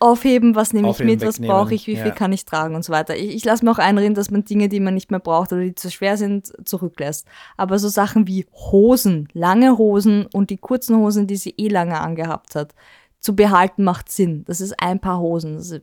Aufheben, 0.02 0.56
was 0.56 0.74
nehme 0.74 0.88
ich 0.89 0.91
Aufheben, 0.96 1.12
mit, 1.12 1.22
was 1.26 1.39
brauche 1.39 1.74
ich, 1.74 1.88
wie 1.88 1.96
viel 1.96 2.08
ja. 2.08 2.12
kann 2.13 2.34
ich 2.34 2.44
tragen 2.44 2.76
und 2.76 2.84
so 2.84 2.91
weiter. 2.91 3.15
Ich, 3.15 3.34
ich 3.34 3.46
lasse 3.46 3.63
mir 3.63 3.72
auch 3.72 3.78
einreden, 3.78 4.13
dass 4.13 4.30
man 4.30 4.44
Dinge, 4.44 4.68
die 4.68 4.82
man 4.82 4.94
nicht 4.94 5.10
mehr 5.10 5.22
braucht 5.22 5.54
oder 5.54 5.62
die 5.62 5.74
zu 5.74 5.89
schwer 5.89 6.18
sind, 6.18 6.52
zurücklässt. 6.68 7.26
Aber 7.56 7.80
so 7.80 7.88
Sachen 7.88 8.28
wie 8.28 8.46
Hosen, 8.54 9.30
lange 9.32 9.78
Hosen 9.78 10.26
und 10.34 10.50
die 10.50 10.58
kurzen 10.58 10.98
Hosen, 10.98 11.28
die 11.28 11.38
sie 11.38 11.54
eh 11.58 11.70
lange 11.70 12.00
angehabt 12.02 12.56
hat, 12.56 12.76
zu 13.22 13.36
behalten 13.38 13.84
macht 13.86 14.12
Sinn. 14.12 14.44
Das 14.46 14.60
ist 14.60 14.78
ein 14.82 15.00
paar 15.00 15.20
Hosen. 15.20 15.56
Das, 15.56 15.80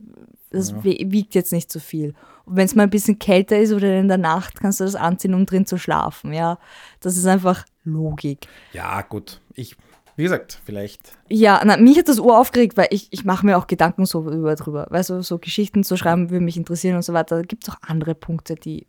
das 0.51 0.83
wi- 0.83 1.07
wiegt 1.09 1.33
jetzt 1.33 1.51
nicht 1.51 1.71
so 1.71 1.79
viel. 1.79 2.13
Und 2.45 2.55
wenn 2.55 2.65
es 2.65 2.75
mal 2.75 2.83
ein 2.83 2.89
bisschen 2.91 3.17
kälter 3.17 3.57
ist 3.57 3.73
oder 3.73 3.99
in 3.99 4.07
der 4.09 4.19
Nacht, 4.19 4.59
kannst 4.61 4.79
du 4.79 4.83
das 4.83 4.95
anziehen, 4.95 5.33
um 5.33 5.47
drin 5.47 5.65
zu 5.65 5.77
schlafen. 5.79 6.33
Ja, 6.33 6.59
das 6.99 7.17
ist 7.17 7.25
einfach 7.25 7.65
Logik. 7.83 8.47
ja, 8.73 9.01
gut. 9.01 9.41
Ich, 9.55 9.75
wie 10.15 10.23
gesagt, 10.23 10.59
vielleicht. 10.65 11.11
Ja, 11.29 11.61
na, 11.65 11.77
mich 11.77 11.97
hat 11.97 12.07
das 12.07 12.19
Uhr 12.19 12.37
aufgeregt, 12.37 12.77
weil 12.77 12.87
ich, 12.91 13.07
ich 13.11 13.25
mache 13.25 13.45
mir 13.45 13.57
auch 13.57 13.67
Gedanken 13.67 14.05
so 14.05 14.29
über 14.29 14.55
drüber. 14.55 14.87
Weißt 14.89 15.09
du, 15.09 15.21
so 15.23 15.39
Geschichten 15.39 15.83
zu 15.83 15.97
schreiben 15.97 16.29
würde 16.29 16.45
mich 16.45 16.57
interessieren 16.57 16.95
und 16.95 17.01
so 17.03 17.13
weiter. 17.13 17.37
Da 17.37 17.41
gibt 17.41 17.67
es 17.67 17.73
auch 17.73 17.77
andere 17.81 18.13
Punkte, 18.15 18.55
die 18.55 18.87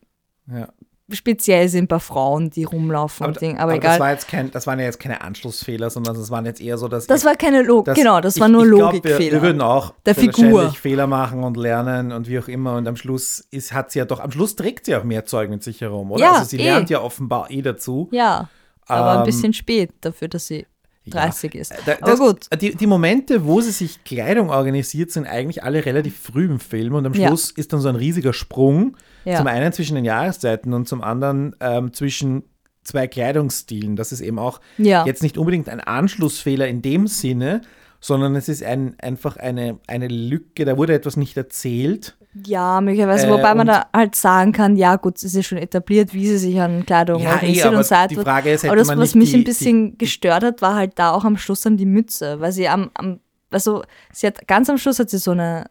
Ja. 0.52 0.68
speziell 1.10 1.68
sind 1.68 1.88
bei 1.88 1.98
Frauen, 1.98 2.50
die 2.50 2.64
rumlaufen 2.64 3.26
und 3.26 3.40
Ding. 3.40 3.58
Aber, 3.58 3.72
das, 3.72 3.78
egal. 3.78 4.00
war 4.00 4.10
jetzt 4.10 4.28
kein, 4.28 4.50
das 4.50 4.66
waren 4.66 4.78
ja 4.78 4.86
jetzt 4.86 4.98
keine 5.00 5.20
Anschlussfehler, 5.20 5.90
sondern 5.90 6.14
das 6.16 6.30
waren 6.30 6.44
jetzt 6.46 6.60
eher 6.60 6.76
so, 6.78 6.88
dass. 6.88 7.06
das 7.06 7.24
war 7.24 7.36
keine 7.36 7.62
Logik. 7.62 7.94
Genau, 7.94 8.20
das 8.20 8.36
ich- 8.36 8.40
war 8.40 8.48
nur 8.48 8.64
ich 8.64 8.70
Logikfehler. 8.70 9.18
Wir, 9.18 9.32
wir 9.32 9.42
würden 9.42 9.60
auch 9.60 9.94
Der 10.06 10.14
Figur. 10.14 10.70
Fehler 10.72 11.06
machen 11.06 11.42
und 11.44 11.56
lernen 11.56 12.10
und 12.12 12.28
wie 12.28 12.38
auch 12.38 12.48
immer. 12.48 12.76
Und 12.76 12.86
am 12.88 12.96
Schluss 12.96 13.40
ist, 13.50 13.72
hat 13.72 13.90
sie 13.92 13.98
ja 13.98 14.04
doch, 14.04 14.20
am 14.20 14.30
Schluss 14.30 14.56
trägt 14.56 14.86
sie 14.86 14.96
auch 14.96 15.04
mehr 15.04 15.24
Zeug 15.24 15.50
mit 15.50 15.62
sich 15.62 15.80
herum, 15.80 16.10
oder? 16.10 16.20
Ja, 16.22 16.32
also 16.32 16.44
sie 16.46 16.58
eh. 16.58 16.64
lernt 16.64 16.90
ja 16.90 17.00
offenbar 17.00 17.50
eh 17.50 17.62
dazu. 17.62 18.08
ja, 18.10 18.48
aber 18.86 19.12
ein 19.12 19.18
Ähm, 19.20 19.24
bisschen 19.24 19.52
spät 19.54 19.92
dafür, 20.02 20.28
dass 20.28 20.46
sie 20.46 20.66
30 21.10 21.54
ist. 21.54 21.72
Da- 21.86 21.96
aber 22.00 22.10
das- 22.10 22.18
gut. 22.18 22.60
Die, 22.60 22.74
die 22.74 22.86
Momente, 22.86 23.44
wo 23.44 23.60
sie 23.60 23.70
sich 23.72 24.02
Kleidung 24.04 24.50
organisiert, 24.50 25.10
sind 25.10 25.26
eigentlich 25.26 25.62
alle 25.62 25.84
relativ 25.84 26.18
früh 26.18 26.46
im 26.46 26.60
Film 26.60 26.94
und 26.94 27.06
am 27.06 27.14
Ja. 27.14 27.28
Schluss 27.28 27.50
ist 27.50 27.72
dann 27.72 27.80
so 27.80 27.88
ein 27.88 27.96
riesiger 27.96 28.32
Sprung. 28.32 28.96
Ja. 29.24 29.36
Zum 29.38 29.46
einen 29.46 29.72
zwischen 29.72 29.94
den 29.96 30.04
Jahreszeiten 30.04 30.72
und 30.72 30.88
zum 30.88 31.02
anderen 31.02 31.54
ähm, 31.60 31.92
zwischen 31.92 32.44
zwei 32.82 33.06
Kleidungsstilen. 33.06 33.96
Das 33.96 34.12
ist 34.12 34.20
eben 34.20 34.38
auch 34.38 34.60
Ja. 34.78 35.06
jetzt 35.06 35.22
nicht 35.22 35.38
unbedingt 35.38 35.68
ein 35.68 35.80
Anschlussfehler 35.80 36.68
in 36.68 36.82
dem 36.82 37.06
Sinne, 37.06 37.62
sondern 38.00 38.36
es 38.36 38.48
ist 38.50 38.62
ein, 38.62 38.96
einfach 39.00 39.38
eine, 39.38 39.78
eine 39.86 40.08
Lücke, 40.08 40.66
da 40.66 40.76
wurde 40.76 40.92
etwas 40.92 41.16
nicht 41.16 41.36
erzählt. 41.36 42.16
Ja, 42.46 42.80
möglicherweise. 42.80 43.26
Äh, 43.28 43.30
Wobei 43.30 43.54
man 43.54 43.66
da 43.66 43.86
halt 43.92 44.16
sagen 44.16 44.52
kann, 44.52 44.76
ja 44.76 44.96
gut, 44.96 45.16
es 45.22 45.34
ist 45.34 45.46
schon 45.46 45.58
etabliert, 45.58 46.12
wie 46.14 46.26
sie 46.26 46.38
sich 46.38 46.60
an 46.60 46.84
Kleidung 46.84 47.20
Ja, 47.22 47.30
eh, 47.30 47.32
organisiert 47.34 47.66
aber 47.66 47.76
und 47.78 47.84
so 47.84 47.90
weiter. 47.94 48.08
die 48.08 48.16
Frage 48.16 48.50
ist, 48.52 48.64
aber 48.64 48.76
das, 48.76 48.88
was 48.88 49.14
mich 49.14 49.30
die- 49.30 49.36
ein 49.36 49.44
bisschen 49.44 49.98
gestört 49.98 50.42
hat, 50.42 50.60
war 50.62 50.74
halt 50.74 50.92
da 50.98 51.12
auch 51.12 51.24
am 51.24 51.36
Schluss 51.36 51.60
dann 51.60 51.76
die 51.76 51.86
Mütze, 51.86 52.40
weil 52.40 52.50
sie 52.52 52.68
am, 52.68 52.90
am 52.94 53.20
also 53.50 53.84
sie 54.12 54.26
hat 54.26 54.48
ganz 54.48 54.68
am 54.68 54.78
Schluss 54.78 54.98
hat 54.98 55.10
sie 55.10 55.18
so 55.18 55.30
eine 55.30 55.66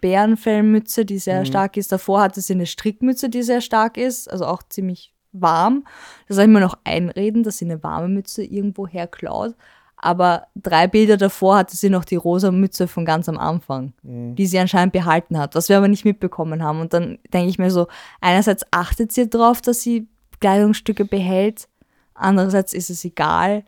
Bärenfellmütze, 0.00 1.04
die 1.04 1.18
sehr 1.18 1.40
Mhm. 1.40 1.44
stark 1.46 1.76
ist. 1.76 1.92
Davor 1.92 2.22
hatte 2.22 2.40
sie 2.40 2.54
eine 2.54 2.66
Strickmütze, 2.66 3.28
die 3.28 3.42
sehr 3.42 3.60
stark 3.60 3.96
ist, 3.98 4.30
also 4.30 4.46
auch 4.46 4.62
ziemlich 4.68 5.12
warm. 5.32 5.84
Da 6.28 6.34
soll 6.34 6.44
ich 6.44 6.50
mir 6.50 6.60
noch 6.60 6.78
einreden, 6.84 7.42
dass 7.42 7.58
sie 7.58 7.66
eine 7.66 7.82
warme 7.82 8.08
Mütze 8.08 8.42
irgendwo 8.42 8.86
herklaut. 8.86 9.54
Aber 9.96 10.46
drei 10.54 10.86
Bilder 10.86 11.16
davor 11.16 11.56
hatte 11.56 11.76
sie 11.76 11.88
noch 11.88 12.04
die 12.04 12.16
rosa 12.16 12.50
Mütze 12.50 12.86
von 12.86 13.04
ganz 13.04 13.28
am 13.28 13.38
Anfang, 13.38 13.94
die 14.02 14.46
sie 14.46 14.58
anscheinend 14.58 14.92
behalten 14.92 15.38
hat, 15.38 15.54
was 15.54 15.68
wir 15.68 15.78
aber 15.78 15.88
nicht 15.88 16.04
mitbekommen 16.04 16.62
haben. 16.62 16.80
Und 16.80 16.92
dann 16.92 17.18
denke 17.32 17.48
ich 17.48 17.58
mir 17.58 17.70
so, 17.70 17.86
einerseits 18.20 18.64
achtet 18.70 19.12
sie 19.12 19.28
darauf, 19.28 19.62
dass 19.62 19.80
sie 19.80 20.06
Kleidungsstücke 20.40 21.06
behält, 21.06 21.68
andererseits 22.14 22.74
ist 22.74 22.90
es 22.90 23.04
egal. 23.04 23.64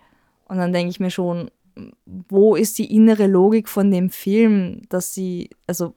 Und 0.48 0.58
dann 0.58 0.72
denke 0.72 0.90
ich 0.90 1.00
mir 1.00 1.10
schon, 1.10 1.50
wo 2.28 2.56
ist 2.56 2.78
die 2.78 2.94
innere 2.94 3.26
Logik 3.26 3.68
von 3.68 3.90
dem 3.90 4.10
Film, 4.10 4.82
dass 4.88 5.14
sie, 5.14 5.50
also 5.66 5.94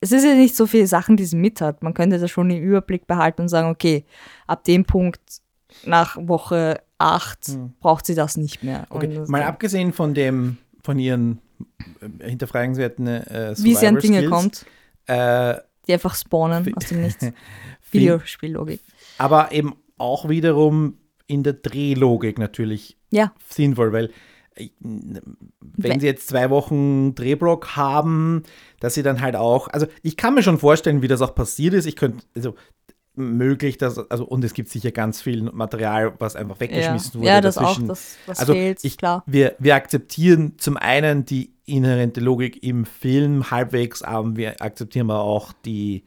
es 0.00 0.12
ist 0.12 0.24
ja 0.24 0.34
nicht 0.34 0.56
so 0.56 0.66
viele 0.66 0.86
Sachen, 0.86 1.16
die 1.16 1.24
sie 1.24 1.36
mit 1.36 1.60
hat. 1.60 1.82
Man 1.82 1.94
könnte 1.94 2.18
da 2.18 2.28
schon 2.28 2.48
den 2.48 2.62
Überblick 2.62 3.06
behalten 3.06 3.42
und 3.42 3.48
sagen, 3.48 3.68
okay, 3.68 4.04
ab 4.46 4.64
dem 4.64 4.84
Punkt 4.84 5.20
nach 5.84 6.16
Woche 6.20 6.80
8 6.98 7.58
braucht 7.80 8.06
sie 8.06 8.14
das 8.14 8.36
nicht 8.36 8.62
mehr. 8.64 8.86
Okay, 8.90 9.20
mal 9.28 9.42
abgesehen 9.42 9.92
von 9.92 10.14
dem, 10.14 10.58
von 10.82 10.98
ihren 10.98 11.40
äh, 12.20 12.28
hinterfragenswerten 12.30 13.06
äh, 13.06 13.54
wie 13.58 13.74
sie 13.74 13.86
an 13.86 13.98
Dinge 13.98 14.22
Survivor-Skills, 14.22 14.30
kommt, 14.30 14.66
Äh, 15.06 15.60
die 15.86 15.92
einfach 15.94 16.14
spawnen 16.14 16.74
aus 16.76 16.86
dem 16.86 17.00
Nichts. 17.02 17.26
Videospiellogik. 17.90 18.80
aber 19.18 19.52
eben 19.52 19.74
auch 19.96 20.28
wiederum 20.28 20.98
in 21.26 21.42
der 21.42 21.54
Drehlogik 21.54 22.38
natürlich 22.38 22.98
Ja, 23.10 23.32
sinnvoll, 23.48 23.92
weil 23.92 24.10
äh, 24.54 24.68
wenn 24.80 25.94
We- 25.96 26.00
sie 26.00 26.06
jetzt 26.06 26.28
zwei 26.28 26.50
Wochen 26.50 27.14
Drehblock 27.14 27.76
haben, 27.76 28.42
dass 28.80 28.94
sie 28.94 29.02
dann 29.02 29.20
halt 29.20 29.36
auch, 29.36 29.68
also 29.68 29.86
ich 30.02 30.16
kann 30.16 30.34
mir 30.34 30.42
schon 30.42 30.58
vorstellen, 30.58 31.02
wie 31.02 31.08
das 31.08 31.22
auch 31.22 31.34
passiert 31.34 31.74
ist. 31.74 31.86
Ich 31.86 31.96
könnte, 31.96 32.24
also 32.36 32.54
möglich, 33.18 33.76
dass, 33.78 33.98
also 34.10 34.24
und 34.24 34.44
es 34.44 34.54
gibt 34.54 34.68
sicher 34.68 34.90
ganz 34.90 35.20
viel 35.20 35.42
Material, 35.42 36.14
was 36.18 36.36
einfach 36.36 36.56
ja. 36.56 36.60
weggeschmissen 36.60 37.20
wurde. 37.20 37.26
ja 37.28 37.40
das 37.40 37.58
auch, 37.58 37.62
dazwischen. 37.68 37.88
das, 37.88 38.16
das 38.26 38.38
also 38.40 38.52
fehlt, 38.54 38.84
ich, 38.84 38.96
klar. 38.96 39.22
Wir, 39.26 39.54
wir 39.58 39.74
akzeptieren 39.74 40.54
zum 40.58 40.76
einen 40.76 41.24
die 41.24 41.52
inhärente 41.66 42.20
Logik 42.20 42.62
im 42.62 42.86
Film 42.86 43.50
halbwegs, 43.50 44.02
aber 44.02 44.36
wir 44.36 44.62
akzeptieren 44.62 45.10
aber 45.10 45.20
auch 45.20 45.52
die, 45.64 46.04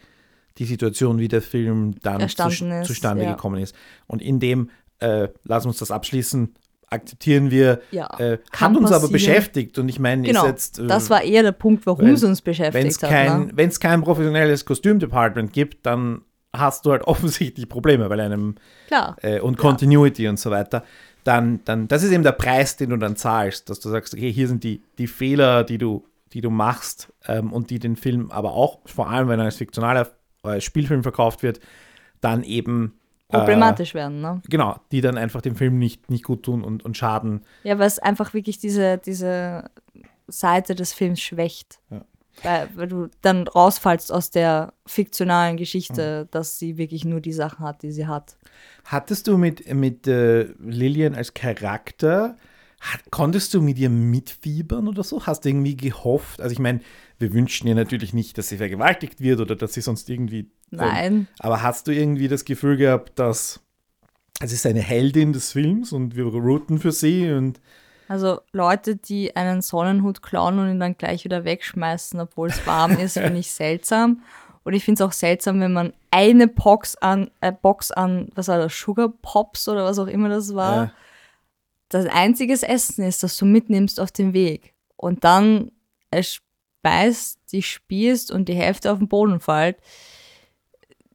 die 0.58 0.66
Situation, 0.66 1.20
wie 1.20 1.28
der 1.28 1.42
Film 1.42 1.96
dann 2.02 2.28
zu, 2.28 2.48
ist, 2.48 2.88
zustande 2.88 3.24
ja. 3.26 3.32
gekommen 3.34 3.62
ist. 3.62 3.76
Und 4.08 4.22
in 4.22 4.40
dem, 4.40 4.70
äh, 5.00 5.28
lass 5.44 5.66
uns 5.66 5.78
das 5.78 5.92
abschließen, 5.92 6.54
akzeptieren 6.92 7.52
wir, 7.52 7.82
Ja, 7.92 8.08
äh, 8.20 8.38
hat 8.52 8.76
uns 8.76 8.88
aber 8.92 9.02
passieren. 9.02 9.12
beschäftigt 9.14 9.80
und 9.80 9.88
ich 9.88 9.98
meine, 10.00 10.24
Genau, 10.24 10.44
ist 10.44 10.50
jetzt, 10.50 10.80
äh, 10.80 10.88
das 10.88 11.10
war 11.10 11.24
eher 11.24 11.42
der 11.42 11.54
Punkt, 11.54 11.86
warum 11.86 12.06
wenn- 12.06 12.14
es 12.14 12.24
uns 12.24 12.46
wenn 12.46 12.52
es 12.54 12.58
beschäftigt 12.60 13.04
hat. 13.04 13.10
kein, 13.10 13.40
Ne? 13.46 13.52
wenn's 13.56 13.80
kein 13.80 14.02
professionelles 14.02 14.66
Kostümdepartment 14.66 15.54
gibt, 15.54 15.86
dann 15.86 16.22
hast 16.54 16.86
du 16.86 16.92
halt 16.92 17.04
offensichtlich 17.08 17.68
Probleme 17.70 18.08
bei 18.10 18.22
einem 18.22 18.56
äh, 19.22 19.40
und 19.40 19.58
Continuity 19.58 20.28
und 20.28 20.40
so 20.40 20.52
weiter, 20.52 20.84
dann, 21.24 21.62
dann, 21.66 21.88
das 21.88 22.04
ist 22.04 22.12
eben 22.12 22.24
der 22.24 22.32
Preis, 22.32 22.78
den 22.78 22.90
du 22.90 22.98
dann 22.98 23.16
zahlst, 23.16 23.70
dass 23.70 23.80
du 23.80 23.90
sagst, 23.90 24.14
okay, 24.14 24.32
hier 24.32 24.48
sind 24.48 24.64
die, 24.64 24.82
die 24.98 25.08
Fehler, 25.08 25.64
die 25.64 25.78
du, 25.78 26.06
die 26.34 26.42
du 26.42 26.50
machst 26.50 27.14
ähm, 27.28 27.54
und 27.54 27.70
die 27.70 27.80
den 27.80 27.96
Film 27.96 28.32
aber 28.32 28.54
auch, 28.54 28.80
vor 28.86 29.10
allem 29.10 29.28
wenn 29.28 29.40
er 29.40 29.46
als 29.46 29.58
fiktionaler 29.58 30.10
äh, 30.44 30.60
Spielfilm 30.60 31.04
verkauft 31.04 31.44
wird, 31.44 31.60
dann 32.22 32.44
eben 32.44 33.00
problematisch 33.30 33.94
werden. 33.94 34.22
Ne? 34.22 34.42
Äh, 34.44 34.50
genau, 34.50 34.80
die 34.92 35.02
dann 35.02 35.18
einfach 35.18 35.42
dem 35.42 35.56
Film 35.56 35.78
nicht, 35.78 36.10
nicht 36.10 36.24
gut 36.24 36.44
tun 36.44 36.64
und, 36.64 36.84
und 36.84 36.98
schaden. 36.98 37.42
Ja, 37.64 37.78
weil 37.80 37.88
es 37.88 38.00
einfach 38.00 38.34
wirklich 38.34 38.58
diese, 38.58 38.98
diese 38.98 39.70
Seite 40.28 40.76
des 40.76 40.94
Films 40.94 41.22
schwächt. 41.22 41.80
Ja. 41.90 42.02
Weil, 42.44 42.70
weil 42.76 42.88
du 42.88 43.10
dann 43.22 43.48
rausfallst 43.48 44.12
aus 44.12 44.32
der 44.32 44.74
fiktionalen 44.86 45.56
Mhm. 45.56 45.60
Geschichte, 45.60 46.28
dass 46.32 46.58
sie 46.60 46.78
wirklich 46.78 47.06
nur 47.06 47.22
die 47.22 47.34
Sachen 47.34 47.66
hat, 47.66 47.84
die 47.84 47.92
sie 47.92 48.08
hat. 48.08 48.36
Hattest 48.86 49.28
du 49.28 49.38
mit, 49.38 49.72
mit 49.74 50.08
äh, 50.08 50.44
Lillian 50.60 51.14
als 51.16 51.34
Charakter, 51.34 52.36
hat, 52.80 53.02
konntest 53.12 53.54
du 53.54 53.62
mit 53.62 53.78
ihr 53.78 53.92
mitfiebern 53.92 54.88
oder 54.88 55.04
so? 55.04 55.26
Hast 55.28 55.46
du 55.46 55.50
irgendwie 55.50 55.78
gehofft? 55.78 56.42
Also 56.42 56.52
ich 56.54 56.60
meine, 56.60 56.80
wir 57.20 57.32
wünschen 57.34 57.68
ihr 57.68 57.76
natürlich 57.76 58.14
nicht, 58.14 58.38
dass 58.40 58.50
sie 58.50 58.58
vergewaltigt 58.58 59.20
wird 59.22 59.40
oder 59.40 59.56
dass 59.56 59.74
sie 59.74 59.82
sonst 59.82 60.10
irgendwie. 60.10 60.40
ähm, 60.40 60.48
Nein. 60.72 61.28
aber 61.38 61.62
hast 61.62 61.88
du 61.88 61.92
irgendwie 61.92 62.28
das 62.28 62.44
Gefühl 62.44 62.78
gehabt, 62.78 63.20
dass 63.20 63.60
es 64.40 64.52
ist 64.52 64.66
eine 64.66 64.80
Heldin 64.82 65.34
des 65.34 65.52
Films 65.52 65.92
und 65.92 66.16
wir 66.16 66.26
routen 66.26 66.80
für 66.80 66.92
sie 66.92 67.32
und 67.32 67.62
Also 68.12 68.42
Leute, 68.52 68.98
die 68.98 69.38
einen 69.38 69.62
Sonnenhut 69.62 70.22
klauen 70.22 70.60
und 70.60 70.70
ihn 70.70 70.82
dann 70.82 70.98
gleich 70.98 71.24
wieder 71.24 71.46
wegschmeißen, 71.46 72.20
obwohl 72.20 72.50
es 72.50 72.68
warm 72.68 72.92
ist, 73.00 73.14
finde 73.14 73.40
ich 73.40 73.54
seltsam. 73.54 74.22
Und 74.66 74.74
ich 74.74 74.84
finde 74.84 75.02
es 75.02 75.08
auch 75.08 75.14
seltsam, 75.14 75.62
wenn 75.62 75.72
man 75.72 75.94
eine 76.12 76.50
Box 76.50 76.98
an, 76.98 77.32
äh, 77.40 77.54
Box 77.54 77.90
an, 77.90 78.28
was 78.36 78.50
war 78.50 78.58
das, 78.58 78.78
Sugar 78.78 79.08
Pops 79.08 79.70
oder 79.70 79.86
was 79.86 79.98
auch 79.98 80.08
immer 80.08 80.28
das 80.28 80.54
war, 80.54 80.84
äh, 80.84 80.90
das 81.88 82.06
einziges 82.08 82.64
Essen 82.64 83.06
ist, 83.06 83.24
das 83.24 83.38
du 83.38 83.46
mitnimmst 83.46 83.98
auf 83.98 84.12
dem 84.12 84.34
Weg. 84.34 84.74
Und 84.98 85.24
dann 85.24 85.72
es 86.10 86.42
beißt, 86.82 87.40
die 87.54 87.64
spießt 87.64 88.30
und 88.30 88.50
die 88.50 88.56
Hälfte 88.56 88.92
auf 88.92 88.98
den 88.98 89.08
Boden 89.08 89.40
fällt. 89.40 89.78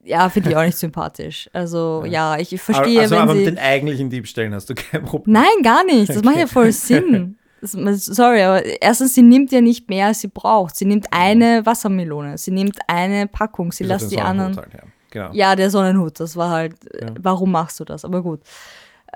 Ja, 0.06 0.28
finde 0.28 0.50
ich 0.50 0.56
auch 0.56 0.64
nicht 0.64 0.78
sympathisch. 0.78 1.50
Also 1.52 2.04
ja, 2.06 2.38
ich 2.38 2.60
verstehe, 2.60 3.00
also, 3.00 3.16
wenn 3.16 3.22
aber 3.22 3.32
sie... 3.32 3.38
mit 3.38 3.46
den 3.48 3.58
eigentlichen 3.58 4.08
Diebstählen 4.08 4.54
hast 4.54 4.70
du 4.70 4.74
kein 4.74 5.04
Problem. 5.04 5.32
Nein, 5.32 5.62
gar 5.64 5.84
nicht. 5.84 6.08
Das 6.08 6.22
macht 6.22 6.36
ja 6.36 6.46
voll 6.46 6.70
Sinn. 6.70 7.36
Das, 7.60 8.04
sorry, 8.04 8.42
aber 8.42 8.64
erstens, 8.80 9.14
sie 9.14 9.22
nimmt 9.22 9.50
ja 9.50 9.60
nicht 9.60 9.88
mehr, 9.88 10.06
als 10.06 10.20
sie 10.20 10.28
braucht. 10.28 10.76
Sie 10.76 10.84
nimmt 10.84 11.06
eine 11.10 11.66
Wassermelone, 11.66 12.38
sie 12.38 12.52
nimmt 12.52 12.78
eine 12.86 13.26
Packung, 13.26 13.72
sie 13.72 13.84
auf 13.84 13.88
lässt 13.88 14.12
die 14.12 14.20
anderen. 14.20 14.56
Halt, 14.56 14.74
ja. 14.74 14.80
Genau. 15.10 15.30
Ja, 15.32 15.56
der 15.56 15.70
Sonnenhut, 15.70 16.20
das 16.20 16.36
war 16.36 16.50
halt, 16.50 16.74
Ja. 17.00 17.08
warum 17.20 17.50
machst 17.50 17.80
du 17.80 17.84
das? 17.84 18.04
Aber 18.04 18.22
gut. 18.22 18.40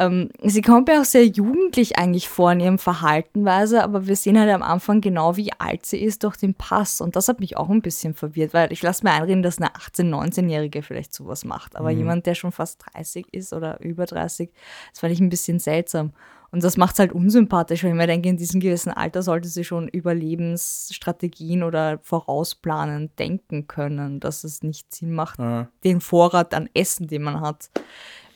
Ähm, 0.01 0.31
sie 0.43 0.63
kommt 0.63 0.89
mir 0.89 1.01
auch 1.01 1.05
sehr 1.05 1.27
jugendlich 1.27 1.99
eigentlich 1.99 2.29
vor 2.29 2.51
in 2.53 2.61
ihrem 2.61 2.79
Verhaltenweise, 2.79 3.85
aber 3.85 4.07
wir 4.07 4.17
sehen 4.17 4.39
halt 4.39 4.51
am 4.51 4.63
Anfang 4.63 5.03
genau, 5.03 5.37
wie 5.37 5.53
alt 5.59 5.85
sie 5.85 5.99
ist 6.03 6.25
durch 6.25 6.37
den 6.37 6.55
Pass. 6.55 7.03
Und 7.03 7.17
das 7.17 7.29
hat 7.29 7.39
mich 7.39 7.59
auch 7.59 7.69
ein 7.69 7.83
bisschen 7.83 8.15
verwirrt, 8.15 8.55
weil 8.55 8.73
ich 8.73 8.83
lasse 8.83 9.05
mir 9.05 9.13
einreden, 9.13 9.43
dass 9.43 9.59
eine 9.59 9.69
18-, 9.75 10.09
19-Jährige 10.11 10.83
vielleicht 10.83 11.13
sowas 11.13 11.45
macht. 11.45 11.77
Aber 11.77 11.91
jemand, 11.91 12.25
der 12.25 12.35
schon 12.35 12.51
fast 12.51 12.83
30 12.95 13.27
ist 13.35 13.53
oder 13.53 13.79
über 13.81 14.07
30, 14.07 14.51
das 14.91 15.01
fand 15.01 15.13
ich 15.13 15.21
ein 15.21 15.29
bisschen 15.29 15.59
seltsam. 15.59 16.13
Und 16.53 16.65
das 16.65 16.77
macht 16.77 16.95
es 16.95 16.99
halt 16.99 17.13
unsympathisch, 17.13 17.85
weil 17.85 17.91
ich 17.91 17.97
mir 17.97 18.09
denke, 18.09 18.29
in 18.29 18.37
diesem 18.37 18.59
gewissen 18.61 18.91
Alter 18.91 19.23
sollte 19.23 19.47
sie 19.49 19.63
schon 19.65 19.87
über 19.87 20.15
Lebensstrategien 20.15 21.63
oder 21.63 22.01
vorausplanen 22.03 23.11
denken 23.19 23.67
können, 23.69 24.19
dass 24.19 24.45
es 24.45 24.63
nicht 24.63 24.93
Sinn 24.93 25.13
macht, 25.13 25.39
Ja. 25.39 25.69
den 25.85 26.01
Vorrat 26.01 26.55
an 26.55 26.69
Essen, 26.75 27.07
den 27.07 27.23
man 27.23 27.41
hat, 27.41 27.71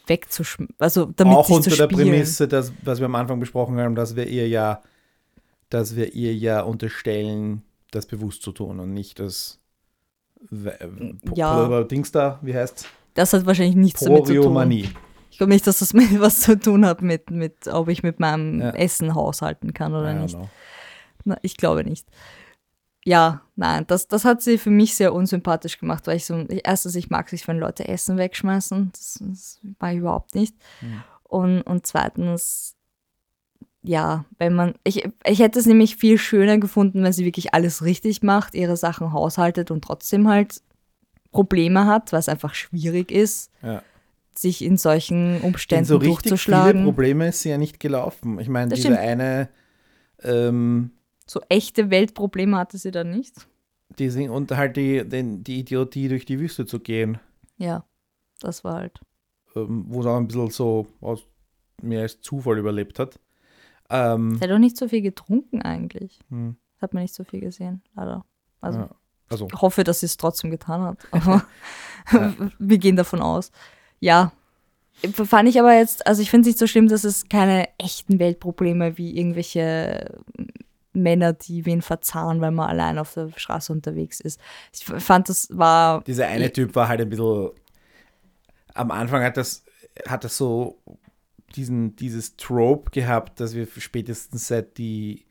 wegzuschmeißen. 0.07 0.75
Also 0.79 1.07
damit 1.17 1.37
Auch 1.37 1.49
unter 1.49 1.71
der. 1.71 1.87
Prämisse, 1.87 2.49
dass, 2.49 2.73
was 2.83 2.99
wir 2.99 3.07
am 3.07 3.15
Anfang 3.15 3.41
besprochen 3.41 3.79
haben, 3.79 3.95
dass 3.95 4.17
wir 4.17 4.27
ihr 4.27 4.49
ja, 4.49 4.83
dass 5.71 5.97
wir 5.97 6.15
ihr 6.15 6.35
ja 6.35 6.61
unterstellen, 6.61 7.63
das 7.91 8.07
bewusst 8.07 8.43
zu 8.43 8.53
tun 8.53 8.81
und 8.81 8.93
nicht 8.93 9.19
das 9.19 9.61
äh, 10.53 10.71
Ja. 11.35 11.83
Dings 11.85 12.13
da, 12.13 12.39
wie 12.43 12.55
heißt 12.55 12.87
Das 13.15 13.33
hat 13.33 13.47
wahrscheinlich 13.47 13.77
nichts 13.77 14.01
damit 14.01 14.27
zu 14.27 14.35
tun. 14.35 14.71
Ich 15.31 15.39
glaube 15.39 15.53
nicht, 15.53 15.67
dass 15.67 15.79
das 15.81 15.93
mit 15.95 16.21
was 16.21 16.41
zu 16.41 16.59
tun 16.59 16.85
hat 16.87 17.03
mit, 17.03 17.31
mit 17.31 17.67
ob 17.69 17.89
ich 17.89 18.03
mit 18.03 18.21
meinem 18.21 18.61
Ja. 18.61 18.71
Essen 18.71 19.15
haushalten 19.15 19.75
kann 19.75 19.95
oder 19.95 20.11
don't 20.11 20.23
nicht. 20.23 20.35
know. 20.37 20.49
Na, 21.25 21.39
ich 21.43 21.57
glaube 21.57 21.85
nicht. 21.85 22.07
Ja, 23.07 23.43
nein, 23.55 23.85
das, 23.87 24.09
das 24.09 24.25
hat 24.25 24.41
sie 24.41 24.57
für 24.57 24.71
mich 24.71 24.95
sehr 24.95 25.13
unsympathisch 25.13 25.79
gemacht, 25.79 26.07
weil 26.07 26.17
ich 26.17 26.25
so, 26.25 26.37
erstens, 26.49 26.95
ich 26.95 27.11
mag 27.11 27.27
es 27.27 27.33
nicht, 27.33 27.47
wenn 27.49 27.59
Leute 27.59 27.87
Essen 27.87 28.17
wegschmeißen. 28.17 28.91
Das, 28.93 29.19
das 29.21 29.61
mag 29.79 29.93
ich 29.93 29.99
überhaupt 29.99 30.35
nicht. 30.35 30.55
Mhm. 30.81 31.03
Und, 31.25 31.63
und 31.63 31.87
zweitens, 31.87 32.77
ja, 33.83 34.25
wenn 34.39 34.55
man, 34.55 34.75
ich, 34.85 35.07
ich 35.27 35.41
hätte 35.41 35.59
es 35.59 35.67
nämlich 35.67 35.97
viel 35.97 36.17
schöner 36.17 36.57
gefunden, 36.57 37.03
wenn 37.03 37.13
sie 37.13 37.27
wirklich 37.27 37.53
alles 37.53 37.85
richtig 37.85 38.23
macht, 38.23 38.55
ihre 38.55 38.77
Sachen 38.79 39.13
haushaltet 39.13 39.71
und 39.71 39.83
trotzdem 39.85 40.27
halt 40.29 40.63
Probleme 41.31 41.85
hat, 41.87 42.13
was 42.13 42.29
einfach 42.31 42.55
schwierig 42.55 43.11
ist, 43.11 43.51
Ja. 43.63 43.83
sich 44.35 44.65
in 44.65 44.79
solchen 44.79 45.37
In 45.37 45.43
Umständen 45.43 45.85
so 45.85 45.97
richtig 45.97 46.17
viele 46.17 46.31
durchzuschlagen. 46.31 46.85
Probleme 46.85 47.29
ist 47.29 47.43
sie 47.43 47.51
ja 47.51 47.59
nicht 47.59 47.81
gelaufen. 47.81 48.39
Ich 48.39 48.49
meine, 48.49 48.69
Das 48.69 48.77
diese 48.79 48.95
stimmt. 48.95 49.01
eine, 49.01 49.49
ähm, 50.23 50.93
So 51.27 51.41
echte 51.49 51.91
Weltprobleme 51.91 52.57
hatte 52.57 52.79
sie 52.79 52.91
dann 52.91 53.11
nicht. 53.11 53.47
diese, 53.99 54.31
und 54.31 54.51
halt 54.51 54.77
die, 54.77 55.09
den, 55.09 55.43
die 55.45 55.61
Idiotie, 55.61 56.09
durch 56.09 56.25
die 56.27 56.39
Wüste 56.39 56.67
zu 56.67 56.81
gehen, 56.81 57.19
Ja, 57.57 57.85
das 58.41 58.65
war 58.65 58.75
halt. 58.77 59.01
ähm, 59.57 59.85
wo 59.89 60.03
sie 60.03 60.11
auch 60.11 60.17
ein 60.17 60.27
bisschen 60.27 60.51
so 60.51 60.87
aus 61.01 61.25
mehr 61.83 62.03
als 62.03 62.21
Zufall 62.21 62.59
überlebt 62.59 62.99
hat. 62.99 63.19
Ähm, 63.91 64.35
Sie 64.37 64.41
hat 64.43 64.51
auch 64.51 64.59
nicht 64.59 64.77
so 64.77 64.89
viel 64.89 65.03
getrunken 65.03 65.63
eigentlich. 65.63 66.19
hm, 66.31 66.57
Hat 66.81 66.95
man 66.95 67.03
nicht 67.03 67.15
so 67.15 67.25
viel 67.25 67.41
gesehen, 67.41 67.83
leider. 67.95 68.25
Also 68.61 68.79
ja. 68.81 68.91
Also, 69.31 69.47
ich 69.53 69.61
hoffe, 69.63 69.85
dass 69.85 70.01
sie 70.01 70.07
es 70.07 70.17
trotzdem 70.19 70.51
getan 70.51 70.83
hat. 70.83 70.99
Aber 71.11 71.45
Ja. 72.13 72.35
wir 72.59 72.79
gehen 72.79 72.97
davon 72.97 73.21
aus. 73.23 73.51
Ja. 74.01 74.33
Fand 75.13 75.49
ich 75.49 75.59
aber 75.59 75.75
jetzt, 75.75 76.07
also 76.07 76.23
ich 76.23 76.31
finde 76.31 76.43
es 76.43 76.55
nicht 76.55 76.59
so 76.59 76.67
schlimm, 76.69 76.87
dass 76.89 77.03
es 77.05 77.29
keine 77.29 77.69
echten 77.79 78.19
Weltprobleme 78.21 78.97
wie 78.97 79.17
irgendwelche 79.19 80.23
Männer, 80.95 81.33
die 81.33 81.67
wen 81.67 81.83
verzahnen, 81.83 82.41
weil 82.41 82.51
man 82.51 82.69
allein 82.69 82.99
auf 82.99 83.15
der 83.15 83.31
Straße 83.37 83.73
unterwegs 83.73 84.21
ist. 84.21 84.41
Ich 84.73 84.85
fand, 84.85 85.29
das 85.29 85.49
war. 85.53 86.03
dieser 86.05 86.29
eine 86.29 86.53
Typ 86.53 86.75
war 86.75 86.89
halt 86.89 87.01
ein 87.01 87.09
bisschen. 87.11 87.51
Am 88.75 88.91
Anfang 88.91 89.23
hat 89.23 89.37
das, 89.37 89.65
hat 90.09 90.25
das 90.25 90.37
so 90.37 90.81
diesen, 91.55 91.95
dieses 91.97 92.37
Trope 92.37 92.91
gehabt, 92.91 93.39
dass 93.41 93.55
wir 93.55 93.69
spätestens 93.79 94.49
seit 94.49 94.79
die, 94.79 95.27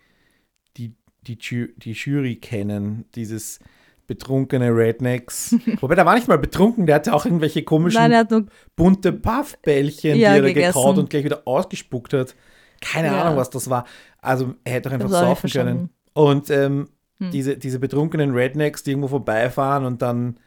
die, 0.77 0.95
die, 1.27 1.37
die 1.37 1.91
Jury 1.91 2.37
kennen, 2.37 3.05
dieses 3.15 3.59
betrunkene 4.07 4.69
Rednecks. 4.69 5.55
Wobei, 5.81 5.95
der 5.95 6.05
war 6.05 6.15
nicht 6.15 6.27
mal 6.27 6.37
betrunken, 6.37 6.85
der 6.85 6.95
hatte 6.95 7.13
auch 7.13 7.25
irgendwelche 7.25 7.63
komischen 7.63 8.01
Nein, 8.09 8.49
bunte 8.75 9.13
Puffbällchen, 9.13 10.17
Ja, 10.17 10.39
die 10.39 10.47
er 10.47 10.53
gekaut 10.53 10.97
und 10.97 11.09
gleich 11.09 11.23
wieder 11.23 11.41
ausgespuckt 11.45 12.13
hat. 12.13 12.35
Keine 12.81 13.07
Ja. 13.07 13.23
Ahnung, 13.23 13.37
was 13.37 13.49
das 13.49 13.69
war. 13.69 13.85
Also 14.23 14.55
er 14.63 14.73
hätte 14.73 14.89
doch 14.89 14.93
einfach 14.93 15.09
saufen 15.09 15.49
können. 15.49 15.89
Und 16.13 16.49
ähm, 16.49 16.87
Hm. 17.19 17.31
diese, 17.31 17.57
diese 17.57 17.79
betrunkenen 17.79 18.33
Rednecks, 18.33 18.83
die 18.83 18.91
irgendwo 18.91 19.07
vorbeifahren 19.07 19.85
und 19.85 20.01
dann 20.01 20.37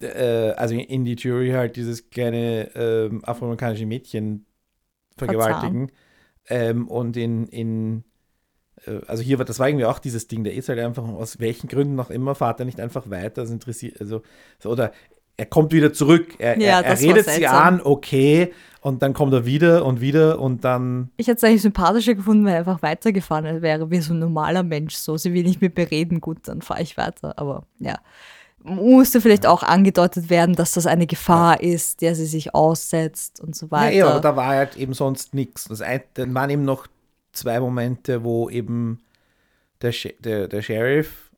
äh, 0.00 0.52
also 0.52 0.74
in 0.74 1.04
die 1.04 1.14
Jury 1.14 1.50
halt 1.50 1.76
dieses 1.76 2.10
kleine 2.10 2.70
ähm, 2.74 3.22
afroamerikanische 3.24 3.86
Mädchen 3.86 4.46
vergewaltigen. 5.16 5.92
Ähm, 6.48 6.88
und 6.88 7.16
in, 7.16 7.46
in 7.48 8.04
äh, 8.86 9.00
also 9.06 9.22
hier 9.22 9.38
war, 9.38 9.44
das 9.44 9.58
war 9.58 9.68
irgendwie 9.68 9.84
auch 9.84 9.98
dieses 9.98 10.26
Ding, 10.28 10.44
der 10.44 10.54
ist 10.54 10.68
halt 10.68 10.78
einfach, 10.78 11.06
aus 11.06 11.38
welchen 11.38 11.68
Gründen 11.68 12.00
auch 12.00 12.10
immer, 12.10 12.34
fährt 12.34 12.60
er 12.60 12.66
nicht 12.66 12.80
einfach 12.80 13.10
weiter, 13.10 13.42
das 13.42 13.50
interessiert, 13.50 14.00
also, 14.00 14.22
so, 14.58 14.70
oder 14.70 14.92
er 15.40 15.46
kommt 15.46 15.72
wieder 15.72 15.92
zurück, 15.92 16.34
er, 16.38 16.58
Ja, 16.60 16.80
er, 16.80 16.84
er 16.84 17.00
redet 17.00 17.28
sie 17.30 17.46
an, 17.46 17.80
okay, 17.82 18.52
und 18.82 19.02
dann 19.02 19.14
kommt 19.14 19.32
er 19.32 19.46
wieder 19.46 19.86
und 19.86 20.02
wieder 20.02 20.38
und 20.38 20.64
dann, 20.64 21.10
Ich 21.16 21.28
hätte 21.28 21.38
es 21.38 21.44
eigentlich 21.44 21.62
sympathischer 21.62 22.14
gefunden, 22.14 22.44
wenn 22.44 22.52
er 22.52 22.58
einfach 22.58 22.82
weitergefahren 22.82 23.62
wäre, 23.62 23.90
wie 23.90 24.00
so 24.00 24.12
ein 24.12 24.18
normaler 24.18 24.62
Mensch. 24.62 24.94
So, 24.96 25.16
sie 25.16 25.32
will 25.32 25.44
nicht 25.44 25.62
mit 25.62 25.76
mir 25.76 25.90
reden, 25.90 26.20
gut, 26.20 26.38
dann 26.44 26.60
fahre 26.60 26.82
ich 26.82 26.98
weiter. 26.98 27.38
Aber 27.38 27.64
ja. 27.78 27.98
Musste 28.62 29.22
vielleicht 29.22 29.46
auch 29.46 29.62
angedeutet 29.62 30.28
werden, 30.28 30.54
dass 30.54 30.72
das 30.72 30.86
eine 30.86 31.06
Gefahr 31.06 31.62
ist, 31.62 32.02
der 32.02 32.14
sie 32.14 32.26
sich 32.26 32.54
aussetzt 32.54 33.40
und 33.40 33.56
so 33.56 33.66
ja, 33.66 33.72
weiter. 33.72 33.96
eh, 33.96 34.02
aber 34.02 34.20
da 34.20 34.36
war 34.36 34.48
halt 34.48 34.76
eben 34.76 34.92
sonst 34.92 35.32
nichts. 35.32 35.68
Dann 36.14 36.34
waren 36.34 36.50
eben 36.50 36.66
noch 36.66 36.86
zwei 37.32 37.58
Momente, 37.60 38.24
wo 38.24 38.50
eben 38.50 39.00
der, 39.80 39.94
der, 40.18 40.48
der 40.48 40.60
Sheriff 40.60 41.30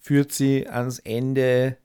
führt 0.00 0.32
sie 0.32 0.68
ans 0.68 0.98
Ende 0.98 1.76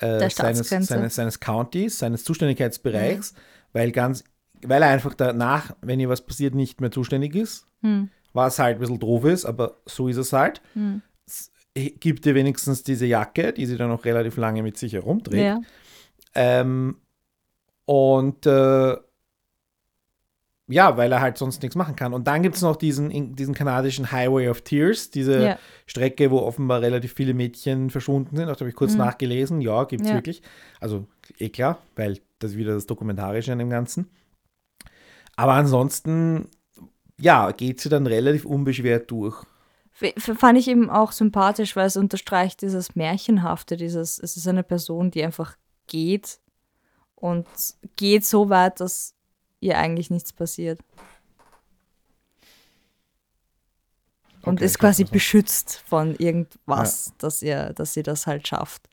äh, 0.00 0.28
seines, 0.30 0.68
seines, 0.68 1.14
seines 1.14 1.40
Countys, 1.40 1.98
seines 1.98 2.24
Zuständigkeitsbereichs, 2.24 3.34
weil 3.72 3.92
ganz, 3.92 4.24
weil 4.62 4.82
er 4.82 4.88
einfach 4.88 5.14
danach, 5.14 5.74
wenn 5.80 6.00
ihr 6.00 6.08
was 6.08 6.24
passiert, 6.24 6.54
nicht 6.54 6.80
mehr 6.80 6.90
zuständig 6.90 7.34
ist, 7.34 7.66
Hm. 7.82 8.10
was 8.32 8.58
halt 8.58 8.76
ein 8.76 8.80
bisschen 8.80 8.98
doof 8.98 9.24
ist, 9.24 9.44
aber 9.44 9.76
so 9.86 10.08
ist 10.08 10.16
es 10.16 10.32
halt. 10.32 10.60
Hm. 10.74 11.02
Es 11.26 11.50
gibt 11.74 12.24
ihr 12.24 12.34
wenigstens 12.34 12.82
diese 12.82 13.06
Jacke, 13.06 13.52
die 13.52 13.66
sie 13.66 13.76
dann 13.76 13.90
noch 13.90 14.04
relativ 14.04 14.36
lange 14.38 14.62
mit 14.62 14.78
sich 14.78 14.94
herumträgt. 14.94 15.42
Ja. 15.42 15.60
Ähm, 16.34 16.96
und 17.84 18.46
äh, 18.46 18.96
ja, 20.68 20.96
weil 20.96 21.12
er 21.12 21.20
halt 21.20 21.38
sonst 21.38 21.62
nichts 21.62 21.76
machen 21.76 21.94
kann. 21.96 22.12
Und 22.12 22.26
dann 22.26 22.42
gibt 22.42 22.56
es 22.56 22.62
noch 22.62 22.76
diesen, 22.76 23.34
diesen 23.36 23.54
kanadischen 23.54 24.10
Highway 24.10 24.48
of 24.48 24.62
Tears, 24.62 25.10
diese 25.10 25.42
Ja. 25.44 25.58
Strecke, 25.86 26.30
wo 26.30 26.38
offenbar 26.40 26.80
relativ 26.80 27.12
viele 27.14 27.34
Mädchen 27.34 27.90
verschwunden 27.90 28.36
sind. 28.36 28.46
Da 28.48 28.52
habe 28.54 28.68
ich 28.68 28.74
kurz 28.74 28.92
Mhm. 28.92 28.98
nachgelesen. 28.98 29.60
Ja, 29.60 29.84
gibt 29.84 30.02
es 30.02 30.08
Ja. 30.08 30.14
wirklich. 30.16 30.42
Also 30.80 31.06
eh 31.38 31.48
klar, 31.50 31.78
weil 31.94 32.18
das 32.40 32.52
ist 32.52 32.56
wieder 32.56 32.74
das 32.74 32.86
Dokumentarische 32.86 33.52
an 33.52 33.58
dem 33.58 33.70
Ganzen. 33.70 34.10
Aber 35.36 35.52
ansonsten, 35.52 36.48
ja, 37.20 37.50
geht 37.52 37.80
sie 37.80 37.88
dann 37.88 38.06
relativ 38.06 38.44
unbeschwert 38.44 39.10
durch. 39.10 39.36
Fand 40.18 40.58
ich 40.58 40.68
eben 40.68 40.90
auch 40.90 41.12
sympathisch, 41.12 41.74
weil 41.76 41.86
es 41.86 41.96
unterstreicht 41.96 42.60
dieses 42.60 42.96
Märchenhafte, 42.96 43.76
dieses, 43.78 44.18
es 44.18 44.36
ist 44.36 44.46
eine 44.46 44.62
Person, 44.62 45.10
die 45.10 45.24
einfach 45.24 45.56
geht 45.86 46.38
und 47.14 47.46
geht 47.96 48.26
so 48.26 48.50
weit, 48.50 48.80
dass 48.80 49.14
ihr 49.60 49.78
eigentlich 49.78 50.10
nichts 50.10 50.32
passiert. 50.32 50.80
Und 54.42 54.58
Okay, 54.58 54.64
ist 54.64 54.72
ich 54.72 54.78
quasi 54.78 55.04
beschützt 55.04 55.82
von 55.86 56.14
irgendwas, 56.16 57.12
dass, 57.18 57.42
ihr, 57.42 57.72
dass 57.72 57.94
sie 57.94 58.02
das 58.02 58.26
halt 58.26 58.46
schafft. 58.46 58.88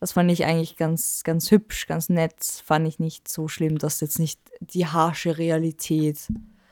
Das 0.00 0.12
fand 0.12 0.30
ich 0.30 0.44
eigentlich 0.44 0.76
ganz, 0.76 1.22
ganz 1.24 1.50
hübsch, 1.50 1.86
ganz 1.86 2.08
nett. 2.08 2.42
Fand 2.64 2.86
ich 2.86 2.98
nicht 2.98 3.28
so 3.28 3.48
schlimm, 3.48 3.78
dass 3.78 4.00
jetzt 4.00 4.18
nicht 4.18 4.40
die 4.60 4.86
harsche 4.86 5.38
Realität 5.38 6.28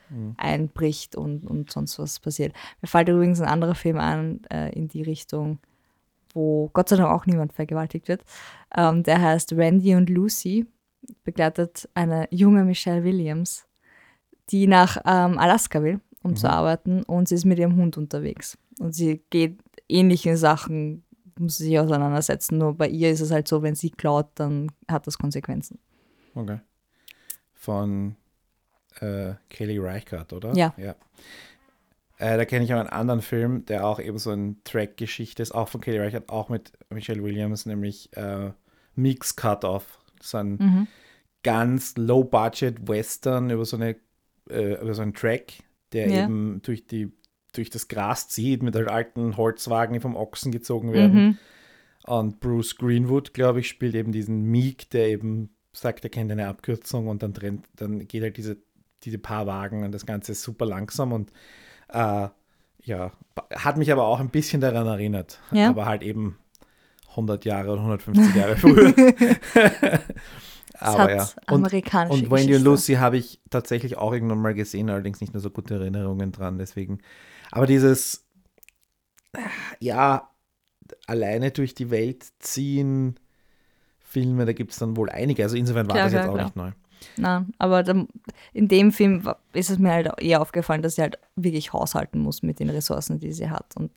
Mhm. 0.09 0.35
einbricht 0.37 1.17
und, 1.17 1.45
und 1.45 1.69
sonst 1.69 1.99
was 1.99 2.21
passiert. 2.21 2.53
Mir 2.81 2.87
fällt 2.87 3.09
übrigens 3.09 3.41
ein 3.41 3.47
anderer 3.49 3.75
Film 3.75 3.97
an 3.97 4.39
äh, 4.49 4.71
in 4.73 4.87
die 4.87 5.01
Richtung, 5.01 5.59
wo 6.33 6.69
Gott 6.71 6.87
sei 6.87 6.95
Dank 6.95 7.09
auch 7.09 7.25
niemand 7.25 7.51
vergewaltigt 7.51 8.07
wird. 8.07 8.23
Ähm, 8.73 9.03
der 9.03 9.21
heißt 9.21 9.51
Randy 9.51 9.95
und 9.95 10.09
Lucy, 10.09 10.65
begleitet 11.27 11.89
eine 11.93 12.29
junge 12.31 12.63
Michelle 12.63 13.03
Williams, 13.03 13.67
die 14.49 14.65
nach 14.65 14.95
ähm, 15.05 15.37
Alaska 15.37 15.83
will, 15.83 15.99
um 16.23 16.37
zu 16.37 16.49
arbeiten 16.49 17.03
und 17.03 17.27
sie 17.27 17.35
ist 17.35 17.43
mit 17.43 17.59
ihrem 17.59 17.75
Hund 17.75 17.97
unterwegs. 17.97 18.57
Und 18.79 18.93
sie 18.93 19.21
geht 19.29 19.59
ähnliche 19.89 20.37
Sachen, 20.37 21.03
muss 21.37 21.57
sie 21.57 21.65
sich 21.65 21.79
auseinandersetzen, 21.79 22.57
nur 22.57 22.75
bei 22.75 22.87
ihr 22.87 23.11
ist 23.11 23.19
es 23.19 23.31
halt 23.31 23.49
so, 23.49 23.61
wenn 23.61 23.75
sie 23.75 23.89
klaut, 23.89 24.29
dann 24.35 24.71
hat 24.87 25.05
das 25.05 25.17
Konsequenzen. 25.17 25.79
Okay. 26.33 26.61
Von 27.53 28.15
äh, 29.01 29.33
Kelly 29.49 29.79
Reichardt, 29.79 30.31
oder? 30.31 30.53
Ja. 30.55 30.73
ja. 30.77 30.95
Äh, 32.19 32.37
da 32.37 32.45
kenne 32.45 32.63
ich 32.63 32.73
auch 32.73 32.79
einen 32.79 32.87
anderen 32.87 33.21
Film, 33.21 33.65
der 33.65 33.85
auch 33.85 33.99
eben 33.99 34.17
so 34.17 34.29
eine 34.31 34.55
Track-Geschichte 34.63 35.43
ist, 35.43 35.51
auch 35.53 35.67
von 35.67 35.81
Kelly 35.81 35.99
Reichardt, 35.99 36.29
auch 36.29 36.47
mit 36.47 36.71
Michelle 36.89 37.21
Williams, 37.21 37.65
nämlich 37.65 38.15
äh, 38.15 38.51
Mix 38.95 39.35
Cut-Off. 39.35 39.99
So 40.21 40.37
ein 40.37 40.57
Mhm. 40.57 40.87
Ganz 41.47 41.95
Low-Budget-Western 41.95 43.49
über 43.51 43.63
so 43.63 43.77
eine 43.77 43.95
äh, 44.49 44.81
über 44.81 44.93
so 44.93 45.01
einen 45.01 45.13
Track, 45.13 45.53
der 45.93 46.09
Ja. 46.09 46.23
eben 46.25 46.61
durch 46.61 46.85
die 46.85 47.13
durch 47.53 47.69
das 47.69 47.87
Gras 47.87 48.27
zieht 48.27 48.61
mit 48.63 48.75
halt 48.75 48.89
alten 48.89 49.37
Holzwagen, 49.37 49.93
die 49.93 50.01
vom 50.01 50.17
Ochsen 50.17 50.51
gezogen 50.51 50.91
werden. 50.91 51.13
Mhm. 51.25 51.37
Und 52.05 52.39
Bruce 52.41 52.75
Greenwood, 52.75 53.33
glaube 53.33 53.61
ich, 53.61 53.69
spielt 53.69 53.95
eben 53.95 54.11
diesen 54.11 54.43
Meek, 54.43 54.89
der 54.89 55.07
eben 55.07 55.49
sagt, 55.71 56.03
er 56.03 56.09
kennt 56.09 56.31
eine 56.31 56.47
Abkürzung 56.49 57.07
und 57.07 57.23
dann 57.23 57.33
trennt, 57.33 57.65
dann 57.77 58.07
geht 58.07 58.23
halt 58.23 58.35
diese, 58.35 58.57
diese 59.03 59.17
paar 59.17 59.47
Wagen 59.47 59.83
und 59.85 59.93
das 59.93 60.05
Ganze 60.05 60.33
ist 60.33 60.43
super 60.43 60.65
langsam 60.65 61.13
und 61.13 61.31
äh, 61.89 62.27
ja, 62.83 63.11
hat 63.55 63.77
mich 63.77 63.91
aber 63.91 64.05
auch 64.05 64.19
ein 64.19 64.29
bisschen 64.29 64.59
daran 64.59 64.85
erinnert. 64.85 65.39
Ja. 65.51 65.69
Aber 65.69 65.85
halt 65.85 66.03
eben 66.03 66.37
100 67.11 67.45
Jahre 67.45 67.71
oder 67.71 67.81
150 67.81 68.35
Jahre 68.35 68.57
früher. 68.57 68.93
aber 70.79 71.15
ja. 71.15 71.23
Und, 71.23 71.65
amerikanische 71.65 72.23
und 72.23 72.31
Wendy 72.31 72.55
und. 72.55 72.63
Lucy 72.63 72.95
habe 72.95 73.17
ich 73.17 73.39
tatsächlich 73.49 73.97
auch 73.97 74.13
irgendwann 74.13 74.41
mal 74.41 74.53
gesehen, 74.53 74.89
allerdings 74.89 75.21
nicht 75.21 75.33
mehr 75.33 75.41
so 75.41 75.49
gute 75.49 75.75
Erinnerungen 75.75 76.31
dran, 76.31 76.57
deswegen. 76.57 76.99
Aber 77.51 77.65
dieses, 77.65 78.25
ja, 79.79 80.29
alleine 81.05 81.51
durch 81.51 81.73
die 81.73 81.89
Welt 81.89 82.25
ziehen, 82.39 83.19
Filme, 83.99 84.45
da 84.45 84.53
gibt 84.53 84.71
es 84.71 84.79
dann 84.79 84.95
wohl 84.95 85.09
einige. 85.09 85.43
Also 85.43 85.57
insofern 85.57 85.87
war 85.87 85.95
Klar, 85.95 86.05
das 86.05 86.13
jetzt 86.13 86.21
klar, 86.23 86.31
auch 86.31 86.35
klar. 86.35 86.45
nicht 86.45 86.55
neu. 86.55 86.71
Na, 87.17 87.45
aber 87.59 87.83
dann, 87.83 88.07
in 88.53 88.67
dem 88.67 88.91
Film 88.91 89.21
ist 89.53 89.69
es 89.69 89.77
mir 89.77 89.91
halt 89.91 90.09
eher 90.19 90.41
aufgefallen, 90.41 90.81
dass 90.81 90.95
sie 90.95 91.01
halt 91.01 91.19
wirklich 91.35 91.73
haushalten 91.73 92.19
muss 92.19 92.41
mit 92.41 92.59
den 92.59 92.69
Ressourcen, 92.69 93.19
die 93.19 93.33
sie 93.33 93.49
hat. 93.49 93.75
Und 93.75 93.91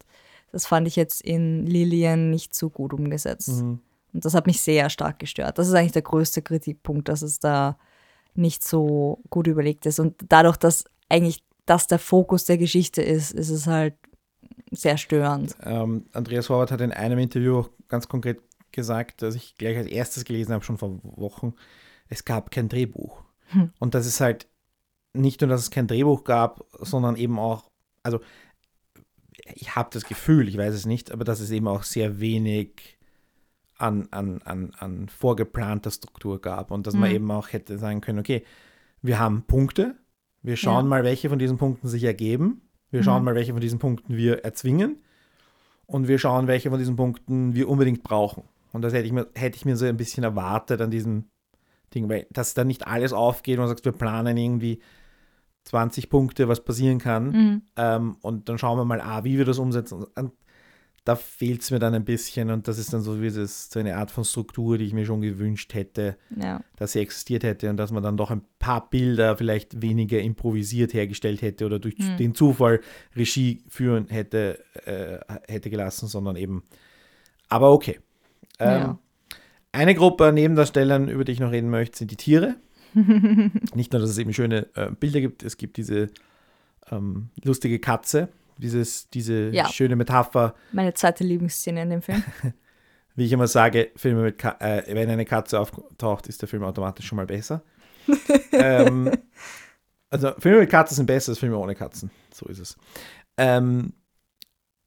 das 0.52 0.66
fand 0.66 0.86
ich 0.86 0.96
jetzt 0.96 1.22
in 1.22 1.66
Lillian 1.66 2.30
nicht 2.30 2.54
so 2.54 2.68
gut 2.68 2.92
umgesetzt. 2.92 3.62
Mhm. 3.62 3.80
Und 4.12 4.24
das 4.24 4.34
hat 4.34 4.46
mich 4.46 4.61
sehr 4.61 4.90
stark 4.90 5.18
gestört. 5.18 5.58
Das 5.58 5.68
ist 5.68 5.74
eigentlich 5.74 5.92
der 5.92 6.02
größte 6.02 6.42
Kritikpunkt, 6.42 7.08
dass 7.08 7.22
es 7.22 7.38
da 7.38 7.78
nicht 8.34 8.64
so 8.64 9.22
gut 9.30 9.46
überlegt 9.46 9.86
ist. 9.86 9.98
Und 9.98 10.16
dadurch, 10.28 10.56
dass 10.56 10.84
eigentlich 11.08 11.42
das 11.66 11.86
der 11.86 11.98
Fokus 11.98 12.44
der 12.44 12.58
Geschichte 12.58 13.02
ist, 13.02 13.32
ist 13.32 13.50
es 13.50 13.66
halt 13.66 13.94
sehr 14.70 14.96
störend. 14.96 15.56
Ähm, 15.62 16.06
Andreas 16.12 16.48
Horvath 16.48 16.70
hat 16.70 16.80
in 16.80 16.92
einem 16.92 17.18
Interview 17.18 17.58
auch 17.58 17.70
ganz 17.88 18.08
konkret 18.08 18.40
gesagt, 18.72 19.22
dass 19.22 19.34
ich 19.34 19.56
gleich 19.56 19.76
als 19.76 19.86
erstes 19.86 20.24
gelesen 20.24 20.52
habe, 20.52 20.64
schon 20.64 20.78
vor 20.78 21.00
Wochen, 21.02 21.54
es 22.08 22.24
gab 22.24 22.50
kein 22.50 22.68
Drehbuch. 22.68 23.22
Hm. 23.46 23.72
Und 23.78 23.94
das 23.94 24.06
ist 24.06 24.20
halt 24.20 24.48
nicht 25.12 25.40
nur, 25.40 25.50
dass 25.50 25.62
es 25.62 25.70
kein 25.70 25.88
Drehbuch 25.88 26.24
gab, 26.24 26.64
sondern 26.78 27.16
eben 27.16 27.38
auch, 27.38 27.70
also 28.02 28.20
ich 29.54 29.74
habe 29.74 29.90
das 29.92 30.04
Gefühl, 30.04 30.48
ich 30.48 30.56
weiß 30.56 30.74
es 30.74 30.86
nicht, 30.86 31.11
aber 31.11 31.24
dass 31.24 31.40
es 31.40 31.50
eben 31.50 31.66
auch 31.66 31.82
sehr 31.82 32.20
wenig 32.20 32.98
an, 33.80 34.08
an, 34.10 34.40
an, 34.44 34.72
an 34.78 35.08
vorgeplanter 35.08 35.90
Struktur 35.90 36.40
gab 36.40 36.70
und 36.70 36.86
dass 36.86 36.94
man 36.94 37.08
Mhm. 37.10 37.14
eben 37.16 37.30
auch 37.30 37.52
hätte 37.52 37.78
sagen 37.78 38.00
können, 38.00 38.18
okay, 38.18 38.44
wir 39.02 39.18
haben 39.18 39.42
Punkte, 39.42 39.96
wir 40.42 40.56
schauen 40.56 40.84
Ja. 40.84 40.88
mal, 40.88 41.04
welche 41.04 41.28
von 41.28 41.38
diesen 41.38 41.56
Punkten 41.58 41.88
sich 41.88 42.04
ergeben, 42.04 42.62
wir 42.90 43.02
schauen 43.02 43.20
Mhm. 43.20 43.24
mal, 43.26 43.34
welche 43.34 43.52
von 43.52 43.60
diesen 43.60 43.78
Punkten 43.78 44.16
wir 44.16 44.44
erzwingen 44.44 45.00
und 45.86 46.08
wir 46.08 46.18
schauen, 46.18 46.46
welche 46.46 46.70
von 46.70 46.78
diesen 46.78 46.96
Punkten 46.96 47.54
wir 47.54 47.68
unbedingt 47.68 48.02
brauchen. 48.02 48.44
Und 48.72 48.82
das 48.82 48.92
hätte 48.92 49.06
ich 49.06 49.12
mir, 49.12 49.26
hätte 49.34 49.56
ich 49.56 49.64
mir 49.64 49.76
so 49.76 49.86
ein 49.86 49.96
bisschen 49.96 50.22
erwartet 50.24 50.80
an 50.80 50.90
diesem 50.90 51.24
Ding, 51.94 52.08
weil 52.08 52.26
dass 52.30 52.54
da 52.54 52.62
nicht 52.64 52.86
alles 52.86 53.12
aufgeht 53.12 53.56
und 53.58 53.62
man 53.62 53.68
sagt, 53.68 53.84
wir 53.84 53.92
planen 53.92 54.36
irgendwie 54.36 54.80
20 55.64 56.08
Punkte, 56.08 56.48
was 56.48 56.64
passieren 56.64 56.98
kann. 56.98 57.30
Mhm. 57.30 57.62
Ähm, 57.76 58.16
und 58.22 58.48
dann 58.48 58.58
schauen 58.58 58.78
wir 58.78 58.84
mal, 58.84 59.00
ah, 59.00 59.24
wie 59.24 59.38
wir 59.38 59.44
das 59.44 59.58
umsetzen. 59.58 60.04
Und 60.14 60.32
da 61.11 61.16
fehlt 61.16 61.62
es 61.62 61.70
mir 61.72 61.78
dann 61.80 61.92
ein 61.94 62.04
bisschen 62.04 62.50
und 62.50 62.68
das 62.68 62.78
ist 62.78 62.92
dann 62.92 63.00
so, 63.02 63.20
wie 63.20 63.30
das, 63.30 63.68
so 63.70 63.80
eine 63.80 63.96
Art 63.96 64.11
von 64.12 64.24
Struktur, 64.24 64.78
die 64.78 64.84
ich 64.84 64.92
mir 64.92 65.04
schon 65.04 65.20
gewünscht 65.20 65.74
hätte, 65.74 66.16
Ja. 66.36 66.62
dass 66.76 66.92
sie 66.92 67.00
existiert 67.00 67.42
hätte 67.42 67.68
und 67.68 67.76
dass 67.76 67.90
man 67.90 68.02
dann 68.02 68.16
doch 68.16 68.30
ein 68.30 68.42
paar 68.61 68.88
Bilder 68.90 69.36
vielleicht 69.36 69.82
weniger 69.82 70.20
improvisiert 70.20 70.94
hergestellt 70.94 71.42
hätte 71.42 71.66
oder 71.66 71.78
durch 71.80 71.96
Hm. 71.98 72.16
den 72.16 72.34
Zufall 72.34 72.80
Regie 73.16 73.62
führen 73.68 74.06
hätte, 74.08 74.62
äh, 74.84 75.18
hätte 75.52 75.68
gelassen, 75.70 76.06
sondern 76.06 76.36
eben. 76.36 76.62
Aber 77.48 77.72
okay. 77.72 77.98
Ähm, 78.58 78.68
Ja. 78.80 78.98
Eine 79.72 79.94
Gruppe 79.94 80.26
an 80.26 80.34
Nebendarstellern, 80.34 81.08
über 81.08 81.24
die 81.24 81.32
ich 81.32 81.40
noch 81.40 81.52
reden 81.52 81.70
möchte, 81.70 81.98
sind 81.98 82.11
die 82.11 82.16
Tiere. 82.16 82.56
Nicht 83.74 83.92
nur, 83.92 84.00
dass 84.00 84.11
es 84.11 84.18
eben 84.18 84.32
schöne 84.32 84.66
äh, 84.74 84.90
Bilder 84.90 85.20
gibt, 85.20 85.42
es 85.44 85.56
gibt 85.56 85.76
diese 85.76 86.11
ähm, 86.90 87.30
lustige 87.44 87.78
Katze, 87.78 88.28
dieses, 88.61 89.08
diese 89.11 89.50
Ja. 89.50 89.68
schöne 89.68 89.96
Metapher, 89.96 90.54
Meine 90.72 90.94
zweite 90.94 91.24
Lieblingsszene 91.24 91.82
in 91.82 91.90
dem 91.90 92.02
Film. 92.02 92.22
wie 93.16 93.24
ich 93.24 93.32
immer 93.32 93.46
sage, 93.48 93.90
Filme 93.96 94.22
mit 94.22 94.38
Ka 94.38 94.56
äh, 94.61 94.82
wenn 94.94 95.11
eine 95.11 95.24
Katze 95.24 95.58
auftaucht, 95.58 96.26
ist 96.28 96.40
der 96.42 96.48
Film 96.48 96.62
automatisch 96.62 97.06
schon 97.06 97.16
mal 97.16 97.26
besser. 97.26 97.62
ähm, 98.52 99.11
also 100.11 100.32
Filme 100.38 100.61
mit 100.61 100.70
Katzen 100.70 100.96
sind 100.96 101.06
besser 101.06 101.32
als 101.32 101.38
Filme 101.38 101.56
ohne 101.58 101.74
Katzen. 101.74 102.11
So 102.32 102.46
ist 102.46 102.58
es. 102.58 102.76
Ähm, 103.36 103.92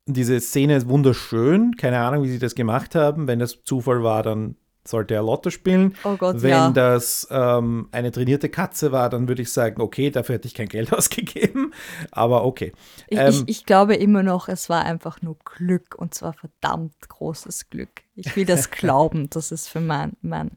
diese 0.06 0.40
Szene 0.40 0.76
ist 0.76 0.88
wunderschön. 0.90 1.76
Keine 1.78 2.00
Ahnung, 2.00 2.24
wie 2.24 2.30
sie 2.30 2.40
das 2.40 2.56
gemacht 2.56 2.96
haben. 2.96 3.28
Wenn 3.28 3.40
das 3.40 3.64
Zufall 3.64 4.04
war, 4.04 4.24
dann 4.24 4.56
sollte 4.86 5.14
er 5.14 5.24
Lotto 5.24 5.50
spielen. 5.50 5.96
Oh 6.04 6.16
Gott, 6.18 6.42
Wenn 6.42 6.50
ja. 6.50 6.72
das 6.72 7.28
ähm, 7.32 7.88
eine 7.92 8.12
trainierte 8.12 8.50
Katze 8.50 8.92
war, 8.92 9.10
dann 9.10 9.28
würde 9.28 9.42
ich 9.42 9.52
sagen, 9.52 9.82
okay, 9.82 10.10
dafür 10.10 10.36
hätte 10.36 10.48
ich 10.48 10.54
kein 10.54 10.68
Geld 10.68 10.92
ausgegeben. 10.98 11.74
Aber 12.12 12.44
okay. 12.46 12.74
Ich, 13.08 13.18
Ähm, 13.18 13.30
ich, 13.30 13.44
ich 13.48 13.66
glaube 13.66 13.96
immer 13.96 14.24
noch, 14.24 14.50
es 14.50 14.70
war 14.70 14.84
einfach 14.84 15.22
nur 15.22 15.38
Glück 15.46 15.96
und 15.98 16.14
zwar 16.14 16.34
verdammt 16.34 16.96
großes 17.08 17.70
Glück. 17.70 18.02
Ich 18.16 18.36
will 18.36 18.46
das 18.46 18.70
glauben, 18.72 19.30
das 19.30 19.52
ist 19.52 19.70
für 19.70 19.80
mein, 19.80 20.14
mein 20.22 20.52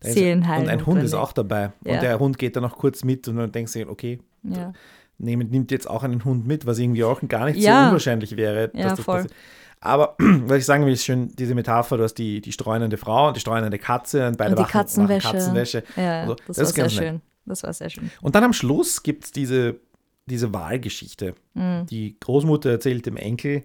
Seelenheil. 0.00 0.62
Und 0.62 0.68
ein 0.68 0.86
Hund 0.86 1.02
ist 1.02 1.14
auch 1.14 1.32
dabei. 1.32 1.72
Ja. 1.84 1.94
Und 1.94 2.02
der 2.02 2.18
Hund 2.18 2.38
geht 2.38 2.56
dann 2.56 2.62
noch 2.62 2.76
kurz 2.78 3.04
mit 3.04 3.28
und 3.28 3.36
dann 3.36 3.52
denkst 3.52 3.72
du, 3.74 3.88
okay, 3.88 4.20
Ja. 4.42 4.72
nimmt 5.18 5.70
jetzt 5.70 5.88
auch 5.88 6.02
einen 6.02 6.24
Hund 6.24 6.46
mit, 6.46 6.66
was 6.66 6.78
irgendwie 6.78 7.04
auch 7.04 7.20
gar 7.28 7.46
nicht 7.46 7.62
so 7.62 7.68
unwahrscheinlich 7.68 8.36
wäre. 8.36 8.70
Ja, 8.74 8.84
dass 8.84 8.96
das 8.96 9.04
voll. 9.04 9.14
passiert. 9.22 9.34
Aber 9.80 10.16
was 10.18 10.58
ich 10.58 10.64
sagen 10.66 10.84
will, 10.86 10.92
ist 10.92 11.04
schön 11.04 11.28
diese 11.36 11.54
Metapher, 11.54 11.96
du 11.96 12.02
hast 12.04 12.14
die, 12.14 12.40
die 12.40 12.52
streunende 12.52 12.96
Frau 12.96 13.28
und 13.28 13.36
die 13.36 13.40
streunende 13.40 13.78
Katze 13.78 14.26
und 14.26 14.38
beide 14.38 14.50
Und 14.50 14.58
die 14.58 14.62
machen 14.62 14.72
Katzenwäsche. 14.72 15.30
Katzenwäsche. 15.32 15.84
Ja, 15.96 16.22
Also, 16.22 16.34
das, 16.34 16.46
das 16.46 16.56
war 16.58 16.62
ist 16.64 16.74
sehr 16.74 16.84
nett. 16.84 16.92
schön. 16.92 17.22
Das 17.44 17.62
war 17.62 17.72
sehr 17.72 17.90
schön. 17.90 18.10
Und 18.22 18.34
dann 18.34 18.44
am 18.44 18.52
Schluss 18.52 19.02
gibt 19.02 19.24
es 19.24 19.32
diese, 19.32 19.80
diese 20.26 20.52
Wahlgeschichte. 20.52 21.34
Mhm. 21.54 21.86
Die 21.86 22.18
Großmutter 22.18 22.70
erzählt 22.70 23.06
dem 23.06 23.16
Enkel 23.16 23.62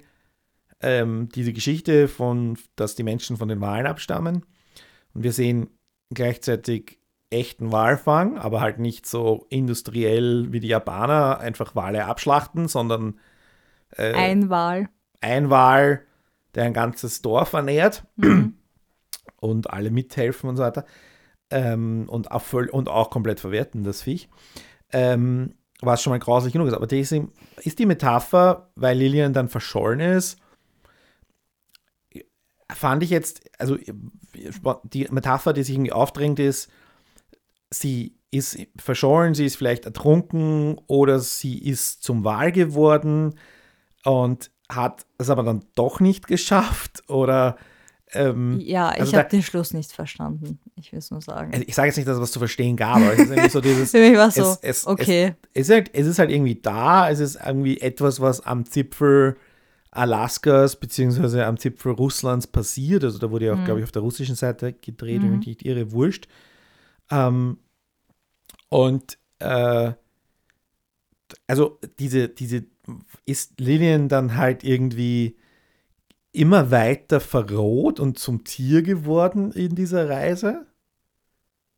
ähm, 0.81 1.29
diese 1.33 1.53
Geschichte 1.53 2.07
von, 2.07 2.57
dass 2.75 2.95
die 2.95 3.03
Menschen 3.03 3.37
von 3.37 3.47
den 3.47 3.61
Wahlen 3.61 3.85
abstammen. 3.85 4.45
Und 5.13 5.23
wir 5.23 5.31
sehen 5.31 5.69
gleichzeitig 6.13 6.99
echten 7.29 7.71
Walfang, 7.71 8.37
aber 8.37 8.61
halt 8.61 8.79
nicht 8.79 9.05
so 9.05 9.45
industriell 9.49 10.51
wie 10.51 10.59
die 10.59 10.67
Japaner 10.67 11.39
einfach 11.39 11.75
Wale 11.75 12.05
abschlachten, 12.05 12.67
sondern 12.67 13.19
äh, 13.95 14.13
Ein 14.13 14.49
Wal. 14.49 14.89
Ein 15.21 15.49
Wal, 15.49 16.03
der 16.55 16.65
ein 16.65 16.73
ganzes 16.73 17.21
Dorf 17.21 17.53
ernährt 17.53 18.05
Mhm. 18.17 18.55
und 19.37 19.69
alle 19.69 19.91
mithelfen 19.91 20.49
und 20.49 20.57
so 20.57 20.63
weiter. 20.63 20.85
Ähm, 21.49 22.05
und, 22.07 22.31
auch 22.31 22.41
voll, 22.41 22.69
und 22.69 22.89
auch 22.89 23.09
komplett 23.09 23.39
verwerten, 23.39 23.83
das 23.83 24.01
Viech. 24.01 24.29
Ähm, 24.93 25.55
was 25.81 26.01
schon 26.01 26.11
mal 26.11 26.19
grauslich 26.19 26.53
genug 26.53 26.67
ist. 26.67 26.73
Aber 26.73 26.87
das 26.87 27.11
ist 27.11 27.79
die 27.79 27.85
Metapher, 27.85 28.71
weil 28.75 28.97
Lillian 28.97 29.33
dann 29.33 29.49
verschollen 29.49 29.99
ist, 29.99 30.37
fand 32.71 33.03
ich 33.03 33.09
jetzt, 33.09 33.41
also 33.59 33.77
die 34.83 35.07
Metapher, 35.11 35.53
die 35.53 35.63
sich 35.63 35.75
irgendwie 35.75 35.91
aufdrängt, 35.91 36.39
ist, 36.39 36.69
sie 37.69 38.17
ist 38.31 38.57
verschollen, 38.77 39.33
sie 39.33 39.45
ist 39.45 39.57
vielleicht 39.57 39.85
ertrunken 39.85 40.79
oder 40.87 41.19
sie 41.19 41.57
ist 41.57 42.03
zum 42.03 42.23
Wal 42.23 42.51
geworden 42.51 43.37
und 44.05 44.51
hat 44.75 45.05
es 45.17 45.29
aber 45.29 45.43
dann 45.43 45.63
doch 45.75 45.99
nicht 45.99 46.27
geschafft 46.27 47.03
oder 47.09 47.57
ähm, 48.13 48.59
Ja, 48.59 48.93
ich 48.93 49.01
also 49.01 49.17
habe 49.17 49.29
den 49.29 49.41
Schluss 49.43 49.73
nicht 49.73 49.91
verstanden. 49.93 50.59
Ich 50.75 50.91
will 50.91 50.99
es 50.99 51.11
nur 51.11 51.21
sagen. 51.21 51.53
also 51.53 51.63
ich 51.67 51.75
sage 51.75 51.87
jetzt 51.87 51.97
nicht, 51.97 52.07
dass 52.07 52.17
es 52.17 52.21
was 52.21 52.31
zu 52.31 52.39
verstehen 52.39 52.75
gab, 52.75 52.97
aber 52.97 53.13
es 53.13 53.19
ist 53.21 53.29
irgendwie 53.31 53.49
so 53.49 53.61
dieses, 53.61 53.91
Für 53.91 53.99
mich 53.99 54.17
war 54.17 54.31
so, 54.31 54.41
es- 54.41 54.59
es- 54.61 54.87
okay. 54.87 55.35
es 55.53 55.69
ist, 55.69 55.73
halt, 55.73 55.89
es 55.93 56.07
ist 56.07 56.19
halt 56.19 56.29
irgendwie 56.31 56.55
da, 56.55 57.09
es 57.09 57.19
ist 57.19 57.37
irgendwie 57.45 57.79
etwas, 57.79 58.19
was 58.19 58.41
am 58.41 58.65
Zipfel 58.65 59.37
Alaskas 59.91 60.77
beziehungsweise 60.77 61.45
am 61.45 61.57
Zipfel 61.57 61.91
Russlands 61.93 62.47
passiert. 62.47 63.03
Also 63.03 63.17
da 63.19 63.29
wurde 63.29 63.45
ja 63.47 63.53
auch, 63.53 63.57
Mhm. 63.57 63.65
glaube 63.65 63.79
ich, 63.81 63.83
auf 63.83 63.91
der 63.91 64.01
russischen 64.01 64.35
Seite 64.35 64.71
gedreht, 64.73 65.21
Mhm. 65.21 65.25
wenn 65.25 65.37
mich 65.39 65.47
nicht 65.47 65.65
irre, 65.65 65.91
wurscht. 65.91 66.27
Ähm, 67.09 67.57
und 68.69 69.17
äh, 69.39 69.91
also 71.47 71.79
diese, 71.99 72.29
diese 72.29 72.63
ist 73.25 73.59
Lillian 73.59 74.09
dann 74.09 74.37
halt 74.37 74.63
irgendwie 74.63 75.37
immer 76.31 76.71
weiter 76.71 77.19
verroht 77.19 77.99
und 77.99 78.17
zum 78.17 78.43
Tier 78.43 78.81
geworden 78.81 79.51
in 79.51 79.75
dieser 79.75 80.09
Reise? 80.09 80.65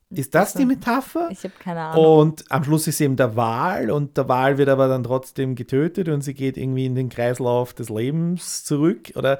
Ist 0.09 0.36
das 0.36 0.53
die 0.53 0.66
Metapher? 0.66 1.30
Ich 1.32 1.43
habe 1.43 1.53
keine 1.57 1.82
Ahnung. 1.82 2.05
Und 2.05 2.51
am 2.51 2.64
Schluss 2.64 2.88
ist 2.88 3.01
eben 3.01 3.16
der 3.16 3.36
Wal 3.36 3.89
und 3.89 4.16
der 4.16 4.30
Wal 4.30 4.57
wird 4.57 4.70
aber 4.70 4.88
dann 4.88 5.03
trotzdem 5.03 5.55
getötet 5.55 6.07
und 6.07 6.22
sie 6.22 6.36
geht 6.36 6.55
irgendwie 6.55 6.86
in 6.86 6.93
den 6.93 7.09
Kreislauf 7.09 7.74
des 7.74 7.89
Lebens 7.89 8.64
zurück. 8.64 9.14
Oder 9.16 9.39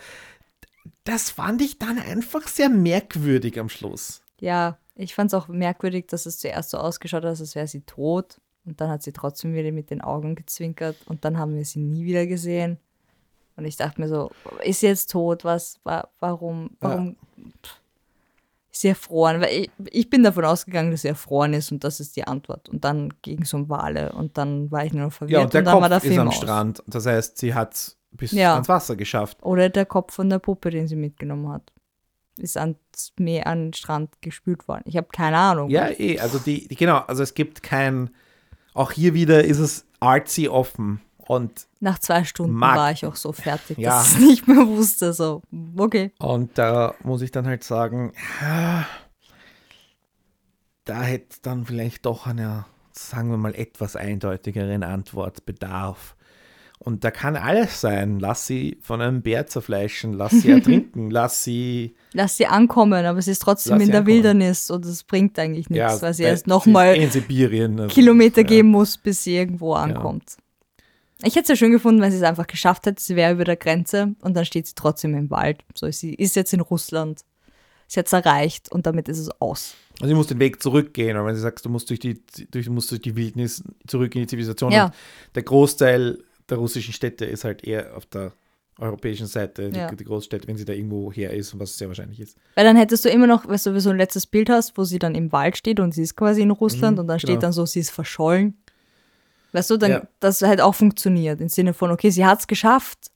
das 1.04 1.30
fand 1.30 1.62
ich 1.62 1.78
dann 1.78 2.00
einfach 2.00 2.48
sehr 2.48 2.70
merkwürdig 2.70 3.60
am 3.60 3.70
Schluss. 3.70 4.24
Ja, 4.40 4.80
ich 4.96 5.14
fand 5.14 5.32
es 5.32 5.34
auch 5.34 5.48
merkwürdig, 5.48 6.08
dass 6.08 6.26
es 6.26 6.40
zuerst 6.40 6.72
so 6.72 6.78
ausgeschaut 6.78 7.24
hat, 7.24 7.40
als 7.40 7.56
wäre 7.56 7.68
sie 7.68 7.82
tot. 7.82 8.40
Und 8.66 8.80
dann 8.80 8.90
hat 8.90 9.04
sie 9.04 9.12
trotzdem 9.12 9.54
wieder 9.54 9.72
mit 9.72 9.90
den 9.90 10.02
Augen 10.02 10.36
gezwinkert 10.36 10.96
und 11.06 11.26
dann 11.26 11.38
haben 11.38 11.56
wir 11.56 11.66
sie 11.66 11.80
nie 11.80 12.06
wieder 12.06 12.26
gesehen. 12.26 12.78
Und 13.56 13.66
ich 13.66 13.76
dachte 13.76 14.00
mir 14.02 14.08
so, 14.08 14.32
ist 14.64 14.80
sie 14.80 14.88
jetzt 14.88 15.12
tot? 15.12 15.44
Was, 15.44 15.80
wa, 15.84 16.08
warum, 16.20 16.72
warum? 16.80 17.16
Pff. 17.64 17.80
sie 18.72 18.88
erfroren, 18.88 19.42
weil 19.42 19.54
ich, 19.54 19.72
ich 19.92 20.10
bin 20.10 20.24
davon 20.24 20.46
ausgegangen, 20.46 20.90
dass 20.92 21.02
sie 21.04 21.10
erfroren 21.10 21.54
ist 21.54 21.72
und 21.72 21.84
das 21.84 22.00
ist 22.00 22.16
die 22.16 22.26
Antwort. 22.26 22.70
Und 22.70 22.84
dann 22.84 23.14
ging 23.22 23.44
es 23.44 23.54
um 23.54 23.70
Wale 23.70 24.12
und 24.14 24.38
dann 24.38 24.72
war 24.72 24.86
ich 24.86 24.94
nur 24.94 25.06
noch 25.06 25.14
verwirrt 25.14 25.32
Ja, 25.40 25.44
und 25.44 25.54
der 25.54 25.60
und 25.62 25.66
dann 25.66 25.74
Kopf 25.74 25.82
war 25.82 25.90
der 25.90 25.98
ist 26.00 26.08
Film 26.08 26.20
am 26.22 26.28
aus. 26.30 26.36
Strand. 26.38 26.84
Das 26.88 27.06
heißt, 27.06 27.38
sie 27.38 27.54
hat 27.54 27.96
bis 28.12 28.32
Ja. 28.32 28.54
ans 28.54 28.70
Wasser 28.70 28.96
geschafft. 28.96 29.38
Oder 29.44 29.70
der 29.70 29.86
Kopf 29.86 30.14
von 30.14 30.30
der 30.30 30.40
Puppe, 30.40 30.70
den 30.72 30.88
sie 30.88 30.96
mitgenommen 30.96 31.50
hat, 31.50 31.72
ist 32.38 32.58
ans 32.58 32.78
Meer, 33.20 33.46
an 33.46 33.66
den 33.68 33.74
Strand 33.74 34.20
gespült 34.22 34.68
worden. 34.68 34.84
Ich 34.86 34.98
habe 34.98 35.08
keine 35.12 35.38
Ahnung. 35.38 35.70
Ja, 35.70 35.90
eh, 35.90 36.20
also 36.20 36.40
die, 36.40 36.68
die, 36.68 36.76
genau, 36.76 36.98
also 37.00 37.22
es 37.22 37.36
gibt 37.36 37.62
kein, 37.62 38.10
auch 38.74 38.92
hier 38.92 39.14
wieder 39.14 39.44
ist 39.44 39.60
es 39.60 39.86
artsy 40.00 40.48
offen 40.48 41.02
und, 41.18 41.68
Nach 41.80 42.00
zwei 42.00 42.24
Stunden 42.26 42.54
Mag- 42.56 42.76
war 42.78 42.92
ich 42.92 43.06
auch 43.06 43.16
so 43.16 43.32
fertig, 43.32 43.78
Ja. 43.78 43.92
dass 44.00 44.08
ich 44.10 44.14
es 44.16 44.20
nicht 44.20 44.48
mehr 44.48 44.68
wusste. 44.68 45.14
So, 45.14 45.42
okay. 45.78 46.12
und 46.20 46.58
da 46.58 46.94
muss 47.04 47.22
ich 47.22 47.32
dann 47.32 47.48
halt 47.48 47.64
sagen, 47.64 48.12
da 50.86 51.02
hätte 51.02 51.38
dann 51.42 51.66
vielleicht 51.66 52.06
doch 52.06 52.28
einer, 52.28 52.66
sagen 52.92 53.30
wir 53.30 53.38
mal, 53.38 53.56
etwas 53.56 53.96
eindeutigeren 53.96 54.84
Antwort 54.84 55.46
bedarf. 55.46 56.16
Und 56.84 57.06
da 57.06 57.12
kann 57.12 57.38
alles 57.38 57.80
sein. 57.80 58.20
Lass 58.20 58.46
sie 58.46 58.78
von 58.82 59.00
einem 59.02 59.22
Bär 59.22 59.48
zerfleischen, 59.48 60.14
lass 60.14 60.32
sie 60.32 60.52
ertrinken, 60.52 61.10
lass 61.12 61.44
sie 61.44 61.96
Lass 62.12 62.36
sie 62.36 62.46
ankommen, 62.46 63.06
aber 63.06 63.22
sie 63.22 63.32
ist 63.32 63.42
trotzdem 63.42 63.80
in 63.80 63.88
der 63.88 64.00
ankommen. 64.00 64.08
Wildernis 64.08 64.70
und 64.70 64.86
es 64.86 65.04
bringt 65.04 65.40
eigentlich 65.40 65.70
nichts, 65.70 66.02
weil 66.02 66.14
sie 66.14 66.24
erst 66.24 66.46
nochmal 66.48 66.90
also, 67.00 67.22
Kilometer 67.88 68.42
ja. 68.42 68.48
gehen 68.48 68.68
muss, 68.68 68.98
bis 68.98 69.24
sie 69.24 69.36
irgendwo 69.36 69.74
ankommt. 69.74 70.38
Ich 71.22 71.36
hätte 71.36 71.44
es 71.44 71.50
ja 71.50 71.56
schön 71.56 71.72
gefunden, 71.72 72.02
wenn 72.02 72.12
sie 72.12 72.18
es 72.18 72.24
einfach 72.24 72.48
geschafft 72.48 72.86
hätte, 72.86 73.02
sie 73.02 73.16
wäre 73.16 73.32
über 73.32 73.46
der 73.46 73.56
Grenze 73.56 74.14
und 74.22 74.36
dann 74.36 74.44
steht 74.44 74.68
sie 74.68 74.76
trotzdem 74.76 75.16
im 75.16 75.30
Wald. 75.30 75.64
So, 75.74 75.90
sie 75.90 76.14
ist 76.14 76.36
jetzt 76.36 76.54
in 76.54 76.60
Russland. 76.60 77.22
Sie 77.88 78.00
hat 78.00 78.08
es 78.08 78.14
erreicht 78.14 78.72
und 78.72 78.86
damit 78.86 79.08
ist 79.08 79.20
es 79.20 79.30
aus. 79.40 79.76
Also 80.02 80.08
sie 80.08 80.16
muss 80.16 80.28
den 80.28 80.40
Weg 80.40 80.62
zurückgehen, 80.62 81.16
aber 81.16 81.28
wenn 81.28 81.36
sie 81.36 81.42
sagst, 81.42 81.66
du 81.66 81.70
musst 81.70 81.90
durch 81.90 82.00
die, 82.00 82.22
durch, 82.52 82.66
du 82.66 82.72
musst 82.72 82.92
durch 82.92 83.02
die 83.02 83.16
Wildnis 83.16 83.64
zurück 83.88 84.14
in 84.16 84.22
die 84.22 84.28
Zivilisation. 84.28 84.72
Ja. 84.72 84.86
Und 84.86 84.94
der 85.36 85.44
Großteil 85.44 86.24
der 86.50 86.58
russischen 86.58 86.94
Städte 86.94 87.26
ist 87.26 87.44
halt 87.44 87.64
eher 87.64 87.96
auf 87.96 88.06
der 88.06 88.34
europäischen 88.80 89.28
Seite, 89.28 89.70
die, 89.70 89.78
Ja. 89.78 89.92
die 89.92 90.04
Großstädte, 90.04 90.48
wenn 90.48 90.58
sie 90.58 90.66
da 90.66 90.74
irgendwo 90.74 91.12
her 91.12 91.32
ist, 91.32 91.58
was 91.60 91.78
sehr 91.78 91.88
wahrscheinlich 91.90 92.20
ist. 92.20 92.38
Weil 92.56 92.66
dann 92.66 92.76
hättest 92.76 93.06
du 93.06 93.10
immer 93.10 93.28
noch, 93.28 93.48
weißt 93.48 93.68
du, 93.68 93.76
wie 93.76 93.80
so 93.80 93.92
ein 93.92 93.98
letztes 93.98 94.26
Bild 94.26 94.50
hast, 94.50 94.78
wo 94.78 94.84
sie 94.84 94.98
dann 95.00 95.14
im 95.14 95.32
Wald 95.32 95.58
steht 95.58 95.80
und 95.80 95.94
sie 95.94 96.02
ist 96.02 96.16
quasi 96.16 96.42
in 96.42 96.50
Russland 96.52 96.98
Mhm, 96.98 97.02
und 97.02 97.08
dann 97.08 97.18
genau. 97.20 97.32
steht 97.34 97.44
dann 97.44 97.54
so, 97.54 97.66
sie 97.68 97.80
ist 97.80 97.92
verschollen. 97.92 98.58
Weißt 99.52 99.70
du, 99.70 99.78
dann, 99.78 99.92
Ja. 99.92 100.08
das 100.20 100.42
hätte 100.42 100.66
auch 100.66 100.74
funktioniert, 100.74 101.40
im 101.40 101.50
Sinne 101.50 101.74
von, 101.76 101.92
okay, 101.92 102.10
sie 102.10 102.26
hat 102.26 102.40
es 102.40 102.48
geschafft, 102.48 103.12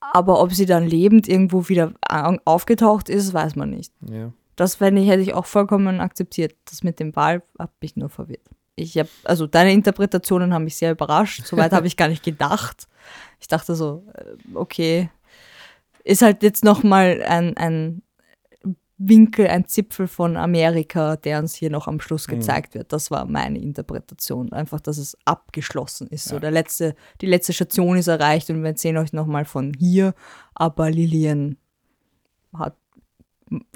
aber 0.00 0.40
ob 0.40 0.52
sie 0.52 0.66
dann 0.66 0.86
lebend 0.86 1.26
irgendwo 1.28 1.68
wieder 1.68 1.92
au- 2.08 2.36
aufgetaucht 2.44 3.08
ist, 3.08 3.34
weiß 3.34 3.56
man 3.56 3.70
nicht. 3.70 3.92
Ja. 4.08 4.32
Das 4.56 4.74
ich, 4.80 5.08
hätte 5.08 5.22
ich 5.22 5.34
auch 5.34 5.46
vollkommen 5.46 6.00
akzeptiert. 6.00 6.54
Das 6.66 6.84
mit 6.84 7.00
dem 7.00 7.16
Wal 7.16 7.42
hat 7.58 7.72
mich 7.80 7.96
nur 7.96 8.10
verwirrt. 8.10 8.48
Ich 8.74 8.96
habe, 8.98 9.08
also 9.24 9.46
deine 9.46 9.72
Interpretationen 9.72 10.54
haben 10.54 10.64
mich 10.64 10.76
sehr 10.76 10.92
überrascht. 10.92 11.44
Soweit 11.46 11.72
habe 11.72 11.86
ich 11.86 11.96
gar 11.96 12.08
nicht 12.08 12.24
gedacht. 12.24 12.88
Ich 13.40 13.46
dachte 13.48 13.74
so, 13.74 14.04
äh, 14.14 14.24
okay, 14.54 15.10
ist 16.04 16.22
halt 16.22 16.42
jetzt 16.42 16.64
nochmal 16.64 17.22
ein, 17.26 17.56
ein 17.56 18.02
Winkel, 18.96 19.48
ein 19.48 19.66
Zipfel 19.66 20.06
von 20.06 20.36
Amerika, 20.36 21.16
der 21.16 21.40
uns 21.40 21.54
hier 21.54 21.70
noch 21.70 21.88
am 21.88 22.00
Schluss 22.00 22.28
gezeigt 22.28 22.74
wird. 22.74 22.92
Das 22.92 23.10
war 23.10 23.24
meine 23.26 23.58
Interpretation. 23.60 24.52
Einfach, 24.52 24.80
dass 24.80 24.96
es 24.96 25.16
abgeschlossen 25.24 26.06
ist. 26.08 26.26
So, 26.26 26.38
der 26.38 26.50
letzte, 26.52 26.94
die 27.20 27.26
letzte 27.26 27.52
Station 27.52 27.96
ist 27.96 28.06
erreicht 28.06 28.48
und 28.50 28.62
wir 28.62 28.76
sehen 28.76 28.96
euch 28.96 29.12
nochmal 29.12 29.44
von 29.44 29.72
hier, 29.74 30.14
aber 30.54 30.90
Lillian 30.90 31.56
hat, 32.56 32.76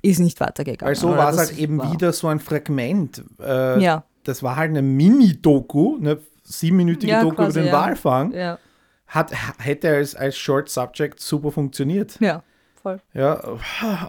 ist 0.01 0.21
nicht 0.21 0.39
weitergegangen. 0.41 0.89
Also 0.89 1.11
war 1.11 1.31
es 1.31 1.39
halt 1.39 1.59
eben 1.59 1.79
war- 1.79 1.93
wieder 1.93 2.13
so 2.13 2.29
ein 2.29 2.39
Fragment. 2.41 3.25
Äh, 3.41 3.83
Ja. 3.83 4.05
Das 4.29 4.43
war 4.43 4.57
halt 4.57 4.71
eine 4.71 4.83
Mini-Doku, 4.83 5.97
eine 5.99 6.19
siebenminütige 6.43 7.13
Ja, 7.13 7.23
Doku 7.23 7.37
quasi, 7.37 7.61
über 7.61 7.69
den 7.69 7.73
ja. 7.75 7.81
Walfang. 7.81 8.33
Ja, 8.33 8.59
Hat, 9.07 9.33
hätte 9.59 9.89
als, 9.91 10.15
als 10.15 10.37
Short 10.37 10.69
Subject 10.69 11.21
super 11.21 11.51
funktioniert. 11.53 12.19
ja, 12.21 12.43
voll. 12.83 13.01
Ja, 13.15 13.35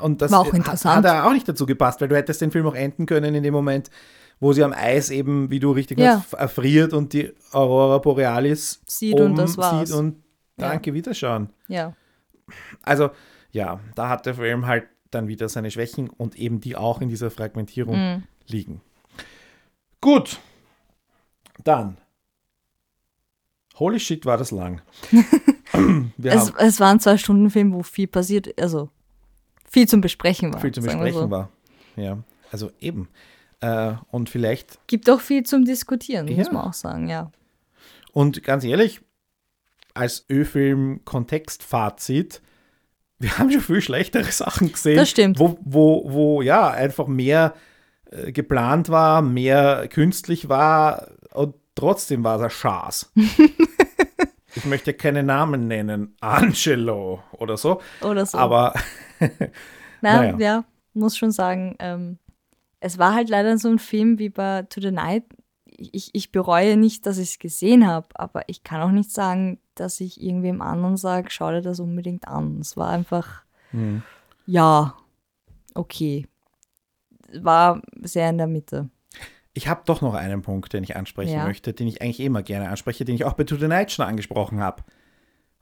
und 0.01 0.21
das 0.21 0.31
War 0.31 0.39
auch 0.41 0.53
interessant. 0.53 1.05
hat 1.05 1.25
auch 1.25 1.33
nicht 1.33 1.47
dazu 1.47 1.65
gepasst, 1.65 2.01
weil 2.01 2.07
du 2.07 2.15
hättest 2.15 2.41
den 2.41 2.51
Film 2.51 2.65
auch 2.67 2.75
enden 2.75 3.05
können 3.05 3.35
in 3.35 3.43
dem 3.43 3.53
Moment, 3.53 3.89
wo 4.39 4.53
sie 4.53 4.63
am 4.63 4.73
Eis 4.73 5.09
eben, 5.09 5.49
wie 5.51 5.59
du 5.59 5.71
richtig 5.71 5.99
Ja. 5.99 6.17
sagst, 6.17 6.33
erfriert 6.33 6.93
und 6.93 7.13
die 7.13 7.31
Aurora 7.51 7.97
Borealis 7.99 8.81
Sieht 8.87 9.19
und 9.19 9.35
das 9.35 9.57
war's. 9.57 9.89
sieht 9.89 9.97
und 9.97 10.15
Ja. 10.59 10.69
danke, 10.69 10.93
Wiederschauen. 10.93 11.49
Ja. 11.67 11.93
Also, 12.83 13.09
ja, 13.51 13.79
da 13.95 14.09
hat 14.09 14.25
der 14.25 14.35
Film 14.35 14.65
halt 14.67 14.85
dann 15.11 15.27
wieder 15.27 15.47
seine 15.49 15.71
Schwächen 15.71 16.09
und 16.09 16.35
eben 16.35 16.59
die 16.59 16.75
auch 16.75 17.01
in 17.01 17.09
dieser 17.09 17.29
Fragmentierung 17.31 17.95
Mhm. 17.95 18.23
liegen. 18.47 18.81
Gut, 20.01 20.39
dann. 21.63 21.97
Holy 23.77 23.99
shit, 23.99 24.25
war 24.25 24.37
das 24.37 24.51
lang. 24.51 24.81
Es, 26.23 26.51
es 26.57 26.79
war 26.79 26.89
ein 26.91 26.99
Zwei-Stunden-Film, 26.99 27.73
wo 27.73 27.83
viel 27.83 28.07
passiert, 28.07 28.59
also 28.59 28.89
viel 29.69 29.87
zum 29.87 30.01
Besprechen 30.01 30.51
war. 30.53 30.61
viel 30.61 30.71
zum 30.71 30.85
Besprechen 30.85 31.21
so. 31.23 31.29
war. 31.29 31.49
Ja, 31.95 32.17
also 32.51 32.71
eben. 32.79 33.09
Äh, 33.59 33.93
und 34.09 34.29
vielleicht 34.29 34.79
Gibt 34.87 35.07
auch 35.09 35.19
viel 35.19 35.43
zum 35.43 35.65
Diskutieren, 35.65 36.25
muss 36.25 36.47
Ja. 36.47 36.53
man 36.53 36.63
auch 36.63 36.73
sagen, 36.73 37.09
ja. 37.09 37.31
Und 38.13 38.43
ganz 38.43 38.63
ehrlich, 38.63 39.01
als 39.93 40.25
Ö-Film-Kontextfazit, 40.29 42.41
wir 43.19 43.37
haben 43.37 43.51
schon 43.51 43.61
viel 43.61 43.81
schlechtere 43.81 44.23
Sachen 44.31 44.71
gesehen. 44.71 44.95
Das 44.97 45.09
stimmt. 45.09 45.37
Wo, 45.39 45.59
wo, 45.61 46.03
wo 46.11 46.41
ja, 46.41 46.69
einfach 46.71 47.07
mehr 47.07 47.53
äh, 48.11 48.31
geplant 48.31 48.89
war, 48.89 49.21
mehr 49.21 49.87
künstlich 49.89 50.49
war 50.49 51.07
und 51.33 51.55
trotzdem 51.75 52.23
war 52.23 52.37
es 52.37 52.41
ein 52.43 52.49
Schaß. 52.49 53.11
ich 54.55 54.65
möchte 54.65 54.93
keine 54.93 55.23
Namen 55.23 55.67
nennen, 55.67 56.15
Angelo 56.21 57.23
oder 57.33 57.57
so, 57.57 57.81
Oder 58.01 58.25
so. 58.25 58.37
aber 58.37 58.73
Na, 60.01 60.21
naja. 60.21 60.37
ja, 60.37 60.63
muss 60.93 61.17
schon 61.17 61.31
sagen, 61.31 61.75
ähm, 61.79 62.17
es 62.79 62.97
war 62.97 63.13
halt 63.15 63.29
leider 63.29 63.57
so 63.57 63.69
ein 63.69 63.79
Film 63.79 64.19
wie 64.19 64.29
bei 64.29 64.63
To 64.63 64.79
the 64.81 64.91
Night. 64.91 65.23
Ich, 65.65 66.09
ich 66.13 66.31
bereue 66.31 66.75
nicht, 66.77 67.05
dass 67.05 67.17
ich 67.19 67.29
es 67.31 67.39
gesehen 67.39 67.85
habe, 67.87 68.07
aber 68.15 68.43
ich 68.47 68.63
kann 68.63 68.81
auch 68.81 68.91
nicht 68.91 69.11
sagen, 69.11 69.59
dass 69.75 69.99
ich 69.99 70.21
irgendwem 70.21 70.61
anderen 70.61 70.97
sage, 70.97 71.27
schau 71.29 71.51
dir 71.51 71.61
das 71.61 71.79
unbedingt 71.79 72.27
an. 72.27 72.59
Es 72.61 72.77
war 72.77 72.89
einfach, 72.89 73.43
Hm. 73.71 74.01
ja, 74.45 74.95
okay. 75.75 76.25
War 77.33 77.81
sehr 78.01 78.29
in 78.29 78.37
der 78.37 78.47
Mitte. 78.47 78.89
ich 79.53 79.67
habe 79.67 79.81
doch 79.85 80.01
noch 80.01 80.13
einen 80.13 80.41
Punkt, 80.43 80.71
den 80.73 80.83
ich 80.83 80.95
ansprechen 80.95 81.33
Ja. 81.33 81.45
möchte, 81.45 81.73
den 81.73 81.87
ich 81.87 82.01
eigentlich 82.01 82.19
immer 82.19 82.43
gerne 82.43 82.69
anspreche, 82.69 83.05
den 83.05 83.15
ich 83.15 83.25
auch 83.25 83.33
bei 83.33 83.43
To 83.43 83.55
the 83.57 83.67
Night 83.67 83.91
schon 83.91 84.05
angesprochen 84.05 84.59
habe. 84.59 84.83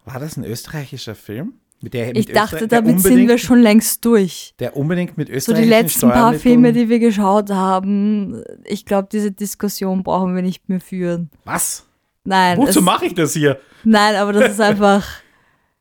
War 0.03 0.19
das 0.19 0.37
ein 0.37 0.43
österreichischer 0.43 1.15
Film? 1.15 1.53
Der, 1.81 2.15
Ich 2.15 2.27
dachte, 2.27 2.55
Öster- 2.55 2.67
der 2.67 2.81
damit 2.81 2.99
sind 3.01 3.27
wir 3.27 3.37
schon 3.37 3.59
längst 3.59 4.03
durch. 4.05 4.53
Der 4.59 4.75
unbedingt 4.77 5.17
mit 5.17 5.29
So 5.41 5.53
die 5.53 5.63
letzten 5.65 6.09
paar 6.09 6.33
Filme, 6.33 6.73
die 6.73 6.89
wir 6.89 6.99
geschaut 6.99 7.49
haben, 7.51 8.43
ich 8.63 8.85
glaube, 8.85 9.07
diese 9.11 9.31
Diskussion 9.31 10.03
brauchen 10.03 10.35
wir 10.35 10.41
nicht 10.41 10.67
mehr 10.69 10.79
führen. 10.79 11.29
Was? 11.43 11.85
Nein, 12.23 12.57
Wozu 12.57 12.81
mache 12.81 13.05
ich 13.05 13.13
das 13.13 13.33
hier? 13.33 13.59
nein, 13.83 14.15
aber 14.15 14.33
das 14.33 14.53
ist 14.53 14.61
einfach, 14.61 15.05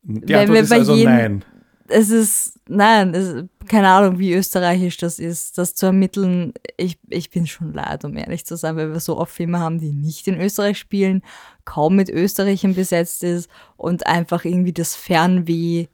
Die 0.03 0.29
Wenn 0.29 0.41
Antwort 0.41 0.57
wir 0.63 0.69
bei 0.69 0.77
also 0.77 0.95
jedem- 0.95 1.13
nein. 1.13 1.45
Es 1.89 2.11
ist, 2.11 2.61
nein, 2.69 3.15
es, 3.15 3.45
keine 3.69 3.89
Ahnung, 3.89 4.19
wie 4.19 4.35
österreichisch 4.35 4.97
das 4.97 5.19
ist, 5.19 5.59
das 5.59 5.75
zu 5.75 5.87
ermitteln. 5.87 6.55
Ich, 6.77 6.99
ich 7.09 7.31
bin 7.31 7.47
schon 7.47 7.73
leid, 7.73 8.05
um 8.05 8.17
ehrlich 8.17 8.47
zu 8.47 8.57
sein, 8.57 8.77
weil 8.77 8.93
wir 8.93 9.01
so 9.01 9.19
oft 9.19 9.33
Filme 9.33 9.61
haben, 9.61 9.79
die 9.79 9.93
nicht 9.93 10.27
in 10.27 10.41
Österreich 10.41 10.79
spielen, 10.79 11.23
kaum 11.65 11.97
mit 11.97 12.09
Österreichern 12.09 12.75
besetzt 12.75 13.23
ist 13.23 13.51
und 13.77 14.07
einfach 14.07 14.45
irgendwie 14.45 14.73
das 14.73 14.95
Fernweh 14.95 15.89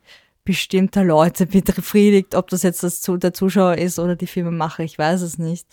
bestimmter 0.45 1.05
Leute 1.05 1.47
befriedigt, 1.47 2.35
ob 2.35 2.49
das 2.51 2.63
jetzt 2.63 2.83
das, 2.83 3.03
der 3.03 3.35
Zuschauer 3.35 3.77
ist 3.77 3.99
oder 3.99 4.17
die 4.17 4.27
Filmemacher, 4.27 4.85
ich 4.85 4.99
weiß 4.99 5.23
es 5.23 5.39
nicht. 5.39 5.67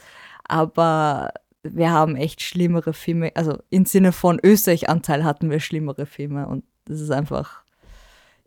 Aber 0.48 1.32
wir 1.64 1.92
haben 1.92 2.16
echt 2.16 2.42
schlimmere 2.42 2.94
Filme, 2.94 3.32
also 3.36 3.58
im 3.70 3.86
Sinne 3.86 4.12
von 4.12 4.40
Österreich-Anteil 4.42 5.24
hatten 5.24 5.50
wir 5.50 5.60
schlimmere 5.60 6.06
Filme 6.06 6.48
und 6.48 6.64
das 6.86 7.02
ist 7.02 7.12
einfach 7.12 7.64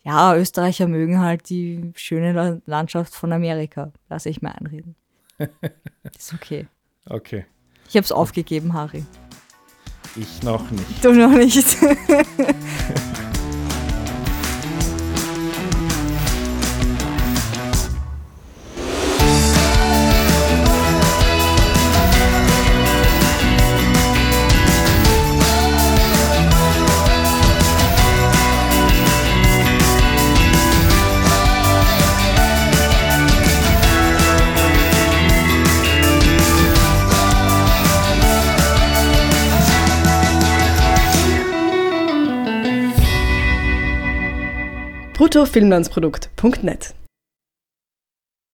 ja, 0.02 0.34
Österreicher 0.36 0.86
mögen 0.88 1.20
halt 1.20 1.48
die 1.50 1.92
schöne 1.94 2.32
La- 2.32 2.58
Landschaft 2.66 3.14
von 3.14 3.32
Amerika. 3.32 3.92
Lass 4.08 4.26
ich 4.26 4.40
mir 4.42 4.54
einreden. 4.54 4.94
Ist 6.18 6.34
okay. 6.34 6.66
Okay. 7.06 7.46
Ich 7.88 7.96
habe 7.96 8.04
es 8.04 8.12
aufgegeben, 8.12 8.72
Harry. 8.72 9.04
Ich 10.16 10.42
noch 10.42 10.70
nicht. 10.70 11.04
Du 11.04 11.12
noch 11.12 11.30
nicht. 11.32 11.64
bruttofilmlandsprodukt.net. 45.30 46.99